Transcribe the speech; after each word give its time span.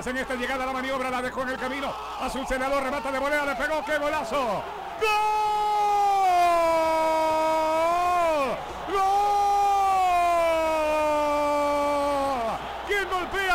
Díaz 0.00 0.06
en 0.06 0.16
esta 0.16 0.34
llegada 0.34 0.64
la 0.64 0.72
maniobra, 0.72 1.10
la 1.10 1.20
dejó 1.20 1.42
en 1.42 1.50
el 1.50 1.58
camino. 1.58 1.92
A 2.20 2.30
su 2.30 2.42
senador, 2.46 2.82
remata 2.82 3.12
de 3.12 3.18
volea, 3.18 3.44
le 3.44 3.54
pegó, 3.54 3.84
qué 3.84 3.98
golazo. 3.98 4.64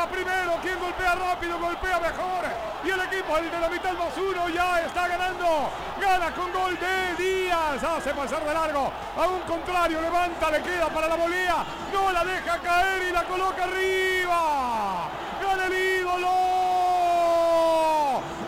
primero, 0.07 0.57
quien 0.61 0.79
golpea 0.79 1.15
rápido, 1.15 1.59
golpea 1.59 1.99
mejor. 1.99 2.45
Y 2.83 2.89
el 2.89 2.99
equipo, 3.01 3.37
el 3.37 3.51
de 3.51 3.59
la 3.59 3.69
mitad 3.69 3.93
más 3.93 4.17
uno, 4.17 4.49
ya 4.49 4.81
está 4.81 5.07
ganando. 5.07 5.69
Gana 5.99 6.31
con 6.31 6.51
gol 6.51 6.77
de 6.79 7.15
Díaz. 7.23 7.83
Hace 7.83 8.13
pasar 8.13 8.43
de 8.45 8.53
largo. 8.53 8.91
A 9.17 9.27
un 9.27 9.41
contrario, 9.41 10.01
levanta, 10.01 10.51
le 10.51 10.61
queda 10.61 10.87
para 10.89 11.07
la 11.07 11.15
volea. 11.15 11.65
No 11.91 12.11
la 12.11 12.23
deja 12.23 12.57
caer 12.59 13.03
y 13.09 13.11
la 13.11 13.23
coloca 13.23 13.63
arriba. 13.63 15.09
Gana 15.41 15.65
el 15.65 15.73
ídolo. 15.73 16.31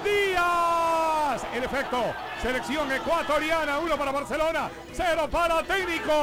Díaz. 0.04 1.44
El 1.54 1.57
efecto. 1.68 2.14
Selección 2.42 2.92
ecuatoriana. 2.92 3.80
Uno 3.80 3.98
para 3.98 4.12
Barcelona. 4.12 4.70
Cero 4.94 5.28
para 5.30 5.62
técnico. 5.64 6.14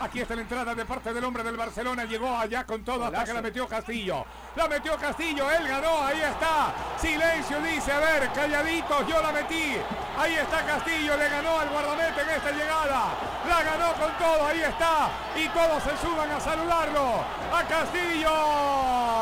Aquí 0.00 0.20
está 0.20 0.34
la 0.34 0.42
entrada 0.42 0.74
de 0.74 0.84
parte 0.86 1.12
del 1.12 1.22
hombre 1.24 1.42
del 1.42 1.56
Barcelona. 1.56 2.04
Llegó 2.04 2.34
allá 2.34 2.64
con 2.64 2.82
todo 2.82 3.04
hasta 3.04 3.24
que 3.24 3.34
la 3.34 3.42
metió 3.42 3.68
Castillo. 3.68 4.24
La 4.56 4.66
metió 4.66 4.96
Castillo, 4.96 5.50
él 5.50 5.68
ganó, 5.68 6.04
ahí 6.04 6.20
está. 6.22 6.72
Silencio 6.98 7.60
dice, 7.60 7.92
a 7.92 7.98
ver, 7.98 8.30
calladitos, 8.32 9.06
yo 9.06 9.20
la 9.20 9.30
metí. 9.30 9.76
Ahí 10.18 10.34
está 10.36 10.64
Castillo, 10.64 11.16
le 11.16 11.28
ganó 11.28 11.60
al 11.60 11.68
guardamete 11.68 12.22
en 12.22 12.28
esta 12.30 12.50
llegada. 12.50 13.10
La 13.46 13.62
ganó 13.62 13.92
con 13.92 14.10
todo, 14.18 14.46
ahí 14.46 14.62
está. 14.62 15.10
Y 15.36 15.48
todos 15.48 15.82
se 15.82 15.96
suban 15.98 16.30
a 16.30 16.40
saludarlo. 16.40 17.24
A 17.52 17.62
Castillo. 17.64 19.19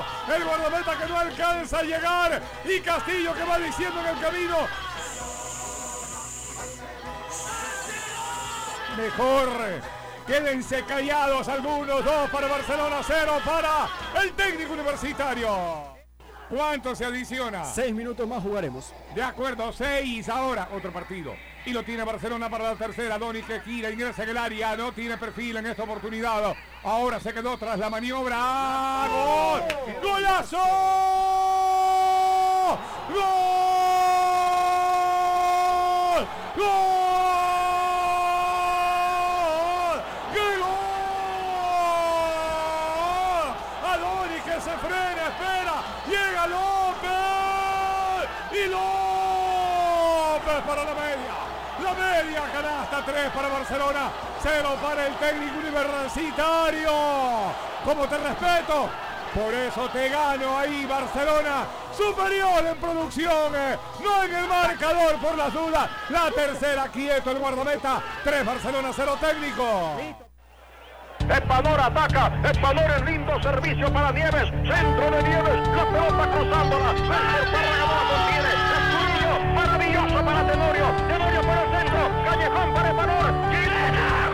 Castillo, 0.00 0.36
el 0.36 0.44
guardameta 0.44 0.98
que 0.98 1.06
no 1.06 1.18
alcanza 1.18 1.78
a 1.78 1.82
llegar 1.82 2.42
y 2.64 2.80
Castillo 2.80 3.34
que 3.34 3.44
va 3.44 3.58
diciendo 3.58 4.00
en 4.00 4.06
el 4.06 4.20
camino. 4.20 4.56
Mejor, 8.96 9.48
quédense 10.26 10.84
callados 10.84 11.48
algunos, 11.48 12.04
dos 12.04 12.30
para 12.30 12.48
Barcelona, 12.48 12.96
cero 13.06 13.38
para 13.44 13.88
el 14.22 14.32
técnico 14.32 14.72
universitario. 14.72 16.00
¿Cuánto 16.48 16.96
se 16.96 17.04
adiciona? 17.04 17.64
Seis 17.64 17.94
minutos 17.94 18.26
más 18.26 18.42
jugaremos. 18.42 18.92
De 19.14 19.22
acuerdo, 19.22 19.72
seis 19.72 20.28
ahora, 20.28 20.68
otro 20.74 20.92
partido. 20.92 21.34
Y 21.66 21.72
lo 21.72 21.82
tiene 21.84 22.04
Barcelona 22.04 22.48
para 22.48 22.64
la 22.64 22.74
tercera. 22.74 23.18
Doni 23.18 23.42
que 23.42 23.60
gira, 23.60 23.90
ingresa 23.90 24.22
en 24.22 24.30
el 24.30 24.38
área. 24.38 24.76
No 24.76 24.92
tiene 24.92 25.18
perfil 25.18 25.58
en 25.58 25.66
esta 25.66 25.82
oportunidad. 25.82 26.56
Ahora 26.82 27.20
se 27.20 27.34
quedó 27.34 27.58
tras 27.58 27.78
la 27.78 27.90
maniobra. 27.90 29.06
¡Gol! 29.08 29.62
¡Golazo! 30.02 30.56
¡Gol! 33.08 33.28
¡Gol! 36.56 36.70
¡Qué 40.32 40.56
gol! 40.58 40.70
Adoni 43.84 44.40
que 44.44 44.54
se 44.60 44.74
frena, 44.78 45.24
espera. 45.28 45.76
Llega 46.08 46.46
López. 46.46 47.10
Y 48.52 48.66
López 48.66 50.60
para 50.66 50.84
la 50.84 50.94
media. 50.94 51.34
Media 51.94 52.42
canasta, 52.52 53.02
3 53.04 53.30
para 53.30 53.48
Barcelona, 53.48 54.10
0 54.42 54.76
para 54.82 55.06
el 55.06 55.14
técnico 55.14 55.58
universitario. 55.58 56.92
Como 57.84 58.06
te 58.06 58.18
respeto, 58.18 58.88
por 59.34 59.54
eso 59.54 59.88
te 59.90 60.08
gano 60.08 60.58
ahí 60.58 60.86
Barcelona, 60.86 61.64
superior 61.96 62.66
en 62.66 62.76
producción, 62.76 63.54
eh. 63.54 63.76
no 64.02 64.24
en 64.24 64.34
el 64.34 64.46
marcador 64.48 65.16
por 65.16 65.36
las 65.36 65.52
dudas. 65.52 65.88
La 66.10 66.30
tercera 66.30 66.88
quieto 66.88 67.30
el 67.30 67.38
guardameta, 67.38 68.02
3 68.24 68.44
Barcelona, 68.44 68.90
0 68.94 69.18
técnico. 69.20 69.96
Ecuador 71.28 71.80
ataca, 71.80 72.32
Ecuador 72.42 72.90
en 72.98 73.04
lindo 73.04 73.42
servicio 73.42 73.92
para 73.92 74.10
Nieves, 74.10 74.50
centro 74.50 75.10
de 75.10 75.22
Nieves, 75.22 75.68
la 75.68 75.84
pelota 75.84 76.30
cruzándola, 76.32 76.94
Callejón 82.50 82.74
para 82.74 82.90
Ecuador, 82.90 83.34
chilena, 83.50 84.30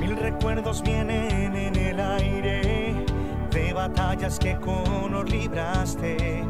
Mil 0.00 0.16
recuerdos 0.16 0.82
vienen 0.82 1.54
en 1.56 1.76
el 1.76 2.00
aire 2.00 3.04
de 3.50 3.72
batallas 3.72 4.38
que 4.38 4.56
con 4.56 4.86
honor 5.04 5.28
libraste, 5.28 6.44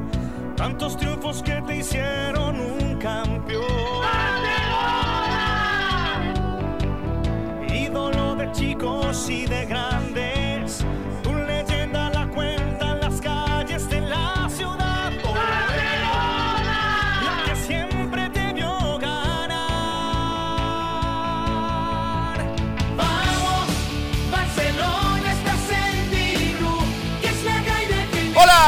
tantos 0.56 0.96
triunfos 0.96 1.42
que 1.42 1.60
te 1.62 1.76
hicieron 1.78 2.60
un 2.60 2.98
campeón. 2.98 3.64
Ídolo 7.68 8.34
de 8.36 8.52
chicos 8.52 9.28
y 9.28 9.46
de 9.46 9.66
grandes 9.66 10.43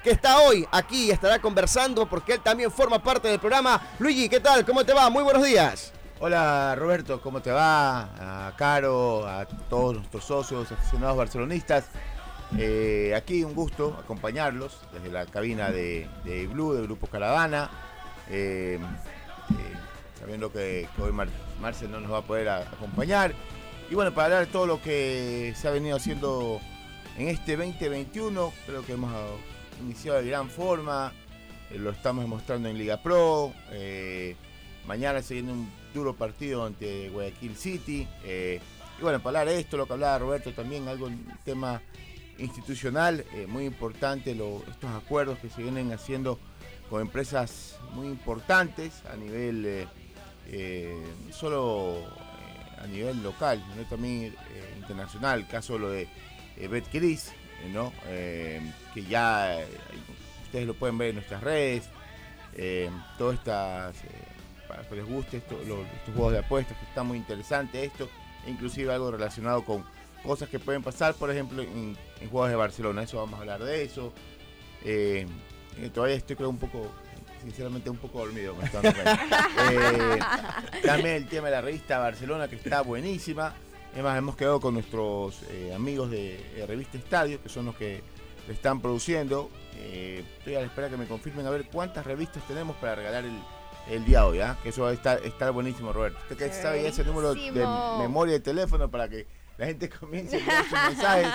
que 0.02 0.10
está 0.10 0.38
hoy 0.38 0.66
aquí 0.72 1.08
y 1.08 1.10
estará 1.10 1.38
conversando 1.38 2.08
porque 2.08 2.34
él 2.34 2.40
también 2.40 2.70
forma 2.70 3.02
parte 3.02 3.28
del 3.28 3.38
programa. 3.38 3.80
Luigi, 3.98 4.26
¿qué 4.26 4.40
tal? 4.40 4.64
¿Cómo 4.64 4.82
te 4.82 4.94
va? 4.94 5.10
Muy 5.10 5.22
buenos 5.22 5.44
días. 5.44 5.92
Hola 6.20 6.74
Roberto, 6.74 7.20
¿cómo 7.20 7.42
te 7.42 7.50
va? 7.50 8.46
A 8.46 8.56
Caro, 8.56 9.26
a 9.26 9.44
todos 9.68 9.96
nuestros 9.96 10.24
socios, 10.24 10.72
aficionados 10.72 11.18
barcelonistas. 11.18 11.84
Eh, 12.56 13.12
aquí 13.14 13.44
un 13.44 13.54
gusto 13.54 13.94
acompañarlos 14.02 14.78
desde 14.94 15.10
la 15.10 15.26
cabina 15.26 15.70
de, 15.70 16.08
Blue, 16.50 16.72
de 16.72 16.82
Grupo 16.82 17.06
Caravana. 17.08 17.70
Eh, 18.30 18.78
eh, 18.80 19.76
sabiendo 20.18 20.50
que, 20.50 20.88
hoy 20.98 21.12
Marcel 21.60 21.90
no 21.90 22.00
nos 22.00 22.10
va 22.10 22.18
a 22.18 22.22
poder 22.22 22.48
acompañar. 22.48 23.34
Y 23.90 23.94
bueno, 23.94 24.14
para 24.14 24.26
hablar 24.26 24.46
de 24.46 24.52
todo 24.52 24.66
lo 24.66 24.80
que 24.80 25.52
se 25.54 25.68
ha 25.68 25.72
venido 25.72 25.98
haciendo 25.98 26.58
en 27.18 27.28
este 27.28 27.56
2021, 27.56 28.52
creo 28.66 28.84
que 28.84 28.92
hemos 28.92 29.12
iniciado 29.80 30.20
de 30.22 30.28
gran 30.28 30.48
forma, 30.48 31.12
lo 31.70 31.90
estamos 31.90 32.24
demostrando 32.24 32.68
en 32.68 32.78
Liga 32.78 33.02
Pro. 33.02 33.52
mañana 34.86 35.22
se 35.22 35.34
viene 35.34 35.52
un 35.52 35.70
duro 35.94 36.14
partido 36.14 36.64
ante 36.64 37.08
Guayaquil 37.10 37.56
City. 37.56 38.06
y 38.24 39.02
bueno, 39.02 39.18
para 39.18 39.40
hablar 39.40 39.54
de 39.54 39.60
esto, 39.60 39.76
lo 39.76 39.86
que 39.86 39.92
hablaba 39.94 40.18
Roberto 40.18 40.52
también, 40.52 40.88
algo, 40.88 41.06
un 41.06 41.26
tema 41.44 41.80
institucional 42.38 43.24
eh, 43.32 43.46
muy 43.46 43.64
importante 43.64 44.32
estos 44.32 44.90
acuerdos 44.90 45.38
que 45.38 45.48
se 45.48 45.62
vienen 45.62 45.92
haciendo 45.92 46.38
con 46.90 47.00
empresas 47.00 47.78
muy 47.94 48.08
importantes 48.08 49.02
a 49.12 49.16
nivel 49.16 49.64
eh, 49.64 49.86
eh, 50.48 51.02
solo 51.30 52.04
a 52.78 52.86
nivel 52.86 53.22
local, 53.22 53.64
sino 53.72 53.86
también 53.88 54.34
internacional, 54.76 55.46
caso 55.46 55.78
lo 55.78 55.90
de 55.90 56.08
Betcris, 56.56 57.32
¿no? 57.72 57.92
que 58.04 59.04
ya 59.08 59.58
ustedes 60.44 60.66
lo 60.66 60.74
pueden 60.74 60.98
ver 60.98 61.10
en 61.10 61.16
nuestras 61.16 61.42
redes, 61.42 61.88
todas 63.18 63.38
estas 63.38 63.94
para 64.68 64.88
que 64.88 64.96
les 64.96 65.06
guste 65.06 65.36
esto, 65.36 65.60
estos 65.60 66.14
juegos 66.14 66.32
de 66.32 66.38
apuestas 66.38 66.78
que 66.78 66.84
está 66.84 67.02
muy 67.02 67.18
interesante 67.18 67.84
esto, 67.84 68.08
inclusive 68.46 68.92
algo 68.92 69.10
relacionado 69.10 69.64
con 69.64 69.84
cosas 70.22 70.48
que 70.48 70.58
pueden 70.58 70.82
pasar, 70.82 71.14
por 71.14 71.30
ejemplo, 71.30 71.62
en, 71.62 71.96
juegos 72.30 72.50
de 72.50 72.56
Barcelona. 72.56 73.02
Eso 73.02 73.18
vamos 73.18 73.34
a 73.34 73.40
hablar 73.40 73.62
de 73.62 73.84
eso. 73.84 74.12
Eh, 74.84 75.26
eh, 75.78 75.90
todavía 75.92 76.16
estoy 76.16 76.36
creo 76.36 76.48
un 76.48 76.58
poco, 76.58 76.90
sinceramente 77.42 77.90
un 77.90 77.98
poco 77.98 78.20
dormido. 78.20 78.54
eh, 79.72 80.18
también 80.84 81.16
el 81.16 81.26
tema 81.26 81.48
de 81.48 81.52
la 81.52 81.60
revista 81.60 81.98
Barcelona 81.98 82.48
que 82.48 82.56
está 82.56 82.82
buenísima. 82.82 83.54
Además 83.92 84.18
hemos 84.18 84.36
quedado 84.36 84.60
con 84.60 84.74
nuestros 84.74 85.42
eh, 85.50 85.72
amigos 85.74 86.10
de, 86.10 86.64
Revista 86.66 86.96
Estadio, 86.96 87.42
que 87.42 87.48
son 87.48 87.66
los 87.66 87.76
que 87.76 88.02
están 88.48 88.80
produciendo. 88.80 89.50
estoy 89.76 90.54
a 90.54 90.60
la 90.60 90.66
espera 90.66 90.88
que 90.88 90.96
me 90.96 91.06
confirmen 91.06 91.46
a 91.46 91.50
ver 91.50 91.68
cuántas 91.70 92.06
revistas 92.06 92.46
tenemos 92.46 92.76
para 92.76 92.94
regalar 92.94 93.24
el, 93.24 94.04
día 94.04 94.20
de 94.20 94.24
hoy, 94.24 94.40
¿ah? 94.40 94.56
que 94.62 94.70
eso 94.70 94.82
va 94.82 94.90
a 94.90 94.92
estar, 94.92 95.22
estar 95.24 95.52
buenísimo, 95.52 95.92
Roberto. 95.92 96.18
Usted 96.22 96.36
que 96.36 96.52
sabe 96.52 96.86
ese 96.86 97.04
número 97.04 97.34
de 97.34 97.66
memoria 97.98 98.34
de 98.34 98.40
teléfono 98.40 98.90
para 98.90 99.08
que 99.08 99.26
la 99.58 99.66
gente 99.66 99.88
comienza 99.88 100.36
a 100.36 100.62
sus 100.64 100.72
mensajes. 100.88 101.28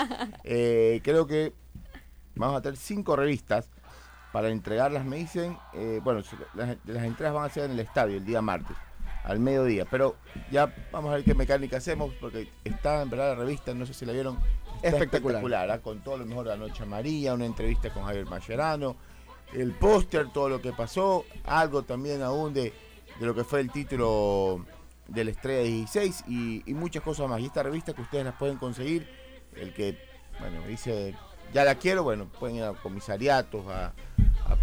Eh, 0.44 1.01
creo 1.03 1.27
que 1.27 1.53
vamos 2.36 2.57
a 2.57 2.62
tener 2.62 2.77
cinco 2.77 3.15
revistas 3.15 3.69
para 4.31 4.50
entregarlas, 4.50 5.06
me 5.06 5.18
dicen. 5.18 5.57
Eh, 5.74 6.01
bueno, 6.03 6.21
las, 6.56 6.77
las, 6.86 7.03
entregas 7.03 7.33
van 7.33 7.45
a 7.45 7.50
ser 7.50 7.65
en 7.65 7.71
el 7.71 7.80
estadio 7.80 8.18
el 8.18 8.25
día 8.25 8.42
martes, 8.42 8.75
al 9.27 9.39
mediodía. 9.39 9.85
Pero 9.85 10.15
ya 10.51 10.74
vamos 10.91 11.12
a 11.12 11.15
ver 11.15 11.25
qué 11.25 11.35
mecánica 11.35 11.77
hacemos, 11.77 12.13
porque 12.19 12.50
está 12.63 13.01
en 13.01 13.09
verdad 13.09 13.35
la 13.38 13.44
revista, 13.44 13.74
no 13.74 13.85
sé 13.85 13.94
si 13.94 14.06
la 14.06 14.13
vieron, 14.13 14.39
espectacular, 14.81 15.69
¿ah? 15.69 15.79
con 15.79 16.01
todo 16.01 16.18
lo 16.18 16.25
mejor 16.25 16.45
de 16.45 16.51
la 16.51 16.57
Noche 16.57 16.85
María, 16.85 17.33
una 17.33 17.45
entrevista 17.45 17.94
con 17.94 18.03
Javier 18.03 18.25
Mascherano, 18.25 18.95
el 19.53 19.74
póster, 19.74 20.31
todo 20.31 20.50
lo 20.50 20.62
que 20.62 20.71
pasó, 20.71 21.25
algo 21.44 21.83
también 21.83 22.21
aún 22.21 22.53
de, 22.53 22.74
de 23.19 23.25
lo 23.25 23.35
que 23.35 23.44
fue 23.44 23.59
el 23.59 23.69
título 23.69 24.65
de 25.07 25.25
la 25.25 25.31
Estrella 25.31 25.63
16 25.63 26.24
y, 26.27 26.74
muchas 26.74 27.03
cosas 27.03 27.27
más. 27.27 27.41
Y 27.41 27.45
esta 27.45 27.63
revista 27.63 27.94
que 27.94 28.01
ustedes 28.01 28.24
las 28.24 28.35
pueden 28.35 28.57
conseguir, 28.57 29.09
el 29.56 29.74
que, 29.74 29.97
bueno, 30.39 30.65
dice, 30.68 31.15
ya 31.53 31.65
la 31.65 31.75
quiero, 31.75 32.03
bueno, 32.03 32.27
pueden 32.39 32.57
ir 32.57 32.63
a 32.63 32.74
comisariatos, 32.74 33.65
a, 33.68 33.94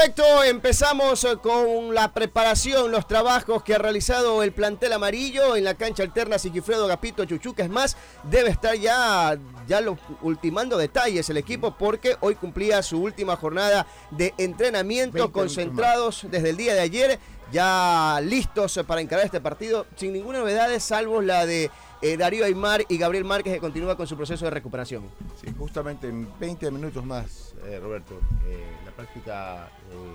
Perfecto, 0.00 0.42
empezamos 0.44 1.24
eh, 1.24 1.36
con 1.42 1.94
la 1.94 2.14
preparación, 2.14 2.90
los 2.90 3.06
trabajos 3.06 3.62
que 3.62 3.74
ha 3.74 3.78
realizado 3.78 4.42
el 4.42 4.50
plantel 4.50 4.94
amarillo 4.94 5.56
en 5.56 5.64
la 5.64 5.74
cancha 5.74 6.02
alterna 6.02 6.38
Siquifredo 6.38 6.86
Gapito 6.86 7.26
Chuchuca. 7.26 7.64
Es 7.64 7.68
más, 7.68 7.98
debe 8.22 8.48
estar 8.48 8.74
ya, 8.76 9.36
ya 9.68 9.82
lo, 9.82 9.98
ultimando 10.22 10.78
detalles 10.78 11.28
el 11.28 11.36
equipo 11.36 11.76
porque 11.76 12.16
hoy 12.20 12.34
cumplía 12.34 12.82
su 12.82 12.98
última 12.98 13.36
jornada 13.36 13.86
de 14.10 14.32
entrenamiento, 14.38 15.32
concentrados 15.32 16.26
desde 16.30 16.48
el 16.48 16.56
día 16.56 16.72
de 16.72 16.80
ayer, 16.80 17.18
ya 17.52 18.20
listos 18.22 18.80
para 18.86 19.02
encarar 19.02 19.26
este 19.26 19.42
partido, 19.42 19.84
sin 19.96 20.14
ninguna 20.14 20.38
novedad, 20.38 20.70
salvo 20.78 21.20
la 21.20 21.44
de 21.44 21.70
eh, 22.02 22.16
Darío 22.16 22.46
Aymar 22.46 22.84
y 22.88 22.96
Gabriel 22.96 23.24
Márquez 23.24 23.52
que 23.52 23.60
continúa 23.60 23.94
con 23.94 24.06
su 24.06 24.16
proceso 24.16 24.46
de 24.46 24.50
recuperación. 24.50 25.04
Sí, 25.36 25.52
justamente 25.58 26.08
en 26.08 26.26
20 26.38 26.70
minutos 26.70 27.04
más, 27.04 27.54
eh, 27.66 27.78
Roberto. 27.78 28.18
Eh, 28.46 28.64
la 28.86 28.90
práctica, 28.92 29.68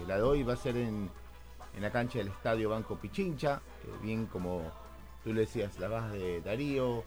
la 0.08 0.18
de 0.18 0.24
hoy, 0.24 0.42
va 0.42 0.54
a 0.54 0.58
ser 0.58 0.78
en, 0.78 1.10
la 1.80 1.92
cancha 1.92 2.18
del 2.18 2.30
Estadio 2.30 2.70
Banco 2.70 2.96
Pichincha, 2.96 3.62
bien 4.02 4.26
como 4.28 4.64
tú 5.24 5.34
le 5.34 5.42
decías, 5.42 5.78
la 5.78 5.90
baja 5.90 6.10
de 6.10 6.42
Darío, 6.42 7.04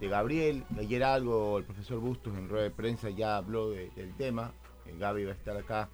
de 0.00 0.08
Gabriel. 0.08 0.64
Ayer 0.76 1.04
algo 1.04 1.58
el 1.58 1.64
profesor 1.64 2.00
Bustos 2.00 2.34
en 2.36 2.48
rueda 2.48 2.64
de 2.64 2.70
prensa 2.70 3.10
ya 3.10 3.36
habló 3.36 3.70
del 3.70 4.14
tema. 4.16 4.52
Gaby 4.98 5.24
va 5.24 5.32
a 5.32 5.34
estar 5.34 5.56
acá 5.56 5.88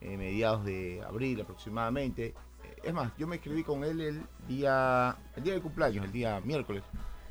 en 0.00 0.18
mediados 0.18 0.64
de 0.64 1.02
abril 1.06 1.40
aproximadamente. 1.40 2.34
Es 2.82 2.92
más, 2.92 3.12
yo 3.16 3.26
me 3.26 3.36
escribí 3.36 3.62
con 3.62 3.84
él 3.84 4.00
el 4.00 4.26
día, 4.48 5.16
el 5.36 5.42
día 5.44 5.52
del 5.52 5.62
cumpleaños, 5.62 6.04
el 6.04 6.12
día 6.12 6.40
miércoles 6.40 6.82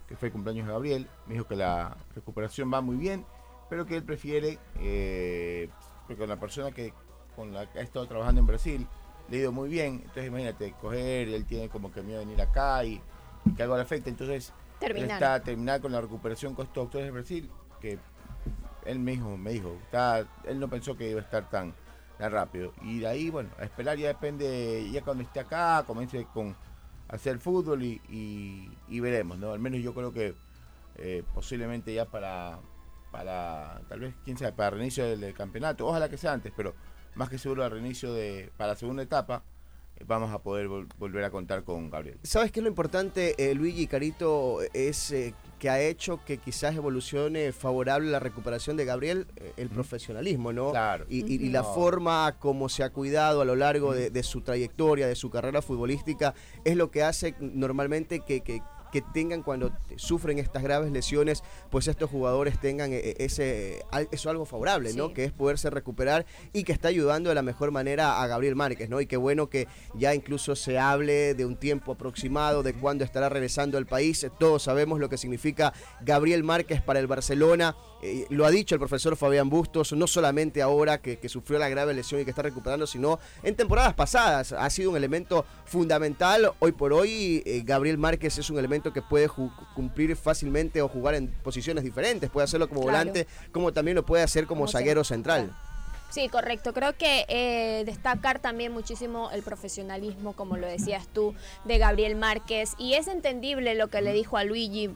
que 0.09 0.15
fue 0.15 0.29
el 0.29 0.33
cumpleaños 0.33 0.65
de 0.65 0.73
Gabriel, 0.73 1.07
me 1.27 1.35
dijo 1.35 1.45
que 1.45 1.55
la 1.55 1.95
recuperación 2.15 2.73
va 2.73 2.81
muy 2.81 2.97
bien, 2.97 3.23
pero 3.69 3.85
que 3.85 3.95
él 3.95 4.03
prefiere, 4.03 4.57
eh, 4.79 5.69
porque 6.01 6.17
con 6.17 6.27
la 6.27 6.39
persona 6.39 6.71
que 6.71 6.91
con 7.35 7.53
la 7.53 7.71
que 7.71 7.79
ha 7.79 7.83
estado 7.83 8.07
trabajando 8.07 8.41
en 8.41 8.47
Brasil, 8.47 8.87
le 9.29 9.37
ha 9.37 9.39
ido 9.41 9.51
muy 9.51 9.69
bien, 9.69 10.01
entonces 10.03 10.25
imagínate, 10.25 10.73
coger, 10.81 11.29
él 11.29 11.45
tiene 11.45 11.69
como 11.69 11.91
que 11.91 12.01
miedo 12.01 12.19
de 12.19 12.25
venir 12.25 12.41
acá 12.41 12.83
y, 12.83 12.99
que 13.55 13.63
algo 13.63 13.75
le 13.75 13.83
afecte, 13.83 14.09
entonces 14.09 14.51
terminar. 14.79 15.11
está 15.11 15.39
terminar 15.41 15.79
con 15.79 15.91
la 15.91 16.01
recuperación 16.01 16.55
con 16.55 16.65
estos 16.65 16.85
doctores 16.85 17.05
de 17.05 17.11
Brasil, 17.11 17.49
que 17.79 17.99
él 18.85 18.99
mismo 18.99 19.37
me 19.37 19.51
dijo, 19.51 19.77
está, 19.83 20.25
él 20.45 20.59
no 20.59 20.67
pensó 20.67 20.97
que 20.97 21.11
iba 21.11 21.21
a 21.21 21.23
estar 21.23 21.47
tan, 21.49 21.73
tan 22.17 22.31
rápido. 22.31 22.73
Y 22.81 22.99
de 22.99 23.07
ahí, 23.07 23.29
bueno, 23.29 23.51
a 23.59 23.63
esperar 23.63 23.97
ya 23.97 24.07
depende, 24.07 24.89
ya 24.91 25.03
cuando 25.03 25.23
esté 25.23 25.39
acá, 25.39 25.83
comience 25.85 26.25
con 26.33 26.55
hacer 27.09 27.39
fútbol 27.39 27.83
y, 27.83 28.99
veremos, 28.99 29.37
¿no? 29.37 29.51
Al 29.51 29.59
menos 29.59 29.81
yo 29.81 29.93
creo 29.93 30.13
que 30.13 30.35
eh, 30.95 31.23
posiblemente 31.33 31.93
ya 31.93 32.05
para, 32.05 32.59
para, 33.11 33.81
tal 33.89 33.99
vez, 33.99 34.15
quién 34.23 34.37
sabe, 34.37 34.53
para 34.53 34.71
reinicio 34.71 35.05
del, 35.05 35.33
campeonato, 35.33 35.87
ojalá 35.87 36.07
que 36.07 36.17
sea 36.17 36.33
antes, 36.33 36.53
pero 36.55 36.75
más 37.15 37.29
que 37.29 37.37
seguro 37.37 37.63
al 37.63 37.71
reinicio 37.71 38.13
de, 38.13 38.51
para 38.57 38.69
la 38.69 38.75
segunda 38.75 39.03
etapa, 39.03 39.43
vamos 40.05 40.31
a 40.31 40.39
poder 40.39 40.67
volver 40.67 41.23
a 41.23 41.29
contar 41.29 41.63
con 41.63 41.89
Gabriel. 41.89 42.19
¿Sabes 42.23 42.51
qué 42.51 42.59
es 42.59 42.63
lo 42.63 42.69
importante, 42.69 43.35
eh, 43.37 43.53
Luigi 43.55 43.87
Carito? 43.87 44.59
Es 44.73 45.11
eh, 45.11 45.33
que 45.59 45.69
ha 45.69 45.81
hecho 45.81 46.23
que 46.25 46.37
quizás 46.37 46.75
evolucione 46.75 47.51
favorable 47.51 48.09
la 48.09 48.19
recuperación 48.19 48.77
de 48.77 48.85
Gabriel, 48.85 49.27
el 49.57 49.69
profesionalismo, 49.69 50.53
¿no? 50.53 50.71
Claro. 50.71 51.05
Y, 51.09 51.49
la 51.49 51.63
forma 51.63 52.35
como 52.39 52.69
se 52.69 52.83
ha 52.83 52.91
cuidado 52.91 53.41
a 53.41 53.45
lo 53.45 53.55
largo 53.55 53.93
de, 53.93 54.23
su 54.23 54.41
trayectoria, 54.41 55.07
de 55.07 55.15
su 55.15 55.29
carrera 55.29 55.61
futbolística, 55.61 56.33
es 56.63 56.75
lo 56.75 56.91
que 56.91 57.03
hace 57.03 57.35
normalmente 57.39 58.21
que 58.21 58.41
que 58.41 58.61
tengan 59.13 59.43
cuando 59.43 59.71
sufren 59.95 60.39
estas 60.39 60.63
graves 60.63 60.91
lesiones, 60.91 61.43
pues 61.69 61.87
estos 61.87 62.09
jugadores 62.09 62.59
tengan 62.59 62.91
eh, 62.93 63.15
ese 63.19 63.85
eso 64.11 64.29
algo 64.29 64.45
favorable, 64.45 64.93
¿no? 64.93 65.13
Que 65.13 65.25
es 65.25 65.31
poderse 65.31 65.69
recuperar 65.69 66.25
y 66.53 66.63
que 66.63 66.71
está 66.71 66.87
ayudando 66.87 67.29
de 67.29 67.35
la 67.35 67.41
mejor 67.41 67.71
manera 67.71 68.21
a 68.21 68.27
Gabriel 68.27 68.55
Márquez, 68.55 68.89
¿no? 68.89 69.01
Y 69.01 69.05
qué 69.05 69.17
bueno 69.17 69.49
que 69.49 69.67
ya 69.93 70.13
incluso 70.13 70.55
se 70.55 70.79
hable 70.79 71.33
de 71.33 71.45
un 71.45 71.55
tiempo 71.55 71.93
aproximado 71.93 72.63
de 72.63 72.73
cuándo 72.73 73.03
estará 73.03 73.29
regresando 73.29 73.77
al 73.77 73.85
país. 73.85 74.25
Todos 74.39 74.63
sabemos 74.63 74.99
lo 74.99 75.09
que 75.09 75.17
significa 75.17 75.73
Gabriel 76.01 76.43
Márquez 76.43 76.81
para 76.81 76.99
el 76.99 77.07
Barcelona. 77.07 77.75
Eh, 78.01 78.25
lo 78.29 78.45
ha 78.45 78.51
dicho 78.51 78.75
el 78.75 78.79
profesor 78.79 79.15
Fabián 79.17 79.49
Bustos, 79.49 79.91
no 79.93 80.07
solamente 80.07 80.61
ahora 80.61 81.01
que, 81.01 81.19
sufrió 81.29 81.59
la 81.59 81.69
grave 81.69 81.93
lesión 81.93 82.21
y 82.21 82.23
que 82.23 82.31
está 82.31 82.41
recuperando, 82.41 82.87
sino 82.87 83.19
en 83.43 83.55
temporadas 83.55 83.93
pasadas. 83.93 84.53
Ha 84.53 84.69
sido 84.69 84.91
un 84.91 84.97
elemento 84.97 85.45
fundamental. 85.65 86.51
Hoy 86.59 86.71
por 86.71 86.93
hoy, 86.93 87.43
eh, 87.45 87.61
Gabriel 87.65 87.97
Márquez 87.97 88.37
es 88.37 88.49
un 88.49 88.57
elemento 88.57 88.78
que 88.81 89.01
puede 89.01 89.29
cumplir 89.75 90.15
fácilmente 90.15 90.81
o 90.81 90.87
jugar 90.87 91.15
en 91.15 91.27
posiciones 91.43 91.83
diferentes. 91.83 92.29
Puede 92.29 92.45
hacerlo 92.45 92.67
como 92.67 92.81
volante, 92.81 93.27
como 93.51 93.73
también 93.73 93.95
lo 93.95 94.05
puede 94.05 94.23
hacer 94.23 94.47
como, 94.47 94.67
zaguero 94.67 95.03
central. 95.03 95.55
Sí, 96.09 96.27
correcto. 96.27 96.73
Creo 96.73 96.93
que 96.93 97.25
eh, 97.27 97.83
destacar 97.85 98.39
también 98.39 98.71
muchísimo 98.71 99.29
el 99.31 99.43
profesionalismo, 99.43 100.33
como 100.33 100.57
lo 100.57 100.65
decías 100.65 101.07
tú, 101.07 101.35
de 101.65 101.77
Gabriel 101.77 102.15
Márquez. 102.15 102.73
Y 102.79 102.95
es 102.95 103.07
entendible 103.07 103.75
lo 103.75 103.89
que 103.89 104.01
le 104.01 104.11
dijo 104.11 104.35
a 104.35 104.43
Luigi, 104.43 104.89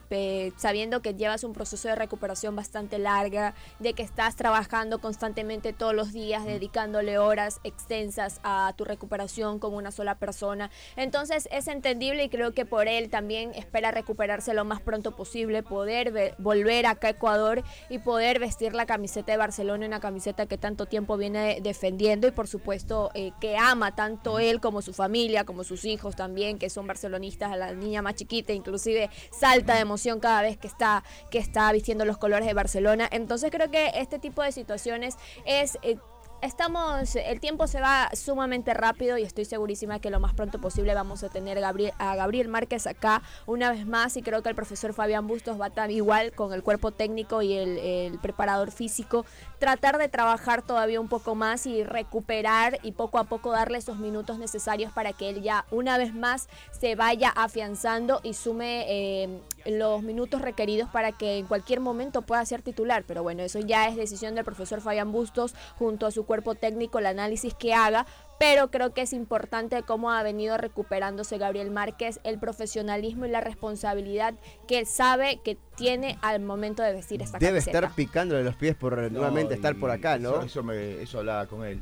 sabiendo 0.56 1.02
que 1.02 1.14
llevas 1.14 1.44
un 1.44 1.52
proceso 1.52 1.86
de 1.86 1.94
recuperación 1.94 2.56
bastante 2.56 2.98
larga, 2.98 3.54
de 3.78 3.92
que 3.92 4.02
estás 4.02 4.34
trabajando 4.34 5.00
constantemente 5.00 5.72
todos 5.72 5.94
los 5.94 6.12
días, 6.12 6.44
dedicándole 6.44 7.16
horas 7.16 7.60
extensas 7.62 8.40
a 8.42 8.72
tu 8.76 8.84
recuperación 8.84 9.60
como 9.60 9.76
una 9.76 9.92
sola 9.92 10.16
persona. 10.16 10.70
Entonces 10.96 11.48
es 11.52 11.68
entendible 11.68 12.24
y 12.24 12.28
creo 12.28 12.52
que 12.54 12.66
por 12.66 12.88
él 12.88 13.08
también 13.08 13.52
espera 13.54 13.92
recuperarse 13.92 14.52
lo 14.52 14.64
más 14.64 14.80
pronto 14.80 15.14
posible, 15.14 15.62
poder 15.62 16.34
volver 16.38 16.86
acá 16.86 17.06
a 17.06 17.10
Ecuador 17.10 17.62
y 17.88 18.00
poder 18.00 18.40
vestir 18.40 18.74
la 18.74 18.84
camiseta 18.84 19.30
de 19.30 19.38
Barcelona, 19.38 19.86
una 19.86 20.00
camiseta 20.00 20.46
que 20.46 20.58
tanto 20.58 20.86
tiempo 20.86 21.03
viene 21.16 21.60
defendiendo 21.62 22.26
y 22.26 22.30
por 22.30 22.48
supuesto 22.48 23.10
eh, 23.14 23.32
que 23.40 23.56
ama 23.56 23.94
tanto 23.94 24.38
él 24.38 24.60
como 24.60 24.82
su 24.82 24.92
familia, 24.92 25.44
como 25.44 25.64
sus 25.64 25.84
hijos 25.84 26.16
también, 26.16 26.58
que 26.58 26.70
son 26.70 26.86
barcelonistas, 26.86 27.52
a 27.52 27.56
la 27.56 27.72
niña 27.74 28.02
más 28.02 28.14
chiquita, 28.14 28.52
inclusive 28.52 29.10
salta 29.30 29.74
de 29.74 29.80
emoción 29.80 30.20
cada 30.20 30.42
vez 30.42 30.56
que 30.58 30.66
está, 30.66 31.04
que 31.30 31.38
está 31.38 31.70
vistiendo 31.72 32.04
los 32.04 32.18
colores 32.18 32.46
de 32.46 32.54
Barcelona. 32.54 33.08
Entonces 33.10 33.50
creo 33.50 33.70
que 33.70 33.92
este 33.94 34.18
tipo 34.18 34.42
de 34.42 34.52
situaciones 34.52 35.16
es... 35.46 35.78
Eh, 35.82 35.96
estamos, 36.44 37.16
el 37.16 37.40
tiempo 37.40 37.66
se 37.66 37.80
va 37.80 38.10
sumamente 38.14 38.74
rápido 38.74 39.16
y 39.18 39.22
estoy 39.22 39.44
segurísima 39.44 39.98
que 39.98 40.10
lo 40.10 40.20
más 40.20 40.34
pronto 40.34 40.60
posible 40.60 40.94
vamos 40.94 41.24
a 41.24 41.30
tener 41.30 41.58
a 41.64 42.14
Gabriel 42.16 42.48
Márquez 42.48 42.86
acá 42.86 43.22
una 43.46 43.70
vez 43.70 43.86
más 43.86 44.16
y 44.16 44.22
creo 44.22 44.42
que 44.42 44.50
el 44.50 44.54
profesor 44.54 44.92
Fabián 44.92 45.26
Bustos 45.26 45.60
va 45.60 45.68
estar 45.68 45.90
igual 45.90 46.32
con 46.32 46.52
el 46.52 46.62
cuerpo 46.62 46.92
técnico 46.92 47.42
y 47.42 47.54
el, 47.54 48.18
preparador 48.20 48.70
físico, 48.70 49.24
tratar 49.58 49.98
de 49.98 50.08
trabajar 50.08 50.62
todavía 50.62 51.00
un 51.00 51.08
poco 51.08 51.34
más 51.34 51.66
y 51.66 51.82
recuperar 51.82 52.78
y 52.82 52.92
poco 52.92 53.18
a 53.18 53.24
poco 53.24 53.50
darle 53.50 53.78
esos 53.78 53.98
minutos 53.98 54.38
necesarios 54.38 54.92
para 54.92 55.12
que 55.12 55.30
él 55.30 55.42
ya 55.42 55.64
una 55.70 55.98
vez 55.98 56.14
más 56.14 56.48
se 56.70 56.94
vaya 56.94 57.30
afianzando 57.30 58.20
y 58.22 58.34
sume 58.34 58.84
eh, 58.88 59.40
los 59.66 60.02
minutos 60.02 60.42
requeridos 60.42 60.88
para 60.90 61.12
que 61.12 61.38
en 61.38 61.46
cualquier 61.46 61.80
momento 61.80 62.22
pueda 62.22 62.44
ser 62.44 62.62
titular. 62.62 63.04
Pero 63.06 63.22
bueno, 63.22 63.42
eso 63.42 63.60
ya 63.60 63.88
es 63.88 63.96
decisión 63.96 64.34
del 64.34 64.44
profesor 64.44 64.80
Fabián 64.80 65.12
Bustos 65.12 65.54
junto 65.78 66.06
a 66.06 66.10
su 66.10 66.24
cuerpo 66.24 66.54
técnico, 66.54 66.98
el 66.98 67.06
análisis 67.06 67.54
que 67.54 67.74
haga. 67.74 68.06
Pero 68.38 68.70
creo 68.70 68.92
que 68.92 69.02
es 69.02 69.12
importante 69.12 69.82
cómo 69.84 70.10
ha 70.10 70.22
venido 70.22 70.56
recuperándose 70.56 71.38
Gabriel 71.38 71.70
Márquez, 71.70 72.20
el 72.24 72.38
profesionalismo 72.38 73.26
y 73.26 73.30
la 73.30 73.40
responsabilidad 73.40 74.34
que 74.66 74.80
él 74.80 74.86
sabe 74.86 75.40
que 75.44 75.56
tiene 75.76 76.18
al 76.20 76.40
momento 76.40 76.82
de 76.82 76.92
vestir 76.92 77.22
esta 77.22 77.38
Debe 77.38 77.58
estar 77.58 77.90
picándole 77.94 78.42
los 78.42 78.56
pies 78.56 78.74
por 78.74 79.10
nuevamente 79.10 79.54
estar 79.54 79.76
por 79.76 79.90
acá, 79.90 80.18
¿no? 80.18 80.42
Eso, 80.42 80.62
me, 80.62 81.00
eso 81.00 81.18
hablaba 81.20 81.46
con 81.46 81.64
él. 81.64 81.80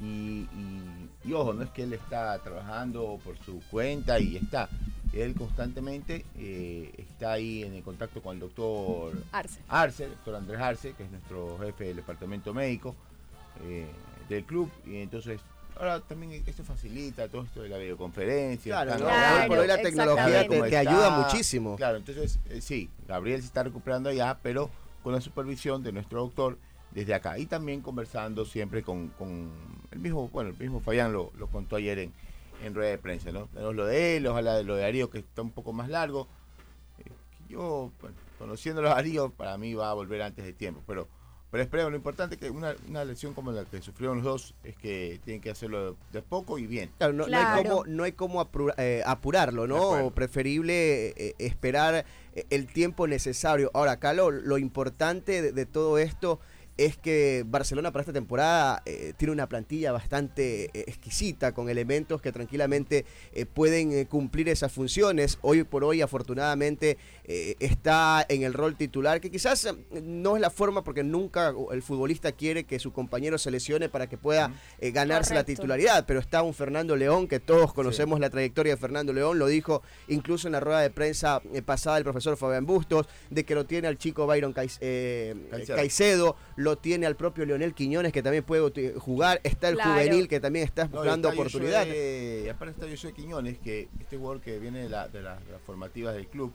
Y, 0.00 0.46
y, 1.24 1.32
ojo, 1.32 1.52
no 1.52 1.62
es 1.62 1.70
que 1.70 1.82
él 1.82 1.92
está 1.92 2.38
trabajando 2.38 3.18
por 3.24 3.36
su 3.38 3.60
cuenta 3.70 4.18
y 4.18 4.36
está 4.36 4.68
él 5.12 5.34
constantemente 5.34 6.24
eh, 6.36 6.92
está 6.98 7.32
ahí 7.32 7.62
en 7.62 7.74
el 7.74 7.82
contacto 7.82 8.22
con 8.22 8.34
el 8.34 8.40
doctor 8.40 9.12
Arce. 9.32 9.60
Arce, 9.68 10.04
el 10.04 10.10
doctor 10.10 10.34
Andrés 10.36 10.60
Arce, 10.60 10.92
que 10.92 11.04
es 11.04 11.10
nuestro 11.10 11.58
jefe 11.58 11.84
del 11.84 11.96
departamento 11.96 12.52
médico 12.52 12.94
eh, 13.64 13.86
del 14.28 14.44
club. 14.44 14.70
Y 14.86 14.96
entonces, 14.96 15.40
ahora 15.76 16.00
también 16.00 16.42
esto 16.46 16.62
facilita 16.62 17.28
todo 17.28 17.42
esto 17.42 17.62
de 17.62 17.68
la 17.68 17.78
videoconferencia. 17.78 18.84
Claro, 18.84 19.48
por 19.48 19.58
hoy 19.58 19.66
la 19.66 19.80
tecnología 19.80 20.46
te, 20.46 20.76
ayuda 20.76 21.10
muchísimo. 21.10 21.76
Claro, 21.76 21.96
entonces 21.96 22.38
eh, 22.50 22.60
sí, 22.60 22.90
Gabriel 23.06 23.40
se 23.40 23.46
está 23.46 23.62
recuperando 23.62 24.10
allá, 24.10 24.38
pero 24.42 24.70
con 25.02 25.14
la 25.14 25.20
supervisión 25.20 25.82
de 25.82 25.92
nuestro 25.92 26.20
doctor 26.20 26.58
desde 26.90 27.14
acá. 27.14 27.38
Y 27.38 27.46
también 27.46 27.80
conversando 27.80 28.44
siempre 28.44 28.82
con, 28.82 29.10
el 29.90 29.98
mismo, 29.98 30.28
bueno, 30.28 30.50
el 30.50 30.58
mismo 30.58 30.80
Fabián 30.80 31.12
lo, 31.12 31.32
lo 31.38 31.46
contó 31.46 31.76
ayer 31.76 31.98
en 31.98 32.12
en 32.64 32.74
rueda 32.74 32.90
de 32.90 32.98
prensa, 32.98 33.32
¿no? 33.32 33.46
Tenemos 33.46 33.74
lo 33.74 33.86
de 33.86 34.16
él, 34.16 34.26
ojalá 34.26 34.56
de 34.56 34.64
lo 34.64 34.76
de 34.76 34.82
Darío 34.82 35.10
que 35.10 35.18
está 35.18 35.42
un 35.42 35.50
poco 35.50 35.72
más 35.72 35.88
largo. 35.88 36.28
Eh, 36.98 37.10
yo, 37.48 37.92
conociendo 38.38 38.80
a 38.82 38.94
Darío, 38.94 39.30
para 39.30 39.56
mí 39.58 39.74
va 39.74 39.90
a 39.90 39.94
volver 39.94 40.22
antes 40.22 40.44
de 40.44 40.52
tiempo, 40.52 40.82
pero 40.86 41.08
pero 41.50 41.62
esperemos, 41.62 41.90
lo 41.92 41.96
importante 41.96 42.34
es 42.34 42.40
que 42.40 42.50
una, 42.50 42.74
una 42.88 43.04
lesión 43.06 43.32
como 43.32 43.52
la 43.52 43.64
que 43.64 43.80
sufrieron 43.80 44.18
los 44.18 44.24
dos 44.24 44.54
es 44.64 44.76
que 44.76 45.18
tienen 45.24 45.40
que 45.40 45.48
hacerlo 45.48 45.96
de 46.12 46.20
poco 46.20 46.58
y 46.58 46.66
bien. 46.66 46.90
Claro, 46.98 47.14
no, 47.14 47.24
hay 47.24 47.64
como, 47.64 47.84
no 47.86 48.04
hay 48.04 48.12
como 48.12 48.50
eh, 48.76 49.02
apurarlo, 49.06 49.66
¿no? 49.66 50.10
Preferible 50.10 51.08
eh, 51.16 51.34
esperar 51.38 52.04
el 52.50 52.66
tiempo 52.66 53.06
necesario. 53.06 53.70
Ahora, 53.72 53.92
acá 53.92 54.12
lo, 54.12 54.58
importante 54.58 55.52
de 55.52 55.66
todo 55.66 55.96
esto 55.96 56.38
es 56.78 56.96
que 56.96 57.44
Barcelona 57.44 57.90
para 57.90 58.02
esta 58.02 58.12
temporada 58.12 58.82
eh, 58.86 59.12
tiene 59.16 59.32
una 59.32 59.48
plantilla 59.48 59.90
bastante 59.90 60.66
eh, 60.66 60.84
exquisita, 60.86 61.52
con 61.52 61.68
elementos 61.68 62.22
que 62.22 62.30
tranquilamente 62.30 63.04
eh, 63.32 63.46
pueden 63.46 64.04
cumplir 64.04 64.48
esas 64.48 64.70
funciones. 64.72 65.38
Hoy 65.42 65.64
por 65.64 65.82
hoy, 65.82 66.00
afortunadamente, 66.00 66.96
está 67.26 68.24
en 68.28 68.42
el 68.42 68.54
rol 68.54 68.76
titular, 68.76 69.20
que 69.20 69.30
quizás 69.30 69.68
no 70.02 70.36
es 70.36 70.40
la 70.40 70.50
forma 70.50 70.82
porque 70.84 71.02
nunca 71.02 71.52
el 71.72 71.82
futbolista 71.82 72.32
quiere 72.32 72.64
que 72.64 72.78
su 72.78 72.92
compañero 72.92 73.36
se 73.36 73.50
lesione 73.50 73.88
para 73.88 74.06
que 74.08 74.16
pueda 74.16 74.54
ganarse 74.80 75.34
la 75.34 75.44
titularidad, 75.44 76.06
pero 76.06 76.20
está 76.20 76.42
un 76.42 76.54
Fernando 76.54 76.96
León, 76.96 77.28
que 77.28 77.40
todos 77.40 77.74
conocemos 77.74 78.20
la 78.20 78.30
trayectoria 78.30 78.74
de 78.74 78.80
Fernando 78.80 79.12
León, 79.12 79.38
lo 79.38 79.46
dijo 79.46 79.82
incluso 80.06 80.48
en 80.48 80.52
la 80.52 80.60
rueda 80.60 80.80
de 80.80 80.90
prensa 80.90 81.42
pasada 81.66 81.98
el 81.98 82.04
profesor 82.04 82.36
Fabián 82.36 82.64
Bustos, 82.64 83.08
de 83.28 83.44
que 83.44 83.54
lo 83.54 83.66
tiene 83.66 83.88
al 83.88 83.98
chico 83.98 84.26
Byron 84.26 84.54
Caicedo 84.54 86.36
lo 86.67 86.67
tiene 86.76 87.06
al 87.06 87.16
propio 87.16 87.44
Leonel 87.46 87.74
Quiñones 87.74 88.12
que 88.12 88.22
también 88.22 88.44
puede 88.44 88.94
jugar, 88.98 89.40
está 89.44 89.68
el 89.68 89.80
juvenil 89.80 90.28
que 90.28 90.40
también 90.40 90.64
está 90.64 90.86
buscando 90.86 91.28
oportunidad. 91.28 91.86
Y 91.86 92.48
aparte 92.48 92.74
está 92.80 92.90
Josué 92.90 93.12
Quiñones, 93.12 93.58
que 93.58 93.88
este 93.98 94.16
jugador 94.16 94.40
que 94.40 94.58
viene 94.58 94.82
de, 94.82 94.88
las 94.88 95.40
formativas 95.66 96.14
del 96.14 96.28
club, 96.28 96.52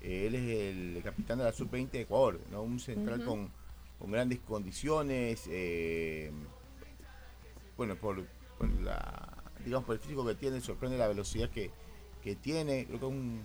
eh, 0.00 0.26
él 0.26 0.34
es 0.34 0.96
el 0.96 1.02
capitán 1.02 1.38
de 1.38 1.44
la 1.44 1.52
sub-20 1.52 1.90
de 1.90 2.00
Ecuador, 2.02 2.40
¿no? 2.50 2.62
un 2.62 2.78
central 2.78 3.24
con, 3.24 3.50
grandes 4.10 4.38
condiciones, 4.40 5.44
eh, 5.48 6.30
bueno, 7.76 7.96
por, 7.96 8.24
la, 8.82 9.36
digamos, 9.64 9.86
por 9.86 9.96
el 9.96 10.00
físico 10.00 10.24
que 10.26 10.34
tiene, 10.34 10.60
sorprende 10.60 10.98
la 10.98 11.08
velocidad 11.08 11.50
que, 11.50 11.70
tiene, 12.42 12.86
creo 12.86 12.98
que 12.98 13.06
es 13.06 13.12
un, 13.12 13.40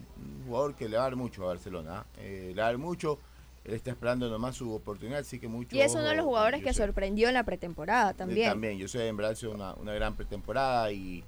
jugador 0.48 0.74
que 0.74 0.90
le 0.90 0.98
va 0.98 1.04
a 1.04 1.06
dar 1.06 1.16
mucho 1.16 1.44
a 1.44 1.48
Barcelona, 1.48 2.00
¿ah? 2.00 2.06
eh, 2.18 2.52
le 2.56 2.60
va 2.60 2.68
a 2.68 2.72
dar 2.72 2.80
mucho, 2.80 3.20
él 3.64 3.74
está 3.74 3.92
esperando 3.92 4.30
nomás 4.30 4.56
su 4.56 4.74
oportunidad, 4.74 5.20
así 5.20 5.40
que 5.40 5.48
mucho. 5.48 5.76
Y 5.76 5.82
es 5.82 5.94
uno 5.94 6.06
de 6.06 6.16
los 6.16 6.26
jugadores 6.26 6.64
que 6.64 6.74
sorprendió 6.74 7.28
en 7.28 7.36
la 7.36 7.44
pretemporada 7.44 8.14
también. 8.14 8.50
también, 8.50 8.78
yo 8.78 8.88
sé, 8.88 9.08
en 9.08 9.18
verdad 9.18 9.38
ha 9.44 9.48
una, 9.50 9.74
una 9.76 9.94
gran 9.94 10.16
pretemporada 10.16 10.92
y, 10.92 11.24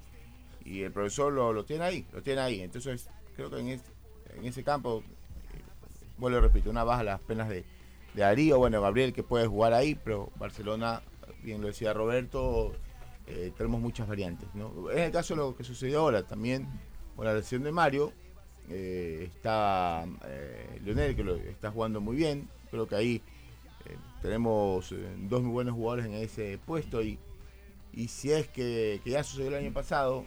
y 0.64 0.82
el 0.82 0.90
profesor 0.92 1.32
lo, 1.32 1.52
lo, 1.52 1.64
tiene 1.64 1.84
ahí, 1.84 2.06
lo 2.12 2.22
tiene 2.22 2.40
ahí. 2.40 2.60
Entonces, 2.60 3.08
creo 3.36 3.50
que 3.50 3.60
en, 3.60 3.68
en 3.68 4.44
ese 4.44 4.64
campo, 4.64 5.02
eh, 5.52 5.60
vuelvo 6.18 6.40
repito, 6.40 6.70
una 6.70 6.82
baja 6.82 7.04
las 7.04 7.20
penas 7.20 7.48
de, 7.48 7.64
de 8.14 8.22
Darío, 8.22 8.58
bueno, 8.58 8.80
Gabriel 8.80 9.12
que 9.12 9.22
puede 9.22 9.46
jugar 9.46 9.72
ahí, 9.72 9.94
pero 9.94 10.30
Barcelona, 10.36 11.02
bien 11.42 11.60
lo 11.60 11.68
decía 11.68 11.92
Roberto, 11.92 12.72
eh, 13.28 13.52
tenemos 13.56 13.80
muchas 13.80 14.08
variantes. 14.08 14.48
¿no? 14.54 14.90
En 14.90 14.98
el 14.98 15.12
caso 15.12 15.34
de 15.34 15.38
lo 15.38 15.56
que 15.56 15.62
sucedió 15.62 16.00
ahora, 16.00 16.24
también 16.24 16.68
con 17.14 17.26
la 17.26 17.34
lesión 17.34 17.62
de 17.62 17.70
Mario, 17.70 18.12
eh, 18.70 19.28
está 19.34 20.04
eh, 20.26 20.80
Leonel, 20.84 21.14
que 21.16 21.24
lo 21.24 21.36
está 21.36 21.70
jugando 21.70 22.00
muy 22.00 22.16
bien. 22.16 22.48
Creo 22.70 22.86
que 22.88 22.96
ahí 22.96 23.22
eh, 23.86 23.96
tenemos 24.22 24.92
dos 25.28 25.42
muy 25.42 25.52
buenos 25.52 25.74
jugadores 25.74 26.06
en 26.06 26.14
ese 26.14 26.58
puesto 26.66 27.02
y, 27.02 27.18
Y 27.92 28.08
si 28.08 28.32
es 28.32 28.48
que, 28.48 29.00
que 29.04 29.10
ya 29.10 29.22
sucedió 29.22 29.48
el 29.50 29.54
año 29.64 29.72
pasado, 29.72 30.24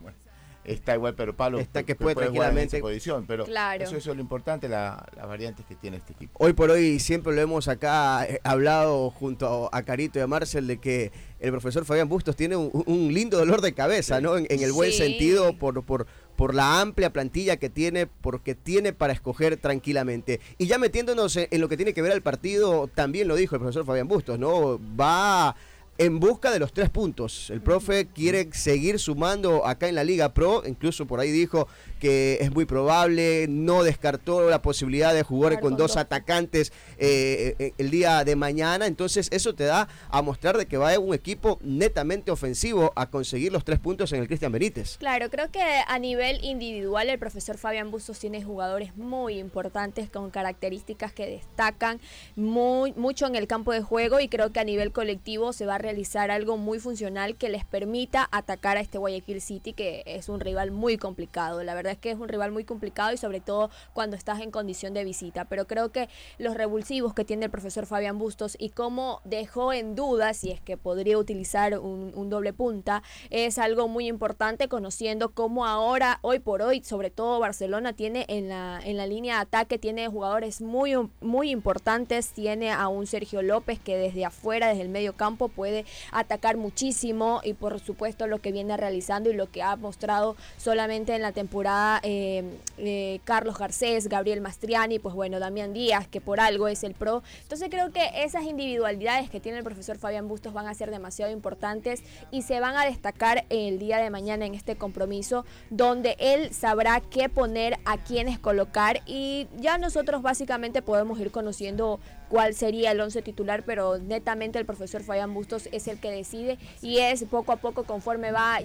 bueno, 0.00 0.16
está 0.64 0.94
igual, 0.94 1.14
pero 1.14 1.34
Pablo 1.34 1.58
Está 1.60 1.82
que 1.82 1.94
pu- 1.96 2.02
puede 2.02 2.12
en 2.26 2.32
tranquilamente- 2.34 2.76
esa 2.76 2.82
posición. 2.82 3.24
Pero 3.26 3.46
Claro. 3.46 3.82
eso, 3.84 3.96
eso 3.96 4.10
es 4.10 4.16
lo 4.16 4.20
importante, 4.22 4.68
la- 4.68 5.06
las 5.16 5.26
variantes 5.26 5.64
que 5.64 5.74
tiene 5.76 5.96
este 5.96 6.12
equipo. 6.12 6.36
Hoy 6.44 6.52
por 6.52 6.70
hoy 6.70 6.98
siempre 7.00 7.34
lo 7.34 7.40
hemos 7.40 7.68
acá 7.68 8.26
eh, 8.26 8.38
hablado 8.44 9.08
junto 9.10 9.70
a 9.72 9.82
Carito 9.82 10.18
y 10.18 10.22
a 10.22 10.26
Marcel 10.26 10.66
de 10.66 10.76
que 10.78 11.10
el 11.40 11.50
profesor 11.52 11.86
Fabián 11.86 12.08
Bustos 12.10 12.36
tiene 12.36 12.56
un, 12.56 12.70
un 12.86 13.14
lindo 13.14 13.38
dolor 13.38 13.62
de 13.62 13.72
cabeza, 13.72 14.20
¿no? 14.20 14.36
En, 14.36 14.46
en 14.50 14.60
el 14.62 14.72
buen 14.72 14.90
Sí. 14.92 14.98
sentido, 14.98 15.54
por, 15.56 15.82
por, 15.86 16.06
por 16.38 16.54
la 16.54 16.80
amplia 16.80 17.12
plantilla 17.12 17.56
que 17.56 17.68
tiene, 17.68 18.06
porque 18.06 18.54
tiene 18.54 18.92
para 18.92 19.12
escoger 19.12 19.56
tranquilamente. 19.56 20.38
Y 20.56 20.68
ya 20.68 20.78
metiéndonos 20.78 21.36
en, 21.36 21.60
lo 21.60 21.68
que 21.68 21.76
tiene 21.76 21.92
que 21.92 22.00
ver 22.00 22.12
al 22.12 22.22
partido, 22.22 22.86
también 22.86 23.26
lo 23.26 23.34
dijo 23.34 23.56
el 23.56 23.60
profesor 23.60 23.84
Fabián 23.84 24.06
Bustos, 24.06 24.38
¿no? 24.38 24.78
Va 24.96 25.56
en 25.98 26.20
busca 26.20 26.50
de 26.50 26.58
los 26.58 26.72
tres 26.72 26.90
puntos. 26.90 27.50
El 27.50 27.60
profe 27.60 28.06
quiere 28.06 28.48
seguir 28.52 28.98
sumando 28.98 29.66
acá 29.66 29.88
en 29.88 29.94
la 29.94 30.04
Liga 30.04 30.32
Pro, 30.32 30.62
incluso 30.64 31.06
por 31.06 31.20
ahí 31.20 31.30
dijo 31.30 31.68
que 32.00 32.38
es 32.40 32.52
muy 32.52 32.64
probable, 32.64 33.46
no 33.48 33.82
descartó 33.82 34.48
la 34.48 34.62
posibilidad 34.62 35.12
de 35.12 35.24
jugar 35.24 35.54
con 35.54 35.68
con 35.68 35.76
dos 35.76 35.92
dos. 35.92 35.96
atacantes 35.98 36.72
eh, 36.98 37.54
eh, 37.58 37.72
el 37.76 37.90
día 37.90 38.24
de 38.24 38.36
mañana, 38.36 38.86
entonces 38.86 39.28
eso 39.32 39.54
te 39.54 39.64
da 39.64 39.88
a 40.08 40.22
mostrar 40.22 40.56
de 40.56 40.66
que 40.66 40.76
va 40.76 40.98
un 40.98 41.12
equipo 41.12 41.58
netamente 41.62 42.30
ofensivo 42.30 42.92
a 42.96 43.10
conseguir 43.10 43.52
los 43.52 43.64
tres 43.64 43.78
puntos 43.78 44.12
en 44.12 44.20
el 44.20 44.26
Cristian 44.28 44.52
Benítez. 44.52 44.96
Claro, 44.98 45.28
creo 45.28 45.50
que 45.50 45.60
a 45.60 45.98
nivel 45.98 46.42
individual 46.44 47.10
el 47.10 47.18
profesor 47.18 47.58
Fabián 47.58 47.90
Bustos 47.90 48.18
tiene 48.18 48.42
jugadores 48.42 48.96
muy 48.96 49.38
importantes 49.38 50.08
con 50.08 50.30
características 50.30 51.12
que 51.12 51.26
destacan 51.26 52.00
muy, 52.36 52.92
mucho 52.94 53.26
en 53.26 53.34
el 53.34 53.46
campo 53.46 53.72
de 53.72 53.82
juego 53.82 54.20
y 54.20 54.28
creo 54.28 54.52
que 54.52 54.60
a 54.60 54.64
nivel 54.64 54.92
colectivo 54.92 55.52
se 55.52 55.66
va 55.66 55.74
a 55.74 55.78
realizar 55.88 56.30
algo 56.30 56.58
muy 56.58 56.80
funcional 56.80 57.36
que 57.36 57.48
les 57.48 57.64
permita 57.64 58.28
atacar 58.30 58.76
a 58.76 58.80
este 58.80 58.98
Guayaquil 58.98 59.40
City 59.40 59.72
que 59.72 60.02
es 60.04 60.28
un 60.28 60.38
rival 60.38 60.70
muy 60.70 60.98
complicado. 60.98 61.62
La 61.62 61.74
verdad 61.74 61.92
es 61.92 61.98
que 61.98 62.10
es 62.10 62.18
un 62.18 62.28
rival 62.28 62.52
muy 62.52 62.64
complicado 62.64 63.10
y 63.14 63.16
sobre 63.16 63.40
todo 63.40 63.70
cuando 63.94 64.14
estás 64.14 64.40
en 64.40 64.50
condición 64.50 64.92
de 64.92 65.02
visita. 65.02 65.46
Pero 65.46 65.66
creo 65.66 65.90
que 65.90 66.10
los 66.36 66.54
revulsivos 66.54 67.14
que 67.14 67.24
tiene 67.24 67.46
el 67.46 67.50
profesor 67.50 67.86
Fabián 67.86 68.18
Bustos 68.18 68.54
y 68.58 68.68
cómo 68.68 69.22
dejó 69.24 69.72
en 69.72 69.94
duda 69.94 70.34
si 70.34 70.50
es 70.50 70.60
que 70.60 70.76
podría 70.76 71.16
utilizar 71.16 71.78
un, 71.78 72.28
doble 72.28 72.52
punta 72.52 73.02
es 73.30 73.56
algo 73.56 73.88
muy 73.88 74.06
importante 74.06 74.68
conociendo 74.68 75.30
cómo 75.30 75.64
ahora, 75.64 76.18
hoy 76.20 76.38
por 76.38 76.60
hoy, 76.60 76.82
sobre 76.84 77.08
todo 77.08 77.40
Barcelona 77.40 77.94
tiene 77.94 78.26
en 78.28 78.50
la, 78.50 78.78
en 78.84 78.98
la 78.98 79.06
línea 79.06 79.36
de 79.36 79.40
ataque, 79.40 79.78
tiene 79.78 80.08
jugadores 80.08 80.60
muy, 80.60 80.92
muy 81.22 81.50
importantes, 81.50 82.28
tiene 82.28 82.70
a 82.72 82.88
un 82.88 83.06
Sergio 83.06 83.40
López 83.40 83.78
que 83.80 83.96
desde 83.96 84.26
afuera, 84.26 84.68
desde 84.68 84.82
el 84.82 84.90
medio 84.90 85.14
campo 85.14 85.48
puede 85.48 85.77
atacar 86.12 86.56
muchísimo 86.56 87.40
y 87.44 87.54
por 87.54 87.80
supuesto 87.80 88.26
lo 88.26 88.38
que 88.38 88.52
viene 88.52 88.76
realizando 88.76 89.30
y 89.30 89.34
lo 89.34 89.50
que 89.50 89.62
ha 89.62 89.76
mostrado 89.76 90.36
solamente 90.56 91.14
en 91.14 91.22
la 91.22 91.32
temporada 91.32 92.00
eh, 92.02 92.44
eh, 92.78 93.20
Carlos 93.24 93.58
Garcés, 93.58 94.08
Gabriel 94.08 94.40
Mastriani, 94.40 94.98
pues 94.98 95.14
bueno, 95.14 95.40
Damián 95.40 95.72
Díaz, 95.72 96.08
que 96.08 96.20
por 96.20 96.40
algo 96.40 96.68
es 96.68 96.84
el 96.84 96.94
pro. 96.94 97.22
Entonces 97.42 97.68
creo 97.70 97.92
que 97.92 98.10
esas 98.22 98.44
individualidades 98.44 99.30
que 99.30 99.40
tiene 99.40 99.58
el 99.58 99.64
profesor 99.64 99.98
Fabián 99.98 100.28
Bustos 100.28 100.52
van 100.52 100.66
a 100.66 100.74
ser 100.74 100.90
demasiado 100.90 101.32
importantes 101.32 102.02
y 102.30 102.42
se 102.42 102.60
van 102.60 102.76
a 102.76 102.84
destacar 102.84 103.44
el 103.50 103.78
día 103.78 103.98
de 103.98 104.10
mañana 104.10 104.46
en 104.46 104.54
este 104.54 104.76
compromiso, 104.76 105.44
donde 105.70 106.16
él 106.18 106.52
sabrá 106.54 107.00
qué 107.00 107.28
poner, 107.28 107.78
a 107.84 107.98
quiénes 107.98 108.38
colocar 108.38 109.00
y 109.06 109.46
ya 109.56 109.78
nosotros 109.78 110.22
básicamente 110.22 110.82
podemos 110.82 111.18
ir 111.20 111.30
conociendo 111.30 112.00
cuál 112.28 112.54
sería 112.54 112.92
el 112.92 113.00
once 113.00 113.22
titular, 113.22 113.62
pero 113.64 113.98
netamente 113.98 114.58
el 114.58 114.66
profesor 114.66 115.02
Fabián 115.02 115.32
Bustos 115.34 115.68
es 115.72 115.88
el 115.88 115.98
que 115.98 116.10
decide 116.10 116.58
y 116.82 116.98
es 116.98 117.24
poco 117.24 117.52
a 117.52 117.56
poco 117.56 117.84
conforme 117.84 118.32
va 118.32 118.58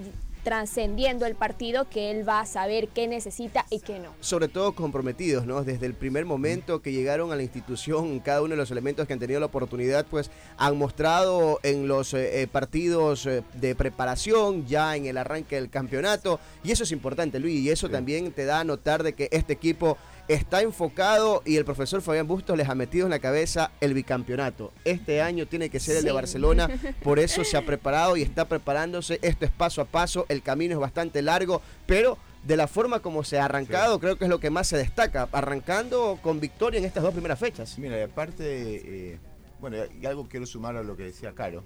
trascendiendo 0.44 1.26
el 1.26 1.36
partido 1.36 1.88
que 1.90 2.12
él 2.12 2.28
va 2.28 2.42
a 2.42 2.46
saber 2.46 2.90
qué 2.90 3.08
necesita 3.08 3.66
y 3.70 3.80
qué 3.80 4.00
no. 4.00 4.10
Sobre 4.20 4.50
todo 4.50 4.74
comprometidos, 4.76 5.46
¿no? 5.46 5.64
Desde 5.64 5.86
el 5.86 5.94
primer 5.94 6.26
momento 6.26 6.82
que 6.82 6.92
llegaron 6.92 7.32
a 7.32 7.38
la 7.38 7.44
institución, 7.44 8.20
cada 8.20 8.42
uno 8.42 8.50
de 8.50 8.58
los 8.58 8.70
elementos 8.70 9.08
que 9.08 9.14
han 9.14 9.20
tenido 9.20 9.40
la 9.40 9.46
oportunidad, 9.46 10.06
pues 10.06 10.30
han 10.58 10.78
mostrado 10.78 11.62
en 11.64 11.88
los 11.88 12.14
eh, 12.14 12.42
eh, 12.42 12.48
partidos 12.48 13.26
eh, 13.26 13.42
de 13.54 13.74
preparación, 13.74 14.68
ya 14.68 14.98
en 14.98 15.06
el 15.06 15.18
arranque 15.18 15.56
del 15.56 15.70
campeonato, 15.70 16.42
y 16.62 16.72
eso 16.72 16.84
es 16.84 16.92
importante, 16.92 17.40
Luis, 17.40 17.62
y 17.62 17.70
eso 17.70 17.88
Sí. 17.88 17.94
también 17.94 18.34
te 18.34 18.44
da 18.44 18.60
a 18.60 18.64
notar 18.66 19.02
de 19.04 19.14
que 19.14 19.30
este 19.32 19.54
equipo 19.54 19.98
está 20.28 20.62
enfocado 20.62 21.42
y 21.46 21.58
el 21.58 21.66
profesor 21.66 22.02
Fabián 22.02 22.28
Bustos 22.28 22.58
les 22.58 22.70
ha 22.70 22.76
metido 22.76 23.06
en 23.06 23.12
la 23.12 23.20
cabeza 23.20 23.72
el 23.82 23.94
bicampeonato. 23.94 24.72
Este 24.86 25.22
año 25.22 25.46
tiene 25.48 25.70
que 25.70 25.80
ser 25.80 25.98
el 25.98 26.06
de. 26.06 26.14
Barcelona, 26.14 26.70
por 27.04 27.20
eso 27.20 27.44
se 27.44 27.58
ha 27.58 27.66
preparado 27.66 28.16
y 28.16 28.22
está 28.22 28.46
preparándose. 28.46 29.20
Esto 29.22 29.46
es 29.46 29.52
paso 29.52 29.82
a 29.82 29.86
paso, 29.86 30.26
el 30.30 30.44
camino 30.44 30.74
es 30.74 30.80
bastante 30.80 31.22
largo, 31.22 31.62
pero 31.86 32.18
de 32.44 32.56
la 32.56 32.68
forma 32.68 33.00
como 33.00 33.24
se 33.24 33.40
ha 33.40 33.46
arrancado, 33.46 34.00
creo 34.00 34.18
que 34.18 34.26
es 34.26 34.30
lo 34.30 34.40
que 34.40 34.50
más 34.50 34.68
se 34.68 34.78
destaca, 34.78 35.28
arrancando 35.32 36.20
con 36.22 36.40
victoria 36.40 36.78
en 36.78 36.86
estas 36.86 37.04
dos 37.04 37.14
primeras 37.14 37.40
fechas. 37.40 37.78
Mira, 37.80 37.98
y 37.98 38.02
aparte, 38.04 39.14
eh, 39.14 39.20
bueno, 39.60 39.78
y 40.00 40.06
algo 40.06 40.28
quiero 40.28 40.46
sumar 40.46 40.76
a 40.76 40.84
lo 40.84 40.96
que 40.96 41.04
decía 41.04 41.34
Caro, 41.34 41.64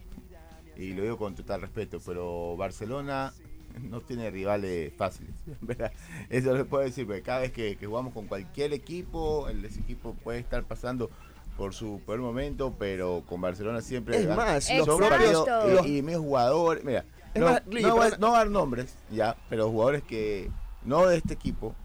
y 0.77 0.93
lo 0.93 1.03
digo 1.03 1.17
con 1.17 1.35
total 1.35 1.61
respeto, 1.61 1.99
pero 2.05 2.55
Barcelona 2.55 3.33
no 3.89 4.01
tiene 4.01 4.29
rivales 4.31 4.93
fáciles, 4.95 5.33
¿verdad? 5.61 5.91
Eso 6.29 6.55
lo 6.55 6.65
puedo 6.65 6.83
decir, 6.83 7.05
porque 7.05 7.21
cada 7.21 7.39
vez 7.41 7.51
que, 7.51 7.77
que 7.77 7.85
jugamos 7.85 8.13
con 8.13 8.27
cualquier 8.27 8.73
equipo, 8.73 9.49
el 9.49 9.63
ese 9.65 9.79
equipo 9.79 10.13
puede 10.23 10.39
estar 10.39 10.63
pasando 10.63 11.09
por 11.57 11.73
su 11.73 12.01
peor 12.05 12.19
momento, 12.19 12.75
pero 12.77 13.23
con 13.27 13.41
Barcelona 13.41 13.81
siempre 13.81 14.17
Es 14.17 14.27
más, 14.27 14.69
los 14.77 14.87
propios- 14.87 15.47
y, 15.85 15.97
y 15.97 16.01
mis 16.03 16.17
jugadores, 16.17 16.83
mira, 16.83 17.03
no, 17.35 17.45
más, 17.45 18.19
no, 18.19 18.31
dar 18.31 18.49
nombres, 18.49 18.95
ya, 19.09 19.35
pero 19.49 19.69
jugadores 19.69 20.03
que 20.03 20.49
no 20.83 21.05
de 21.07 21.17
este 21.17 21.33
equipo, 21.33 21.75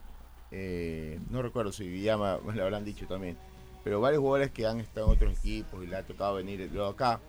eh, 0.51 1.19
no 1.31 1.41
recuerdo 1.43 1.73
si 1.73 1.89
Villama 1.89 2.39
me 2.47 2.55
lo 2.55 2.65
habrán 2.65 2.85
dicho 2.85 3.07
también, 3.07 3.37
pero 3.83 4.01
varios 4.01 4.21
jugadores 4.21 4.51
que 4.53 4.67
han 4.67 4.81
estado 4.81 5.07
en 5.07 5.13
otros 5.15 5.39
equipos 5.39 5.83
y 5.83 5.87
le 5.87 5.97
ha 5.97 6.03
tocado 6.03 6.35
venir 6.35 6.69
luego 6.73 6.91
acá 6.91 7.21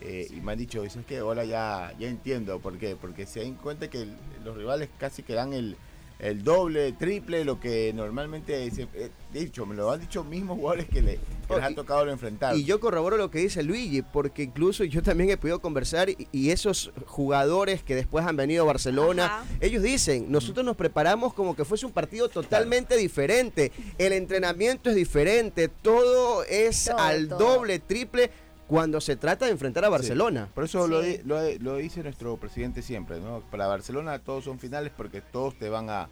eh, 0.00 0.28
y 0.30 0.40
me 0.40 0.52
han 0.52 0.58
dicho, 0.58 0.82
¿sabes 0.88 1.06
qué? 1.06 1.18
Ahora 1.18 1.44
ya, 1.44 1.92
ya 1.98 2.08
entiendo 2.08 2.58
por 2.60 2.78
qué, 2.78 2.96
porque 2.96 3.26
se 3.26 3.40
dan 3.40 3.54
cuenta 3.54 3.88
que 3.90 4.02
el- 4.02 4.16
los 4.44 4.56
rivales 4.56 4.88
casi 4.98 5.22
que 5.22 5.34
dan 5.34 5.52
el, 5.52 5.76
el 6.18 6.44
doble, 6.44 6.92
triple, 6.92 7.44
lo 7.46 7.58
que 7.60 7.92
normalmente, 7.94 8.70
se, 8.70 8.82
eh, 8.94 9.10
de 9.32 9.40
hecho, 9.40 9.64
me 9.64 9.74
lo 9.74 9.90
han 9.90 10.00
dicho 10.00 10.22
mismos 10.22 10.58
jugadores 10.58 10.86
que, 10.86 11.00
le, 11.00 11.18
que 11.48 11.54
les 11.54 11.64
ha 11.64 11.70
Y- 11.70 11.74
tocado 11.74 12.04
lo 12.04 12.12
enfrentar. 12.12 12.54
Y 12.56 12.64
yo 12.64 12.78
corroboro 12.78 13.16
lo 13.16 13.30
que 13.30 13.38
dice 13.38 13.62
Luigi, 13.62 14.02
porque 14.02 14.42
incluso 14.42 14.84
yo 14.84 15.02
también 15.02 15.30
he 15.30 15.38
podido 15.38 15.60
conversar 15.60 16.10
y, 16.10 16.28
y 16.30 16.50
esos 16.50 16.92
jugadores 17.06 17.82
que 17.82 17.94
después 17.94 18.26
han 18.26 18.36
venido 18.36 18.64
a 18.64 18.66
Barcelona, 18.66 19.24
Ajá. 19.26 19.44
ellos 19.60 19.82
dicen, 19.82 20.30
nosotros 20.30 20.64
nos 20.66 20.76
preparamos 20.76 21.32
como 21.32 21.56
que 21.56 21.64
fuese 21.64 21.86
un 21.86 21.92
partido 21.92 22.28
totalmente 22.28 22.98
diferente, 22.98 23.72
el 23.96 24.12
entrenamiento 24.12 24.90
es 24.90 24.96
diferente, 24.96 25.68
todo 25.68 26.44
es 26.44 26.84
Todo, 26.84 26.98
al 26.98 27.28
todo. 27.28 27.38
doble, 27.38 27.78
triple 27.78 28.30
cuando 28.70 29.00
se 29.00 29.16
trata 29.16 29.46
de 29.46 29.50
enfrentar 29.50 29.84
a 29.84 29.88
Barcelona. 29.88 30.48
Por 30.54 30.62
eso 30.62 30.86
lo, 30.86 31.02
lo, 31.24 31.40
lo 31.58 31.76
dice 31.76 32.04
nuestro 32.04 32.36
presidente 32.36 32.82
siempre, 32.82 33.18
¿no? 33.18 33.40
Para 33.50 33.66
Barcelona 33.66 34.20
todos 34.20 34.44
son 34.44 34.60
finales 34.60 34.92
porque 34.96 35.20
todos 35.20 35.58
te 35.58 35.68
van 35.68 35.90
a, 35.90 36.08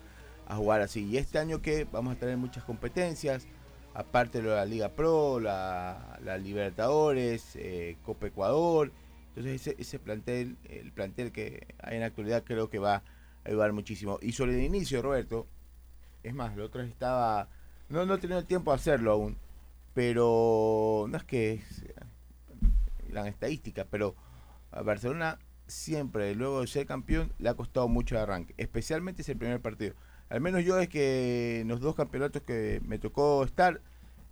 a 0.48 0.56
jugar 0.56 0.80
así. 0.80 1.06
Y 1.06 1.18
este 1.18 1.38
año 1.38 1.62
que 1.62 1.84
vamos 1.84 2.16
a 2.16 2.18
tener 2.18 2.36
muchas 2.36 2.64
competencias, 2.64 3.46
aparte 3.94 4.42
de 4.42 4.48
la 4.48 4.64
Liga 4.64 4.88
Pro, 4.88 5.38
la, 5.38 6.18
la 6.24 6.36
Libertadores, 6.36 7.54
eh, 7.54 7.96
Copa 8.04 8.26
Ecuador. 8.26 8.90
Entonces 9.28 9.64
ese, 9.64 9.76
ese 9.78 10.00
plantel, 10.00 10.56
el 10.68 10.90
plantel 10.90 11.30
que 11.30 11.64
hay 11.80 11.94
en 11.94 12.00
la 12.00 12.06
actualidad 12.06 12.42
creo 12.42 12.68
que 12.68 12.80
va 12.80 12.96
a 12.96 13.02
ayudar 13.44 13.72
muchísimo. 13.72 14.18
Y 14.20 14.32
sobre 14.32 14.56
el 14.56 14.64
inicio, 14.64 15.00
Roberto, 15.00 15.46
es 16.24 16.34
más, 16.34 16.56
lo 16.56 16.64
otro 16.64 16.82
estaba, 16.82 17.48
no, 17.88 18.04
no 18.04 18.14
he 18.14 18.18
tenido 18.18 18.42
tiempo 18.42 18.72
de 18.72 18.78
hacerlo 18.78 19.12
aún, 19.12 19.36
pero 19.94 21.06
no 21.08 21.16
es 21.16 21.22
que 21.22 21.62
las 23.12 23.26
estadísticas, 23.26 23.86
pero 23.90 24.14
a 24.70 24.82
Barcelona 24.82 25.38
siempre, 25.66 26.34
luego 26.34 26.60
de 26.62 26.66
ser 26.66 26.86
campeón, 26.86 27.32
le 27.38 27.48
ha 27.48 27.54
costado 27.54 27.88
mucho 27.88 28.14
el 28.14 28.22
arranque, 28.22 28.54
especialmente 28.56 29.22
ese 29.22 29.36
primer 29.36 29.60
partido. 29.60 29.94
Al 30.30 30.40
menos 30.40 30.64
yo 30.64 30.78
es 30.78 30.88
que 30.88 31.60
en 31.60 31.68
los 31.68 31.80
dos 31.80 31.94
campeonatos 31.94 32.42
que 32.42 32.80
me 32.84 32.98
tocó 32.98 33.44
estar, 33.44 33.80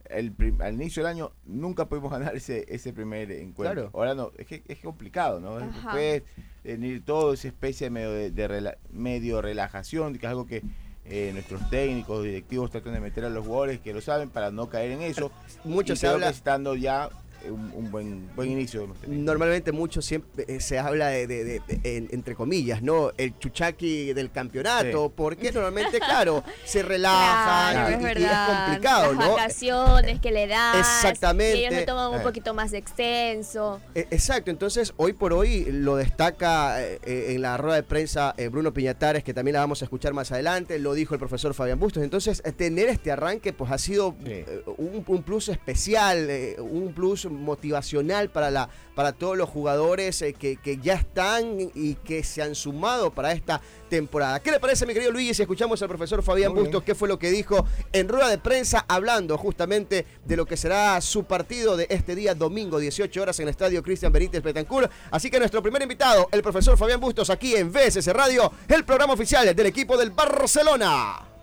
el 0.09 0.31
prim- 0.33 0.61
al 0.63 0.75
inicio 0.75 1.03
del 1.03 1.11
año 1.13 1.33
nunca 1.45 1.87
pudimos 1.89 2.11
ganar 2.19 2.37
ese, 2.37 2.65
ese 2.69 2.93
primer 2.93 3.31
encuentro. 3.33 3.91
Claro. 3.91 3.91
Ahora 3.95 4.15
no, 4.15 4.31
es 4.39 4.47
que 4.47 4.63
es 4.69 4.79
complicado, 4.79 5.41
¿no? 5.41 5.57
Ajá. 5.57 5.97
Después 5.97 6.23
venir 6.65 7.05
todo 7.05 7.33
esa 7.33 7.49
especie 7.49 7.91
medio 7.91 8.11
de, 8.13 8.31
de 8.31 8.49
rela- 8.49 8.79
medio 8.93 9.43
relajación, 9.43 10.13
que 10.17 10.27
es 10.27 10.31
algo 10.31 10.47
que 10.47 10.63
eh, 11.07 11.31
nuestros 11.33 11.69
técnicos, 11.71 12.25
directivos 12.25 12.71
tratan 12.71 12.93
de 12.95 13.01
meter 13.01 13.25
a 13.25 13.31
los 13.31 13.47
jugadores 13.47 13.81
que 13.81 13.93
lo 13.95 14.01
saben 14.01 14.29
para 14.31 14.51
no 14.51 14.69
caer 14.69 14.91
en 14.93 15.03
eso. 15.03 15.31
Mucho 15.65 15.93
Y 15.93 15.97
se 15.97 16.09
habla- 16.09 16.31
estando 16.31 16.75
ya 16.75 17.09
un, 17.51 17.91
buen, 17.91 18.29
buen 18.35 18.51
inicio. 18.51 18.95
Normalmente 19.07 19.73
mucho 19.73 20.03
siempre 20.03 20.45
eh, 20.49 20.61
se 20.61 20.79
habla 20.79 21.09
de, 21.09 21.61
entre 21.85 22.35
comillas, 22.35 22.83
¿no? 22.83 23.11
El 23.17 23.39
chuchaqui 23.39 24.13
del 24.13 24.31
campeonato, 24.31 25.11
porque 25.15 25.53
normalmente, 25.53 25.99
claro, 25.99 26.43
se 26.65 26.83
relaja 26.85 27.91
y, 27.91 27.95
es, 27.95 27.97
complicado, 27.97 29.13
Las 29.13 29.29
vacaciones 29.29 30.21
que 30.21 30.31
le 30.31 30.47
dan. 30.47 30.79
Exactamente. 30.79 31.59
Y 31.59 31.65
ellos 31.65 31.81
lo 31.81 31.87
toman 31.87 32.15
un 32.15 32.23
poquito 32.23 32.55
más 32.55 32.73
extenso. 32.73 33.81
E, 33.95 34.07
exacto, 34.11 34.51
entonces 34.51 34.93
hoy 34.97 35.13
por 35.13 35.33
hoy 35.33 35.67
lo 35.71 35.97
destaca 35.97 36.81
en 36.83 37.43
la 37.43 37.57
rueda 37.57 37.77
de 37.77 37.83
prensa 37.83 38.35
Bruno 38.51 38.73
Piñatares, 38.73 39.25
que 39.25 39.35
también 39.35 39.55
la 39.55 39.61
vamos 39.61 39.83
a 39.83 39.85
escuchar 39.85 40.13
más 40.13 40.33
adelante, 40.33 40.79
lo 40.79 40.95
dijo 40.95 41.15
el 41.15 41.21
profesor 41.21 41.55
Fabián 41.55 41.79
Bustos. 41.79 42.03
Entonces, 42.03 42.43
tener 42.57 42.89
este 42.89 43.13
arranque, 43.13 43.53
pues 43.53 43.71
ha 43.71 43.79
sido 43.79 44.17
un, 44.79 45.05
un, 45.07 45.23
plus 45.23 45.49
especial, 45.49 46.29
un 46.59 46.93
plus 46.95 47.27
motivacional 47.37 48.31
para, 48.31 48.51
la, 48.51 48.69
para 48.95 49.13
todos 49.13 49.37
los 49.37 49.49
jugadores 49.49 50.21
eh, 50.23 50.33
que, 50.33 50.79
ya 50.83 50.95
están 50.95 51.71
y 51.75 51.95
que 51.95 52.25
se 52.25 52.43
han 52.43 52.55
sumado 52.55 53.11
para 53.11 53.33
esta 53.33 53.61
temporada. 53.89 54.41
¿Qué 54.41 54.51
le 54.51 54.61
parece, 54.61 54.87
mi 54.87 54.95
querido 54.95 55.13
Luis, 55.13 55.37
si 55.37 55.43
escuchamos 55.43 55.81
al 55.83 55.89
profesor 55.89 56.23
Fabián 56.23 56.55
Bustos, 56.55 56.83
qué 56.83 56.95
fue 56.95 57.09
lo 57.09 57.19
que 57.19 57.31
dijo 57.31 57.67
en 57.93 58.09
rueda 58.09 58.29
de 58.29 58.39
prensa, 58.39 58.85
hablando 58.89 59.39
justamente 59.39 60.07
de 60.25 60.37
lo 60.37 60.47
que 60.47 60.57
será 60.57 61.01
su 61.01 61.25
partido 61.25 61.77
de 61.77 61.87
este 61.91 62.15
día, 62.15 62.35
domingo, 62.35 62.79
18 62.79 63.23
horas, 63.23 63.39
en 63.39 63.45
el 63.45 63.51
estadio 63.51 63.83
Cristian 63.83 64.13
Benítez 64.13 64.43
Betancourt? 64.43 64.91
Así 65.11 65.31
que 65.31 65.39
nuestro 65.39 65.63
primer 65.63 65.83
invitado, 65.83 66.29
el 66.33 66.43
profesor 66.43 66.77
Fabián 66.77 67.01
Bustos, 67.01 67.31
aquí 67.31 67.55
en 67.55 67.73
VSS 67.73 68.07
Radio, 68.13 68.51
el 68.69 68.85
programa 68.85 69.13
oficial 69.13 69.55
del 69.55 69.67
equipo 69.67 69.97
del 69.97 70.11
Barcelona. 70.11 71.36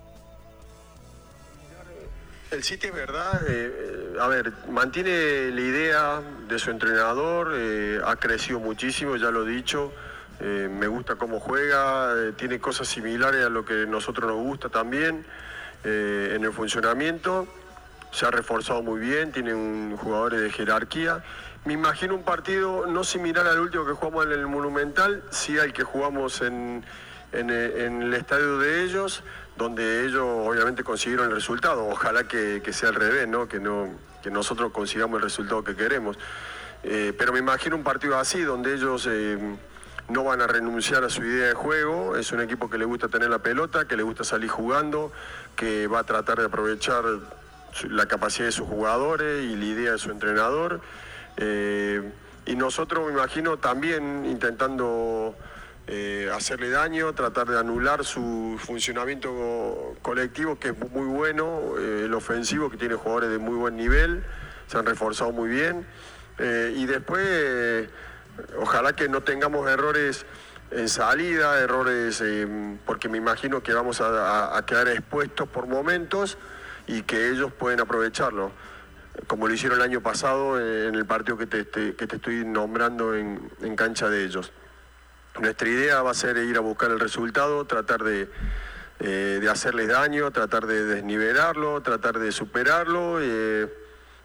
El 2.54 2.64
City 2.64 2.88
es 2.88 2.94
verdad, 2.94 3.42
eh, 3.48 4.14
eh, 4.14 4.18
a 4.22 4.28
ver, 4.28 4.54
mantiene 4.70 5.50
la 5.50 5.62
idea 5.62 6.22
de 6.48 6.60
su 6.60 6.70
entrenador, 6.70 7.52
eh, 7.56 8.00
ha 8.06 8.16
crecido 8.18 8.60
muchísimo, 8.60 9.16
ya 9.16 9.32
lo 9.32 9.48
he 9.48 9.50
dicho, 9.50 9.92
me 10.40 10.88
gusta 10.88 11.16
cómo 11.16 11.40
juega, 11.40 12.14
tiene 12.36 12.60
cosas 12.60 12.90
similares 12.90 13.46
a 13.46 13.50
lo 13.50 13.64
que 13.64 13.86
nosotros 13.88 14.30
nos 14.30 14.44
gusta 14.44 14.68
también 14.68 15.26
en 15.86 16.44
el 16.44 16.52
funcionamiento, 16.52 17.48
se 18.12 18.26
ha 18.26 18.32
reforzado 18.32 18.84
muy 18.84 19.00
bien, 19.00 19.32
tiene 19.32 19.54
un, 19.54 19.96
jugadores 19.96 20.42
de 20.42 20.52
jerarquía. 20.52 21.24
Me 21.64 21.74
imagino 21.74 22.14
un 22.14 22.24
partido 22.24 22.88
no 22.88 23.06
similar 23.06 23.48
al 23.48 23.60
último 23.60 23.86
que 23.86 23.94
jugamos 23.94 24.26
en 24.26 24.32
el 24.34 24.48
Monumental, 24.48 25.24
sí 25.30 25.58
al 25.58 25.72
que 25.72 25.84
jugamos 25.84 26.42
en 26.42 26.84
el 27.32 28.14
estadio 28.14 28.58
de 28.58 28.84
ellos 28.84 29.24
donde 29.56 30.06
ellos 30.06 30.24
obviamente 30.24 30.84
consiguieron 30.84 31.28
el 31.28 31.36
resultado. 31.36 31.88
Ojalá 31.88 32.28
que, 32.28 32.62
sea 32.72 32.90
al 32.90 32.96
revés, 32.96 33.28
¿no? 33.28 33.48
Que, 33.48 33.60
no, 33.60 33.90
que 34.22 34.32
nosotros 34.32 34.72
consigamos 34.72 35.18
el 35.18 35.24
resultado 35.24 35.64
que 35.64 35.76
queremos. 35.76 36.18
Eh, 36.84 37.14
pero 37.18 37.32
me 37.34 37.40
imagino 37.40 37.76
un 37.76 37.84
partido 37.84 38.18
así, 38.18 38.42
donde 38.42 38.74
ellos 38.74 39.08
eh, 39.10 39.38
no 40.10 40.24
van 40.24 40.42
a 40.42 40.48
renunciar 40.48 41.04
a 41.04 41.10
su 41.10 41.24
idea 41.24 41.48
de 41.48 41.54
juego. 41.54 42.18
Es 42.18 42.32
un 42.32 42.42
equipo 42.42 42.70
que 42.70 42.78
le 42.78 42.86
gusta 42.86 43.08
tener 43.08 43.30
la 43.30 43.40
pelota, 43.40 43.88
que 43.88 43.96
le 43.96 44.04
gusta 44.04 44.24
salir 44.24 44.50
jugando, 44.50 45.12
que 45.56 45.88
va 45.88 46.00
a 46.00 46.04
tratar 46.04 46.40
de 46.40 46.46
aprovechar 46.46 47.04
la 47.90 48.06
capacidad 48.06 48.46
de 48.46 48.52
sus 48.52 48.68
jugadores 48.68 49.44
y 49.44 49.56
la 49.56 49.66
idea 49.66 49.92
de 49.94 49.98
su 49.98 50.12
entrenador. 50.12 50.82
Eh, 51.38 52.12
y 52.46 52.56
nosotros, 52.56 53.08
me 53.08 53.14
imagino, 53.14 53.58
también 53.58 54.26
intentando 54.26 55.36
eh, 55.86 56.30
hacerle 56.34 56.70
daño, 56.70 57.14
tratar 57.14 57.46
de 57.46 57.60
anular 57.60 58.06
su 58.06 58.58
funcionamiento 58.58 59.98
colectivo, 60.02 60.58
que 60.58 60.70
es 60.70 60.80
muy 60.92 61.06
bueno, 61.06 61.78
eh, 61.78 62.04
el 62.06 62.14
ofensivo, 62.14 62.70
que 62.70 62.78
tiene 62.78 62.96
jugadores 62.96 63.30
de 63.30 63.38
muy 63.38 63.56
buen 63.56 63.76
nivel, 63.76 64.24
se 64.68 64.78
han 64.78 64.86
reforzado 64.86 65.34
muy 65.34 65.50
bien. 65.50 65.86
Eh, 66.40 66.74
y 66.78 66.86
después, 66.86 67.90
ojalá 68.58 68.96
que 68.96 69.10
no 69.10 69.22
tengamos 69.22 69.70
errores 69.70 70.26
en 70.72 70.88
salida, 70.88 71.60
errores, 71.60 72.24
porque 72.86 73.10
me 73.10 73.18
imagino 73.18 73.62
que 73.62 73.74
vamos 73.74 74.00
a, 74.00 74.64
quedar 74.66 74.88
expuestos 74.88 75.50
por 75.50 75.68
momentos 75.68 76.38
y 76.88 77.02
que 77.02 77.30
ellos 77.30 77.52
pueden 77.52 77.82
aprovecharlo 77.82 78.52
como 79.28 79.48
lo 79.48 79.54
hicieron 79.54 79.78
el 79.78 79.84
año 79.84 80.02
pasado 80.02 80.60
en 80.60 80.96
el 80.96 81.06
partido 81.06 81.38
que 81.38 81.46
te, 81.46 81.68
que 81.68 82.08
te 82.08 82.16
estoy 82.16 82.44
nombrando 82.44 83.14
en 83.14 83.76
cancha 83.76 84.10
de 84.10 84.24
ellos. 84.24 84.52
Nuestra 85.40 85.68
idea 85.68 86.02
va 86.04 86.12
a 86.12 86.14
ser 86.14 86.38
ir 86.38 86.58
a 86.58 86.60
buscar 86.60 86.92
el 86.92 87.00
resultado, 87.00 87.66
tratar 87.66 88.04
de, 88.04 88.30
eh, 89.00 89.42
hacerles 89.50 89.88
daño, 89.88 90.30
tratar 90.30 90.68
de 90.68 90.86
desnivelarlo, 90.86 91.82
tratar 91.82 92.20
de 92.20 92.32
superarlo, 92.32 93.18
eh, 93.20 93.68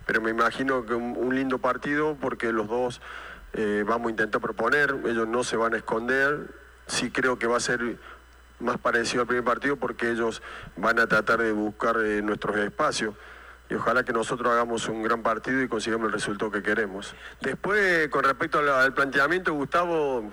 pero 0.05 0.21
me 0.21 0.31
imagino 0.31 0.85
que 0.85 0.95
un, 0.95 1.35
lindo 1.35 1.59
partido 1.59 2.17
porque 2.21 2.53
los 2.53 2.69
dos 2.69 3.01
eh, 3.55 3.85
vamos 3.87 4.09
a 4.09 4.11
intentar 4.11 4.41
proponer, 4.43 4.95
ellos 5.07 5.27
no 5.27 5.45
se 5.45 5.57
van 5.57 5.73
a 5.73 5.79
esconder, 5.79 6.55
sí 6.87 7.11
creo 7.11 7.39
que 7.39 7.47
va 7.47 7.57
a 7.57 7.61
ser 7.61 7.97
más 8.61 8.77
parecido 8.77 9.23
al 9.23 9.29
primer 9.29 9.45
partido 9.45 9.77
porque 9.77 10.11
ellos 10.11 10.43
van 10.77 10.99
a 10.99 11.07
tratar 11.07 11.41
de 11.41 11.53
buscar 11.53 11.97
nuestros 11.97 12.57
espacios 12.59 13.15
y 13.71 13.75
ojalá 13.75 14.05
que 14.05 14.13
nosotros 14.13 14.53
hagamos 14.53 14.89
un 14.89 15.03
gran 15.03 15.23
partido 15.23 15.63
y 15.63 15.69
consigamos 15.69 16.09
el 16.09 16.13
resultado 16.13 16.51
que 16.51 16.63
queremos. 16.63 17.15
Después, 17.41 18.09
con 18.09 18.25
respecto 18.25 18.59
al 18.59 18.95
planteamiento, 18.95 19.53
Gustavo, 19.53 20.31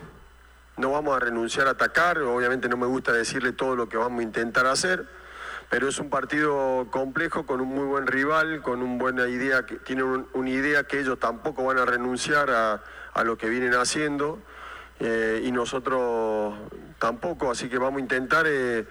no 0.78 0.92
vamos 0.92 1.16
a 1.16 1.20
renunciar 1.20 1.68
a 1.68 1.72
atacar, 1.72 2.20
obviamente 2.20 2.68
no 2.68 2.78
me 2.78 2.86
gusta 2.86 3.14
decirle 3.14 3.54
todo 3.54 3.76
lo 3.76 3.88
que 3.88 3.98
vamos 3.98 4.20
a 4.20 4.24
intentar 4.24 4.66
hacer, 4.66 5.08
pero 5.70 5.88
es 5.88 6.00
un 6.00 6.10
partido 6.10 6.88
complejo 6.92 7.46
con 7.46 7.62
un 7.62 7.70
muy 7.70 7.86
buen 7.86 8.08
rival, 8.08 8.62
con 8.62 8.82
una 8.82 8.98
buena 8.98 9.28
idea, 9.28 9.66
que 9.66 9.80
una 10.34 10.50
idea 10.50 10.84
que 10.84 11.00
ellos 11.00 11.20
tampoco 11.20 11.64
van 11.64 11.80
a 11.80 11.86
renunciar 11.86 12.50
a, 12.52 12.82
lo 13.24 13.38
que 13.38 13.48
vienen 13.48 13.74
haciendo 13.74 14.40
eh, 15.00 15.42
y 15.44 15.52
nosotros 15.52 16.54
tampoco, 17.00 17.50
así 17.50 17.70
que 17.70 17.78
vamos 17.78 18.00
a 18.00 18.02
intentar 18.02 18.46
eh, 18.48 18.86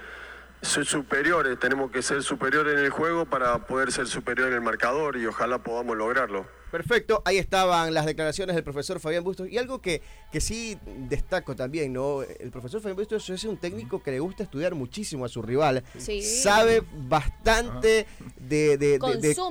ser 0.62 0.86
superiores, 0.86 1.58
tenemos 1.58 1.90
que 1.90 2.00
ser 2.00 2.22
superiores 2.22 2.78
en 2.78 2.84
el 2.84 2.90
juego 2.90 3.26
para 3.26 3.66
poder 3.66 3.92
ser 3.92 4.06
superiores 4.06 4.52
en 4.52 4.56
el 4.56 4.64
marcador 4.64 5.16
y 5.16 5.26
ojalá 5.26 5.58
podamos 5.58 5.96
lograrlo. 5.96 6.46
Perfecto, 6.74 7.22
ahí 7.24 7.38
estaban 7.38 7.94
las 7.94 8.04
declaraciones 8.04 8.56
del 8.56 8.64
profesor 8.64 8.98
Fabián 8.98 9.22
Bustos. 9.22 9.48
Y 9.48 9.58
algo 9.58 9.80
que, 9.80 10.02
que 10.32 10.40
sí 10.40 10.76
destaco 11.08 11.54
también, 11.54 11.92
¿no? 11.92 12.22
El 12.24 12.50
profesor 12.50 12.80
Fabián 12.80 12.96
Bustos 12.96 13.30
es 13.30 13.44
un 13.44 13.58
técnico 13.58 14.02
que 14.02 14.10
le 14.10 14.18
gusta 14.18 14.42
estudiar 14.42 14.74
muchísimo 14.74 15.24
a 15.24 15.28
su 15.28 15.40
rival, 15.40 15.84
sabe 16.20 16.82
bastante 17.06 18.08
de, 18.40 18.98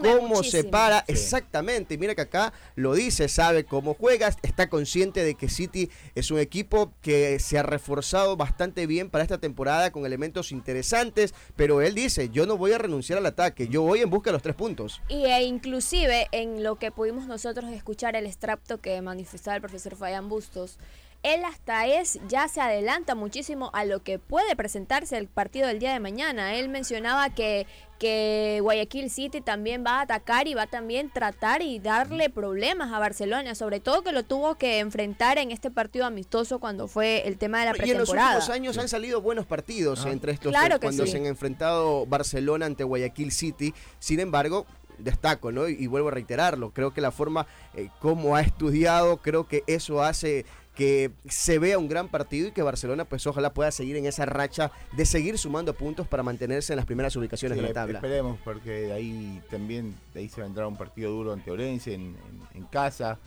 cómo 0.03 0.43
se 0.43 0.65
para, 0.65 1.05
exactamente, 1.07 1.97
mira 1.97 2.13
que 2.13 2.23
acá 2.23 2.51
lo 2.75 2.93
dice, 2.93 3.29
sabe 3.29 3.63
cómo 3.63 3.93
juega, 3.93 4.27
está 4.41 4.67
consciente 4.67 5.23
de 5.23 5.36
que 5.36 5.47
City 5.47 5.89
es 6.15 6.29
un 6.29 6.39
equipo 6.39 6.91
que 7.01 7.39
se 7.39 7.57
ha 7.57 7.63
reforzado 7.63 8.36
bastante 8.36 8.86
bien 8.86 9.09
para 9.09 9.23
esta 9.23 9.38
temporada 9.38 9.93
con 9.93 10.05
elementos 10.05 10.51
interesantes, 10.51 11.33
pero 11.55 11.79
él 11.79 11.95
dice, 11.95 12.27
yo 12.31 12.45
no 12.45 12.57
voy 12.57 12.73
a 12.73 12.79
renunciar 12.79 13.17
al 13.17 13.25
ataque, 13.27 13.69
yo 13.69 13.81
voy 13.81 14.01
en 14.01 14.09
busca 14.09 14.29
de 14.29 14.33
los 14.33 14.41
tres 14.41 14.55
puntos. 14.55 15.01
Y 15.07 15.23
e 15.23 15.43
inclusive 15.43 16.27
en 16.33 16.63
lo 16.63 16.75
que 16.75 16.91
pudimos 16.91 17.12
nosotros 17.28 17.71
escuchar 17.71 18.15
el 18.15 18.26
extracto 18.26 18.80
que 18.82 19.02
manifestaba 19.02 19.56
el 19.56 19.62
profesor 19.62 19.95
Fabián 19.95 20.30
Bustos, 20.30 20.78
él 21.23 21.45
hasta 21.45 21.88
es, 21.88 22.19
ya 22.28 22.49
se 22.49 22.60
adelanta 22.60 23.15
muchísimo 23.15 23.69
a 23.73 23.86
lo 23.86 24.04
que 24.04 24.19
puede 24.19 24.58
presentarse 24.58 25.17
el 25.17 25.28
partido 25.28 25.67
del 25.67 25.80
día 25.80 25.93
de 25.93 26.02
mañana. 26.02 26.56
Él 26.56 26.67
mencionaba 26.67 27.30
que, 27.30 27.65
que 27.97 28.60
Guayaquil 28.62 29.10
City 29.10 29.39
también 29.39 29.86
va 29.88 29.99
a 29.99 30.02
atacar 30.02 30.49
y 30.49 30.54
va 30.54 30.63
a 30.63 30.67
también 30.67 31.10
tratar 31.10 31.62
y 31.62 31.80
darle 31.80 32.30
problemas 32.30 32.91
a 32.91 32.99
Barcelona, 32.99 33.56
sobre 33.56 33.80
todo 33.80 34.02
que 34.02 34.12
lo 34.12 34.23
tuvo 34.23 34.56
que 34.56 34.80
enfrentar 34.80 35.38
en 35.38 35.52
este 35.52 35.71
partido 35.71 36.06
amistoso 36.06 36.60
cuando 36.60 36.89
fue 36.89 37.26
el 37.26 37.38
tema 37.38 37.62
de 37.62 37.65
la 37.67 37.71
pretemporada. 37.71 37.88
Y 37.88 38.02
en 38.02 38.36
los 38.36 38.39
últimos 38.39 38.49
años 38.49 38.78
han 38.78 38.89
salido 38.89 39.21
buenos 39.21 39.45
partidos 39.45 40.06
entre 40.06 40.34
estos 40.34 40.52
claro 40.52 40.78
cuando 40.82 41.08
se 41.08 41.15
han 41.15 41.26
enfrentado 41.26 42.06
Barcelona 42.06 42.65
ante 42.65 42.84
Guayaquil 42.84 43.32
City. 43.32 43.73
Sin 43.97 44.19
embargo, 44.19 44.65
destaco, 45.03 45.51
¿no? 45.51 45.67
Y, 45.67 45.87
vuelvo 45.87 46.07
a 46.07 46.11
reiterarlo, 46.11 46.71
creo 46.71 46.93
que 46.93 47.01
la 47.01 47.11
forma 47.11 47.45
eh, 47.73 47.89
como 47.99 48.35
ha 48.35 48.41
estudiado, 48.41 49.17
creo 49.17 49.47
que 49.47 49.63
eso 49.67 50.01
hace 50.01 50.45
que 50.75 51.11
se 51.29 51.59
vea 51.59 51.77
un 51.77 51.87
gran 51.87 52.07
partido 52.07 52.47
y 52.47 52.51
que 52.51 52.63
Barcelona 52.63 53.05
pues 53.05 53.27
ojalá 53.27 53.53
pueda 53.53 53.71
seguir 53.71 53.95
en 53.95 54.05
esa 54.05 54.25
racha 54.25 54.71
de 54.93 55.05
seguir 55.05 55.37
sumando 55.37 55.75
puntos 55.75 56.07
para 56.07 56.23
mantenerse 56.23 56.73
en 56.73 56.77
las 56.77 56.85
primeras 56.85 57.15
ubicaciones 57.15 57.57
de 57.57 57.63
la 57.63 57.73
tabla. 57.73 57.99
Esperemos, 57.99 58.39
porque 58.43 58.71
de 58.71 58.93
ahí 58.93 59.41
también, 59.51 59.95
de 60.13 60.21
ahí 60.21 60.29
se 60.29 60.41
vendrá 60.41 60.67
un 60.67 60.75
partido 60.75 61.11
duro 61.11 61.33
ante 61.33 61.51
Orense 61.51 61.93
en, 61.93 62.15
en, 62.55 62.63
casa, 62.65 63.19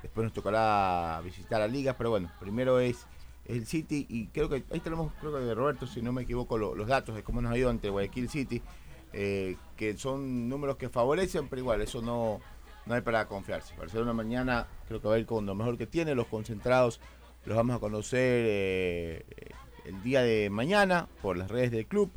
después 0.00 0.24
nos 0.24 0.32
tocará 0.32 1.20
visitar 1.24 1.60
a 1.60 1.66
Liga, 1.66 1.96
pero 1.98 2.10
bueno, 2.10 2.30
primero 2.38 2.78
es 2.78 3.04
el 3.46 3.66
City 3.66 4.06
y 4.08 4.26
creo 4.26 4.48
que 4.48 4.62
ahí 4.70 4.80
tenemos, 4.80 5.12
creo 5.20 5.32
que 5.32 5.40
de 5.40 5.54
Roberto, 5.54 5.86
si 5.86 6.02
no 6.02 6.12
me 6.12 6.22
equivoco, 6.22 6.56
los 6.56 6.86
datos 6.86 7.16
de 7.16 7.24
cómo 7.24 7.42
nos 7.42 7.52
ha 7.52 7.58
ido 7.58 7.70
ante 7.70 7.88
Guayaquil 7.88 8.28
City. 8.28 8.62
Eh, 9.14 9.56
que 9.82 9.98
son 9.98 10.48
números 10.48 10.76
que 10.76 10.88
favorecen, 10.88 11.48
pero 11.48 11.58
igual, 11.58 11.80
eso 11.80 12.00
no, 12.00 12.40
no 12.86 12.94
hay 12.94 13.00
para 13.00 13.26
confiarse. 13.26 13.74
Barcelona 13.76 14.12
mañana 14.12 14.68
creo 14.86 15.00
que 15.00 15.08
va 15.08 15.16
a 15.16 15.18
ir 15.18 15.26
con 15.26 15.44
lo 15.44 15.56
mejor 15.56 15.76
que 15.76 15.88
tiene, 15.88 16.14
los 16.14 16.28
concentrados 16.28 17.00
los 17.44 17.56
vamos 17.56 17.74
a 17.74 17.80
conocer 17.80 18.44
eh, 18.46 19.24
el 19.84 20.00
día 20.04 20.22
de 20.22 20.50
mañana 20.50 21.08
por 21.20 21.36
las 21.36 21.50
redes 21.50 21.72
del 21.72 21.86
club 21.86 22.12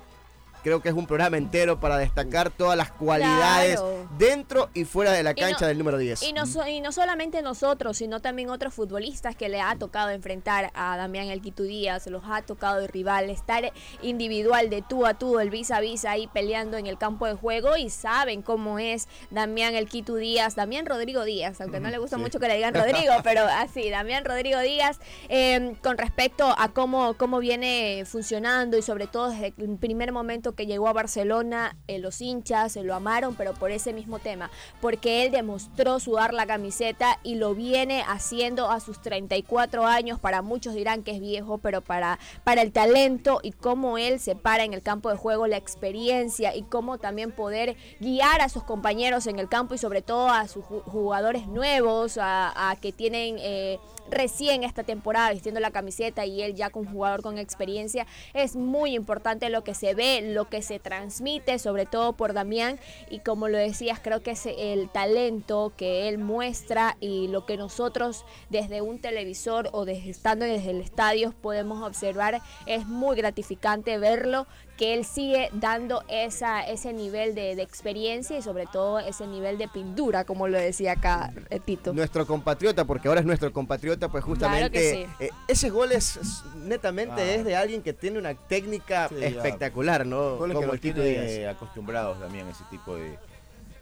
creo 0.63 0.81
que 0.81 0.89
es 0.89 0.95
un 0.95 1.07
programa 1.07 1.37
entero 1.37 1.79
para 1.79 1.97
destacar 1.97 2.49
todas 2.49 2.77
las 2.77 2.91
cualidades 2.91 3.79
dentro 4.17 4.69
y 4.73 4.85
fuera 4.85 5.11
de 5.11 5.23
la 5.23 5.33
cancha 5.33 5.67
del 5.67 5.77
número 5.77 5.97
10. 5.97 6.23
Y 6.23 6.33
no, 6.33 6.43
y 6.67 6.81
no 6.81 6.91
solamente 6.91 7.41
nosotros, 7.41 7.97
sino 7.97 8.21
también 8.21 8.49
otros 8.49 8.73
futbolistas 8.73 9.35
que 9.35 9.49
le 9.49 9.61
ha 9.61 9.75
tocado 9.75 10.09
enfrentar 10.09 10.71
a 10.73 10.97
Damián 10.97 11.27
El 11.27 11.41
Quito 11.41 11.63
Díaz, 11.63 12.07
los 12.07 12.23
ha 12.25 12.41
tocado 12.41 12.81
de 12.81 12.87
rival, 12.87 13.29
estar 13.29 13.71
individual 14.01 14.69
de 14.69 14.81
tú 14.81 15.05
a 15.05 15.13
tú, 15.13 15.39
el 15.39 15.49
vis 15.49 15.71
a 15.71 15.79
vis 15.79 16.05
ahí 16.05 16.27
peleando 16.27 16.77
en 16.77 16.87
el 16.87 16.97
campo 16.97 17.25
de 17.25 17.33
juego 17.33 17.77
y 17.77 17.89
saben 17.89 18.41
cómo 18.41 18.79
es 18.79 19.07
Damián 19.29 19.75
El 19.75 19.87
Quito 19.87 20.15
Díaz, 20.15 20.55
Damián 20.55 20.85
Rodrigo 20.85 21.23
Díaz, 21.23 21.61
aunque 21.61 21.79
no 21.79 21.89
le 21.89 21.97
gusta 21.97 22.17
mucho 22.17 22.39
que 22.39 22.47
le 22.47 22.55
digan 22.55 22.73
Rodrigo, 22.73 23.13
pero 23.23 23.43
así, 23.43 23.89
Damián 23.89 24.25
Rodrigo 24.25 24.59
Díaz, 24.59 24.99
em, 25.27 25.75
con 25.75 25.97
respecto 25.97 26.53
a 26.57 26.69
cómo, 26.69 27.15
cómo 27.15 27.39
viene 27.39 28.03
funcionando 28.05 28.77
y 28.77 28.81
sobre 28.81 29.07
todo 29.07 29.29
desde 29.29 29.53
el 29.57 29.77
primer 29.77 30.11
momento 30.11 30.48
que 30.53 30.65
llegó 30.65 30.87
a 30.87 30.93
Barcelona, 30.93 31.77
eh, 31.87 31.99
los 31.99 32.21
hinchas 32.21 32.71
se 32.73 32.83
lo 32.83 32.95
amaron, 32.95 33.35
pero 33.35 33.53
por 33.53 33.71
ese 33.71 33.93
mismo 33.93 34.19
tema, 34.19 34.49
porque 34.81 35.23
él 35.23 35.31
demostró 35.31 35.99
sudar 35.99 36.33
la 36.33 36.45
camiseta 36.45 37.19
y 37.23 37.35
lo 37.35 37.55
viene 37.55 38.03
haciendo 38.07 38.69
a 38.69 38.79
sus 38.79 39.01
34 39.01 39.85
años. 39.85 40.19
Para 40.19 40.41
muchos 40.41 40.73
dirán 40.73 41.03
que 41.03 41.11
es 41.11 41.19
viejo, 41.19 41.57
pero 41.57 41.81
para, 41.81 42.19
para 42.43 42.61
el 42.61 42.71
talento 42.71 43.39
y 43.43 43.51
cómo 43.51 43.97
él 43.97 44.19
se 44.19 44.35
para 44.35 44.63
en 44.63 44.73
el 44.73 44.81
campo 44.81 45.09
de 45.09 45.15
juego, 45.15 45.47
la 45.47 45.57
experiencia 45.57 46.55
y 46.55 46.63
cómo 46.63 46.97
también 46.97 47.31
poder 47.31 47.75
guiar 47.99 48.41
a 48.41 48.49
sus 48.49 48.63
compañeros 48.63 49.27
en 49.27 49.39
el 49.39 49.49
campo 49.49 49.75
y 49.75 49.77
sobre 49.77 50.01
todo 50.01 50.29
a 50.29 50.47
sus 50.47 50.63
jugadores 50.65 51.47
nuevos, 51.47 52.17
a, 52.21 52.75
que 52.81 52.91
tienen 52.91 53.37
eh, 53.39 53.79
recién 54.09 54.63
esta 54.63 54.83
temporada 54.83 55.31
vistiendo 55.31 55.59
la 55.59 55.71
camiseta 55.71 56.25
y 56.25 56.41
él 56.41 56.55
ya 56.55 56.69
con 56.69 56.85
jugador 56.85 57.21
con 57.21 57.37
experiencia, 57.37 58.07
es 58.33 58.55
muy 58.55 58.95
importante 58.95 59.49
lo 59.49 59.63
que 59.63 59.73
se 59.73 59.93
ve, 59.93 60.21
lo 60.39 60.47
que 60.47 60.61
se 60.61 60.79
transmite, 60.79 61.59
sobre 61.59 61.85
todo 61.85 62.13
por 62.13 62.31
Damián, 62.31 62.79
y 63.09 63.19
como 63.19 63.49
lo 63.49 63.57
decías, 63.57 63.99
creo 64.01 64.21
que 64.21 64.31
es 64.31 64.45
el 64.45 64.87
talento 64.89 65.73
que 65.75 66.07
él 66.07 66.17
muestra 66.17 66.95
y 67.01 67.27
lo 67.27 67.45
que 67.45 67.57
nosotros 67.57 68.23
desde 68.49 68.81
un 68.81 68.99
televisor 68.99 69.67
o 69.73 69.83
desde 69.83 70.11
estando 70.11 70.45
desde 70.45 70.69
el 70.69 70.79
estadio 70.79 71.33
podemos 71.41 71.83
observar, 71.83 72.41
es 72.67 72.87
muy 72.87 73.17
gratificante 73.17 73.97
verlo 73.97 74.47
que 74.79 74.93
él 74.93 75.03
sigue 75.03 75.49
dando 75.51 76.05
esa, 76.07 76.61
ese 76.61 76.93
nivel 76.93 77.35
de, 77.35 77.51
experiencia 77.61 78.37
y 78.37 78.41
sobre 78.41 78.65
todo 78.65 78.99
ese 78.99 79.27
nivel 79.27 79.57
de 79.57 79.67
pintura, 79.67 80.23
como 80.23 80.47
lo 80.47 80.57
decía 80.57 80.93
acá 80.93 81.33
eh, 81.49 81.59
Tito. 81.59 81.93
Nuestro 81.93 82.25
compatriota, 82.25 82.85
porque 82.85 83.09
ahora 83.09 83.19
es 83.19 83.25
nuestro 83.25 83.51
compatriota, 83.51 84.07
pues 84.07 84.23
justamente 84.23 85.09
eh, 85.19 85.31
ese 85.49 85.69
gol 85.69 85.91
es 85.91 86.17
netamente 86.63 87.21
ah. 87.21 87.35
es 87.35 87.43
de 87.43 87.57
alguien 87.57 87.81
que 87.81 87.91
tiene 87.91 88.19
una 88.19 88.35
técnica 88.35 89.07
espectacular, 89.07 90.05
¿no? 90.05 90.37
como 90.37 90.71
el 90.71 90.79
Tito 90.79 91.01
tiene 91.01 91.45
acostumbrados 91.49 92.17
también 92.17 92.47
a 92.47 92.51
ese 92.51 92.63
tipo 92.71 92.95
de, 92.95 93.19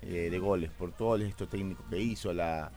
eh, 0.01 0.31
de 0.31 0.39
goles, 0.39 0.71
por 0.71 0.91
todo 0.93 1.15
esto 1.17 1.47
técnico 1.47 1.83
que 1.91 1.99
hizo, 1.99 2.33
la, 2.33 2.71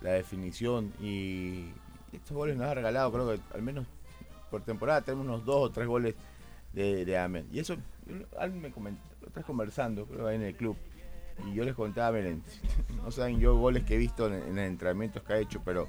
la 0.00 0.12
definición 0.12 0.94
y 1.02 1.66
estos 2.14 2.34
goles 2.34 2.56
nos 2.56 2.66
ha 2.66 2.72
regalado, 2.72 3.12
creo 3.12 3.28
que 3.34 3.40
al 3.52 3.60
menos 3.60 3.86
por 4.50 4.62
temporada 4.62 5.02
tenemos 5.02 5.26
unos 5.26 5.44
dos 5.44 5.68
o 5.68 5.70
tres 5.70 5.86
goles 5.86 6.14
de, 6.72 7.04
de 7.04 7.18
Amén. 7.18 7.48
Y 7.52 7.60
eso 7.60 7.76
alguien 8.38 8.62
me 8.62 8.70
comentó, 8.70 9.02
estás 9.26 9.44
conversando, 9.44 10.06
creo 10.06 10.26
ahí 10.26 10.36
en 10.36 10.42
el 10.42 10.56
club, 10.56 10.76
y 11.46 11.54
yo 11.54 11.64
les 11.64 11.74
contaba, 11.74 12.16
miren, 12.16 12.42
no 13.02 13.10
saben 13.10 13.38
yo 13.38 13.56
goles 13.56 13.84
que 13.84 13.94
he 13.94 13.98
visto 13.98 14.26
en, 14.26 14.34
en 14.34 14.58
entrenamientos 14.58 15.22
que 15.22 15.32
ha 15.32 15.38
hecho, 15.38 15.62
pero 15.64 15.88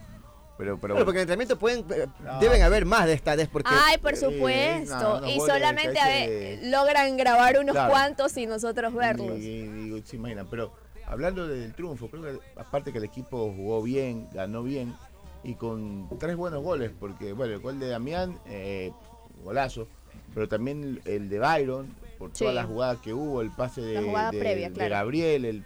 pero, 0.59 0.77
pero 0.77 0.93
bueno, 0.93 1.05
porque 1.05 1.19
en 1.19 1.21
entrenamiento 1.21 1.57
pueden, 1.57 1.85
eh, 1.89 2.05
deben 2.41 2.61
haber 2.63 2.85
más 2.85 3.05
de 3.05 3.13
esta 3.13 3.33
vez. 3.33 3.47
Porque, 3.47 3.69
Ay, 3.71 3.97
por 3.97 4.17
supuesto. 4.17 5.25
y 5.25 5.39
solamente 5.39 6.59
logran 6.63 7.15
grabar 7.15 7.57
unos 7.59 7.77
cuantos 7.77 8.35
y 8.35 8.45
nosotros 8.45 8.93
verlos. 8.93 9.39
Y, 9.39 10.03
se 10.05 10.17
imaginan. 10.17 10.47
Pero 10.49 10.73
hablando 11.07 11.47
del 11.47 11.73
triunfo, 11.73 12.09
creo 12.09 12.23
que 12.23 12.39
aparte 12.59 12.91
que 12.91 12.97
el 12.97 13.05
equipo 13.05 13.53
jugó 13.55 13.81
bien, 13.81 14.27
ganó 14.33 14.61
bien 14.61 14.93
y 15.45 15.55
con 15.55 16.09
tres 16.19 16.35
buenos 16.35 16.61
goles, 16.61 16.91
porque 16.99 17.31
bueno, 17.31 17.53
el 17.53 17.61
gol 17.61 17.79
de 17.79 17.87
Damián, 17.87 18.37
eh, 18.45 18.91
golazo, 19.41 19.87
pero 20.33 20.47
también 20.47 21.01
el 21.05 21.29
de 21.29 21.39
Byron, 21.39 21.87
por 22.17 22.31
todas 22.31 22.53
las 22.53 22.65
jugadas 22.65 22.99
que 22.99 23.13
hubo, 23.13 23.41
el 23.41 23.51
pase 23.51 23.81
de, 23.81 24.01
de, 24.01 24.89
Gabriel, 24.89 25.63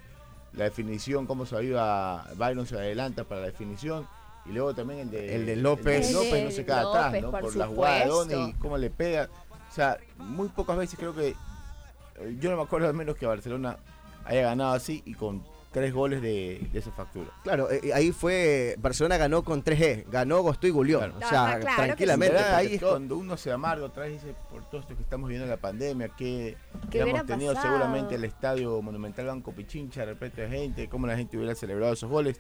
la 0.54 0.64
definición, 0.66 1.26
cómo 1.26 1.46
se 1.46 1.64
iba, 1.64 2.26
Byron 2.36 2.66
se 2.66 2.76
adelanta 2.76 3.24
para 3.24 3.42
la 3.42 3.48
definición 3.48 4.08
y 4.46 4.52
luego 4.52 4.74
también 4.74 5.00
el 5.02 5.12
de, 5.12 5.36
el 5.36 5.46
de 5.46 5.56
López. 5.56 6.12
López 6.12 6.44
no 6.44 6.52
se 6.52 6.66
queda 6.66 6.82
atrás, 6.82 7.22
¿no? 7.22 7.32
Por, 7.32 7.56
la 7.56 7.68
jugada 7.68 8.26
de 8.26 8.42
y 8.50 8.54
cómo 8.54 8.78
le 8.78 8.90
pega. 8.90 9.30
O 9.72 9.74
sea, 9.74 9.98
muy 10.18 10.50
pocas 10.50 10.78
veces 10.78 11.00
creo 11.00 11.16
que. 11.16 11.30
Eh, 11.30 12.38
yo 12.40 12.52
no 12.52 12.58
me 12.58 12.64
acuerdo 12.64 12.88
al 12.88 12.94
menos 12.94 13.16
que 13.16 13.26
Barcelona 13.26 13.78
haya 14.26 14.42
ganado 14.42 14.74
así 14.74 15.02
y 15.06 15.14
con 15.14 15.44
tres 15.74 15.92
goles 15.94 16.22
de, 16.22 16.70
esa 16.74 16.92
factura. 16.92 17.32
Claro, 17.44 17.70
eh, 17.70 17.92
ahí 17.94 18.12
fue. 18.12 18.76
Barcelona 18.80 19.18
ganó 19.18 19.44
con 19.44 19.64
3G, 19.64 20.06
ganó, 20.10 20.42
Gostó 20.42 20.68
y 20.68 20.70
Gulió. 20.70 21.00
O 21.00 21.28
sea, 21.28 21.60
tranquilamente. 21.60 22.38
Ahí 22.38 22.76
es 22.76 22.82
cuando 22.82 23.18
uno 23.18 23.36
se 23.36 23.52
amarga 23.52 23.86
otra 23.86 24.04
vez 24.04 24.22
dice, 24.22 24.36
por 24.50 24.64
todo 24.70 24.80
esto 24.80 24.96
que 24.96 25.02
estamos 25.02 25.28
viendo 25.28 25.44
en 25.44 25.50
la 25.50 25.58
pandemia, 25.58 26.10
que, 26.10 26.56
hemos 26.92 27.26
tenido 27.26 27.60
seguramente 27.60 28.16
el 28.16 28.24
estadio 28.24 28.82
Monumental 28.82 29.26
Banco 29.26 29.52
Pichincha, 29.52 30.06
repleto 30.06 30.42
de 30.42 30.48
gente, 30.48 30.88
cómo 30.88 31.08
la 31.08 31.18
gente 31.18 31.36
hubiera 31.36 31.56
celebrado 31.56 31.94
esos 31.94 32.10
goles. 32.10 32.40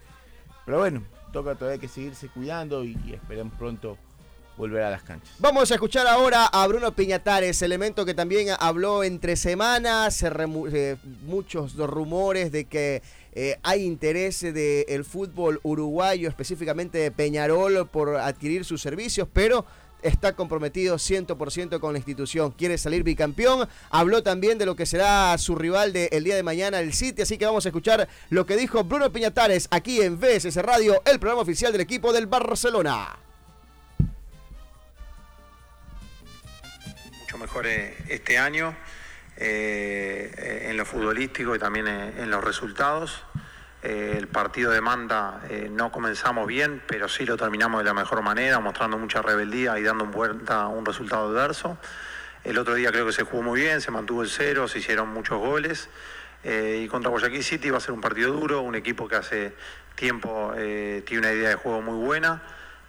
Pero 0.66 0.78
bueno, 0.78 1.04
toca 1.34 1.56
todavía 1.56 1.82
que 1.82 1.88
seguirse 1.88 2.30
cuidando 2.30 2.86
y, 2.86 2.96
esperemos 3.12 3.54
pronto 3.58 3.98
volver 4.56 4.84
a 4.84 4.92
las 4.92 5.02
canchas. 5.02 5.36
Vamos 5.40 5.72
a 5.72 5.74
escuchar 5.74 6.06
ahora 6.06 6.46
a 6.46 6.68
Bruno 6.68 6.92
Piñatares, 6.92 7.60
elemento 7.64 8.06
que 8.06 8.14
también 8.14 8.50
habló 8.60 9.04
entre 9.04 9.36
semanas, 9.36 10.22
eh, 10.24 10.98
muchos 11.24 11.76
rumores 11.76 12.52
de 12.52 12.66
que 12.66 13.02
eh, 13.36 13.58
hay 13.64 13.84
interés 13.84 14.42
del 14.42 15.06
fútbol 15.06 15.60
uruguayo, 15.64 16.30
específicamente 16.30 17.00
de 17.00 17.12
Peñarol, 17.12 17.88
por 17.88 18.18
adquirir 18.18 18.64
sus 18.64 18.82
servicios, 18.82 19.28
pero 19.34 19.66
está 20.04 20.36
comprometido 20.36 20.98
100% 20.98 21.80
con 21.80 21.94
la 21.94 22.00
institución, 22.00 22.52
quiere 22.52 22.78
salir 22.78 23.04
bicampeón, 23.04 23.68
habló 23.90 24.22
también 24.22 24.58
de 24.58 24.66
lo 24.66 24.76
que 24.76 24.86
será 24.86 25.36
su 25.38 25.56
rival 25.56 25.94
del 25.94 26.24
día 26.24 26.36
de 26.36 26.44
mañana, 26.44 26.80
el 26.80 26.94
City, 26.94 27.24
así 27.24 27.38
que 27.38 27.46
vamos 27.46 27.66
a 27.66 27.70
escuchar 27.70 28.08
lo 28.30 28.46
que 28.46 28.56
dijo 28.56 28.84
Bruno 28.84 29.12
Piñatares 29.12 29.68
aquí 29.72 30.02
en 30.02 30.20
VSS 30.20 30.58
Radio, 30.58 31.02
el 31.06 31.20
programa 31.20 31.42
oficial 31.42 31.72
del 31.72 31.82
equipo 31.82 32.14
del 32.14 32.28
Barcelona. 32.28 33.18
Mucho 37.22 37.38
mejor 37.38 37.66
eh, 37.66 37.96
este 38.10 38.38
año 38.38 38.76
eh, 39.38 40.68
en 40.70 40.78
lo 40.78 40.86
futbolístico 40.86 41.56
y 41.56 41.60
también 41.60 41.88
eh, 41.88 42.14
en 42.18 42.30
los 42.30 42.44
resultados. 42.44 43.24
Eh, 43.84 44.16
el 44.18 44.30
partido 44.30 44.72
de 44.72 44.80
Manda 44.80 45.42
eh, 45.50 45.68
no 45.70 45.92
comenzamos 45.92 46.48
bien, 46.48 46.82
pero 46.88 47.10
sí 47.10 47.26
lo 47.26 47.36
terminamos 47.36 47.82
de 47.82 47.84
la 47.84 47.94
mejor 47.94 48.22
manera, 48.22 48.62
mostrando 48.62 48.98
mucha 48.98 49.22
rebeldía 49.22 49.78
y 49.78 49.84
dando 49.84 50.06
vuelta 50.06 50.68
un 50.68 50.86
resultado 50.86 51.28
adverso. 51.28 51.78
El 52.46 52.58
otro 52.58 52.76
día 52.76 52.92
creo 52.94 53.06
que 53.06 53.12
se 53.12 53.24
jugó 53.24 53.44
muy 53.44 53.60
bien, 53.60 53.82
se 53.82 53.92
mantuvo 53.92 54.22
el 54.22 54.30
cero, 54.30 54.70
se 54.70 54.80
hicieron 54.80 55.10
muchos 55.10 55.38
goles. 55.38 55.90
Eh, 56.46 56.82
y 56.86 56.88
contra 56.88 57.10
Guayaquil 57.10 57.44
City 57.44 57.72
va 57.72 57.78
a 57.78 57.82
ser 57.82 57.92
un 57.92 58.00
partido 58.00 58.32
duro, 58.32 58.62
un 58.62 58.76
equipo 58.76 59.10
que 59.10 59.18
hace 59.18 59.54
tiempo 59.96 60.54
tiene 60.56 61.20
una 61.20 61.34
idea 61.34 61.50
de 61.50 61.56
juego 61.56 61.82
muy 61.82 62.04
buena. 62.06 62.42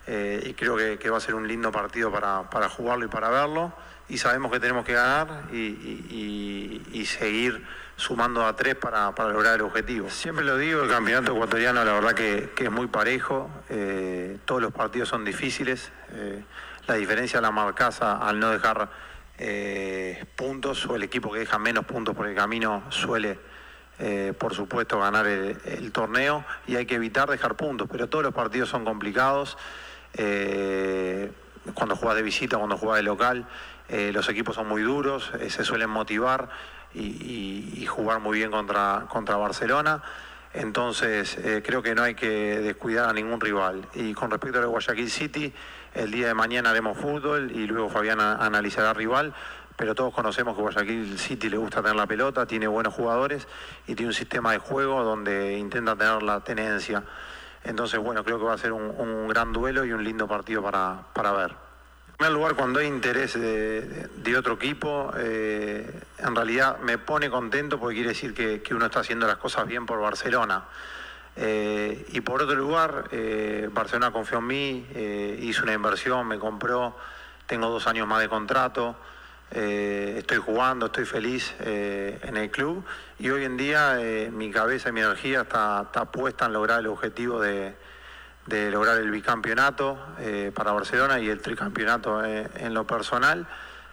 y 0.06 0.54
creo 0.54 0.76
que, 0.76 1.10
va 1.10 1.16
a 1.18 1.20
ser 1.20 1.34
un 1.34 1.46
lindo 1.46 1.72
partido 1.72 2.10
para, 2.12 2.68
jugarlo 2.68 3.04
y 3.04 3.08
para 3.08 3.30
verlo. 3.30 3.72
Y 4.08 4.18
sabemos 4.18 4.52
que 4.52 4.60
tenemos 4.60 4.84
que 4.84 4.92
ganar 4.92 5.44
y 5.52 7.06
seguir 7.06 7.64
sumando 7.96 8.44
a 8.44 8.56
tres 8.56 8.74
para, 8.74 9.10
lograr 9.10 9.56
el 9.56 9.62
objetivo. 9.62 10.10
Siempre 10.10 10.44
lo 10.44 10.56
digo, 10.56 10.82
el 10.82 10.90
campeonato 10.90 11.32
ecuatoriano 11.32 11.84
la 11.84 11.92
verdad 11.92 12.14
que, 12.14 12.50
es 12.56 12.70
muy 12.70 12.86
parejo, 12.86 13.50
eh, 13.68 14.38
todos 14.44 14.60
los 14.60 14.72
partidos 14.72 15.08
son 15.08 15.24
difíciles, 15.24 15.92
eh, 16.12 16.42
la 16.86 16.94
diferencia 16.94 17.40
la 17.40 17.50
marcasa 17.50 18.18
al 18.18 18.40
no 18.40 18.50
dejar 18.50 18.90
eh, 19.38 20.24
puntos 20.36 20.86
o 20.86 20.96
el 20.96 21.02
equipo 21.02 21.32
que 21.32 21.40
deja 21.40 21.58
menos 21.58 21.84
puntos 21.84 22.14
por 22.14 22.26
el 22.26 22.34
camino 22.34 22.84
suele, 22.90 23.38
por 24.38 24.54
supuesto, 24.54 24.98
ganar 24.98 25.24
el, 25.28 25.92
torneo 25.92 26.44
y 26.66 26.74
hay 26.74 26.84
que 26.84 26.96
evitar 26.96 27.30
dejar 27.30 27.54
puntos, 27.54 27.88
pero 27.90 28.08
todos 28.08 28.24
los 28.24 28.34
partidos 28.34 28.68
son 28.68 28.84
complicados. 28.84 29.56
cuando 31.74 31.96
juegas 31.96 32.16
de 32.16 32.22
visita, 32.22 32.58
cuando 32.58 32.76
juegas 32.76 32.96
de 32.96 33.02
local, 33.04 33.46
los 33.88 34.28
equipos 34.28 34.54
son 34.56 34.68
muy 34.68 34.82
duros, 34.82 35.30
se 35.48 35.64
suelen 35.64 35.90
motivar 35.90 36.48
y, 36.94 37.86
jugar 37.86 38.20
muy 38.20 38.38
bien 38.38 38.50
contra, 38.50 39.06
contra 39.08 39.36
Barcelona. 39.36 40.02
Entonces, 40.52 41.36
eh, 41.38 41.62
creo 41.66 41.82
que 41.82 41.94
no 41.96 42.02
hay 42.02 42.14
que 42.14 42.28
descuidar 42.60 43.08
a 43.08 43.12
ningún 43.12 43.40
rival. 43.40 43.88
Y 43.94 44.14
con 44.14 44.30
respecto 44.30 44.60
al 44.60 44.68
Guayaquil 44.68 45.10
City, 45.10 45.52
el 45.94 46.12
día 46.12 46.28
de 46.28 46.34
mañana 46.34 46.70
haremos 46.70 46.96
fútbol 46.96 47.50
y 47.50 47.66
luego 47.66 47.90
Fabián 47.90 48.20
analizará 48.20 48.94
rival. 48.94 49.34
Pero 49.76 49.96
todos 49.96 50.14
conocemos 50.14 50.54
que 50.54 50.62
Guayaquil 50.62 51.18
City 51.18 51.50
le 51.50 51.56
gusta 51.56 51.82
tener 51.82 51.96
la 51.96 52.06
pelota, 52.06 52.46
tiene 52.46 52.68
buenos 52.68 52.94
jugadores 52.94 53.48
y 53.88 53.96
tiene 53.96 54.10
un 54.10 54.14
sistema 54.14 54.52
de 54.52 54.58
juego 54.58 55.02
donde 55.02 55.58
intenta 55.58 55.96
tener 55.96 56.22
la 56.22 56.38
tenencia. 56.40 57.02
Entonces, 57.64 57.98
bueno, 57.98 58.22
creo 58.22 58.38
que 58.38 58.44
va 58.44 58.52
a 58.52 58.58
ser 58.58 58.70
un, 58.72 59.26
gran 59.26 59.52
duelo 59.52 59.84
y 59.84 59.92
un 59.92 60.04
lindo 60.04 60.28
partido 60.28 60.62
para, 60.62 61.06
para 61.12 61.32
ver. 61.32 61.73
En 62.14 62.18
primer 62.18 62.34
lugar, 62.34 62.54
cuando 62.54 62.78
hay 62.78 62.86
interés 62.86 63.34
de, 63.34 64.36
otro 64.38 64.54
equipo, 64.54 65.12
eh, 65.16 66.00
en 66.18 66.36
realidad 66.36 66.78
me 66.78 66.96
pone 66.96 67.28
contento 67.28 67.80
porque 67.80 67.96
quiere 67.96 68.10
decir 68.10 68.32
que, 68.32 68.72
uno 68.72 68.86
está 68.86 69.00
haciendo 69.00 69.26
las 69.26 69.38
cosas 69.38 69.66
bien 69.66 69.84
por 69.84 70.00
Barcelona. 70.00 70.62
Eh, 71.34 72.06
y 72.12 72.20
por 72.20 72.40
otro 72.40 72.54
lugar, 72.54 73.08
eh, 73.10 73.68
Barcelona 73.72 74.12
confió 74.12 74.38
en 74.38 74.46
mí, 74.46 74.86
hizo 75.40 75.64
una 75.64 75.72
inversión, 75.72 76.28
me 76.28 76.38
compró, 76.38 76.96
tengo 77.48 77.68
dos 77.68 77.88
años 77.88 78.06
más 78.06 78.20
de 78.20 78.28
contrato, 78.28 78.94
estoy 79.50 80.38
jugando, 80.38 80.86
estoy 80.86 81.06
feliz 81.06 81.52
en 81.58 82.36
el 82.36 82.48
club 82.50 82.84
y 83.18 83.28
hoy 83.30 83.44
en 83.44 83.56
día 83.56 83.98
mi 84.32 84.52
cabeza 84.52 84.88
y 84.88 84.92
mi 84.92 85.00
energía 85.00 85.42
está 85.42 86.08
puesta 86.12 86.46
en 86.46 86.52
lograr 86.52 86.78
el 86.78 86.86
objetivo 86.86 87.40
de 87.40 87.74
de 88.46 88.70
lograr 88.70 88.98
el 88.98 89.10
bicampeonato 89.10 89.98
eh, 90.18 90.52
para 90.54 90.72
Barcelona 90.72 91.20
y 91.20 91.28
el 91.28 91.40
tricampeonato 91.40 92.24
eh, 92.24 92.48
en 92.56 92.74
lo 92.74 92.86
personal 92.86 93.46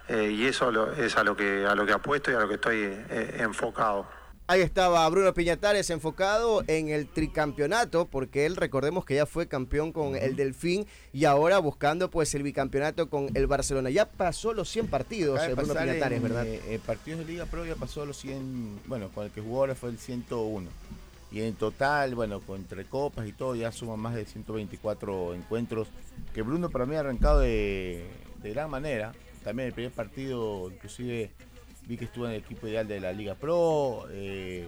eh, 0.08 0.32
y 0.32 0.46
eso 0.46 0.92
es 0.94 1.16
a 1.16 1.24
lo 1.24 1.38
que 1.38 1.66
a 1.66 1.74
lo 1.76 1.86
que 1.86 1.94
apuesto 1.94 2.32
y 2.32 2.34
a 2.34 2.40
lo 2.40 2.48
que 2.48 2.56
estoy 2.56 2.98
enfocado. 3.38 4.06
Ahí 4.48 4.60
estaba 4.60 5.08
Bruno 5.08 5.34
Piñatares 5.34 5.90
enfocado 5.92 6.62
en 6.68 6.90
el 6.90 7.08
tricampeonato, 7.08 8.08
porque 8.08 8.46
él 8.46 8.58
recordemos 8.58 9.06
que 9.06 9.16
ya 9.16 9.26
fue 9.26 9.48
campeón 9.48 9.94
con 9.94 10.18
el 10.18 10.36
Delfín 10.36 10.86
y 11.14 11.24
ahora 11.24 11.60
buscando 11.60 12.10
pues 12.10 12.36
el 12.36 12.44
bicampeonato 12.44 13.10
con 13.10 13.30
el 13.34 13.48
Barcelona. 13.48 13.90
Ya 13.92 14.10
pasó 14.10 14.54
los 14.54 14.68
100 14.70 14.88
partidos 14.88 15.40
Bruno 15.56 15.74
Piñatares, 15.74 16.22
¿verdad? 16.22 16.46
partidos 16.86 17.20
de 17.20 17.26
Liga 17.28 17.46
Pro 17.46 17.66
ya 17.66 17.76
pasó 17.76 18.06
los 18.06 18.18
100, 18.18 18.82
bueno, 18.88 19.10
con 19.14 19.26
el 19.26 19.32
que 19.32 19.40
jugó 19.40 19.60
ahora 19.60 19.76
fue 19.76 19.90
el 19.92 19.98
101. 19.98 20.70
Y 21.32 21.42
en 21.42 21.56
total, 21.56 22.14
bueno, 22.14 22.42
con 22.42 22.60
entre 22.60 22.84
copas 22.84 23.26
y 23.26 23.32
todo, 23.32 23.56
ya 23.56 23.72
suman 23.72 24.00
más 24.00 24.16
de 24.16 24.26
124 24.26 25.34
encuentros. 25.34 25.88
Que 26.34 26.42
Bruno 26.42 26.70
para 26.70 26.86
mí 26.86 26.96
ha 26.96 27.00
arrancado 27.00 27.40
de, 27.40 28.06
gran 28.44 28.70
manera. 28.70 29.14
También 29.44 29.68
el 29.68 29.74
primer 29.74 29.92
partido, 29.92 30.70
inclusive 30.70 31.32
vi 31.88 31.98
que 31.98 32.06
estuvo 32.06 32.26
en 32.26 32.34
el 32.34 32.40
equipo 32.40 32.68
ideal 32.68 32.86
de 32.86 33.00
la 33.00 33.14
Liga 33.14 33.36
Pro. 33.36 34.08
Eh, 34.12 34.68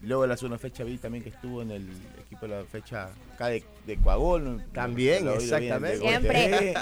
luego 0.00 0.24
en 0.24 0.30
la 0.30 0.38
segunda 0.38 0.58
fecha 0.58 0.82
vi 0.82 0.96
también 0.96 1.22
que 1.22 1.28
estuvo 1.28 1.60
en 1.60 1.72
el 1.72 1.86
equipo 2.24 2.46
de 2.46 2.48
la 2.48 2.64
fecha 2.64 3.10
acá 3.34 3.48
de, 3.48 3.62
de 3.86 3.98
Coagol. 3.98 4.64
También, 4.72 5.28
exactamente. 5.28 5.98
Siempre. 5.98 6.74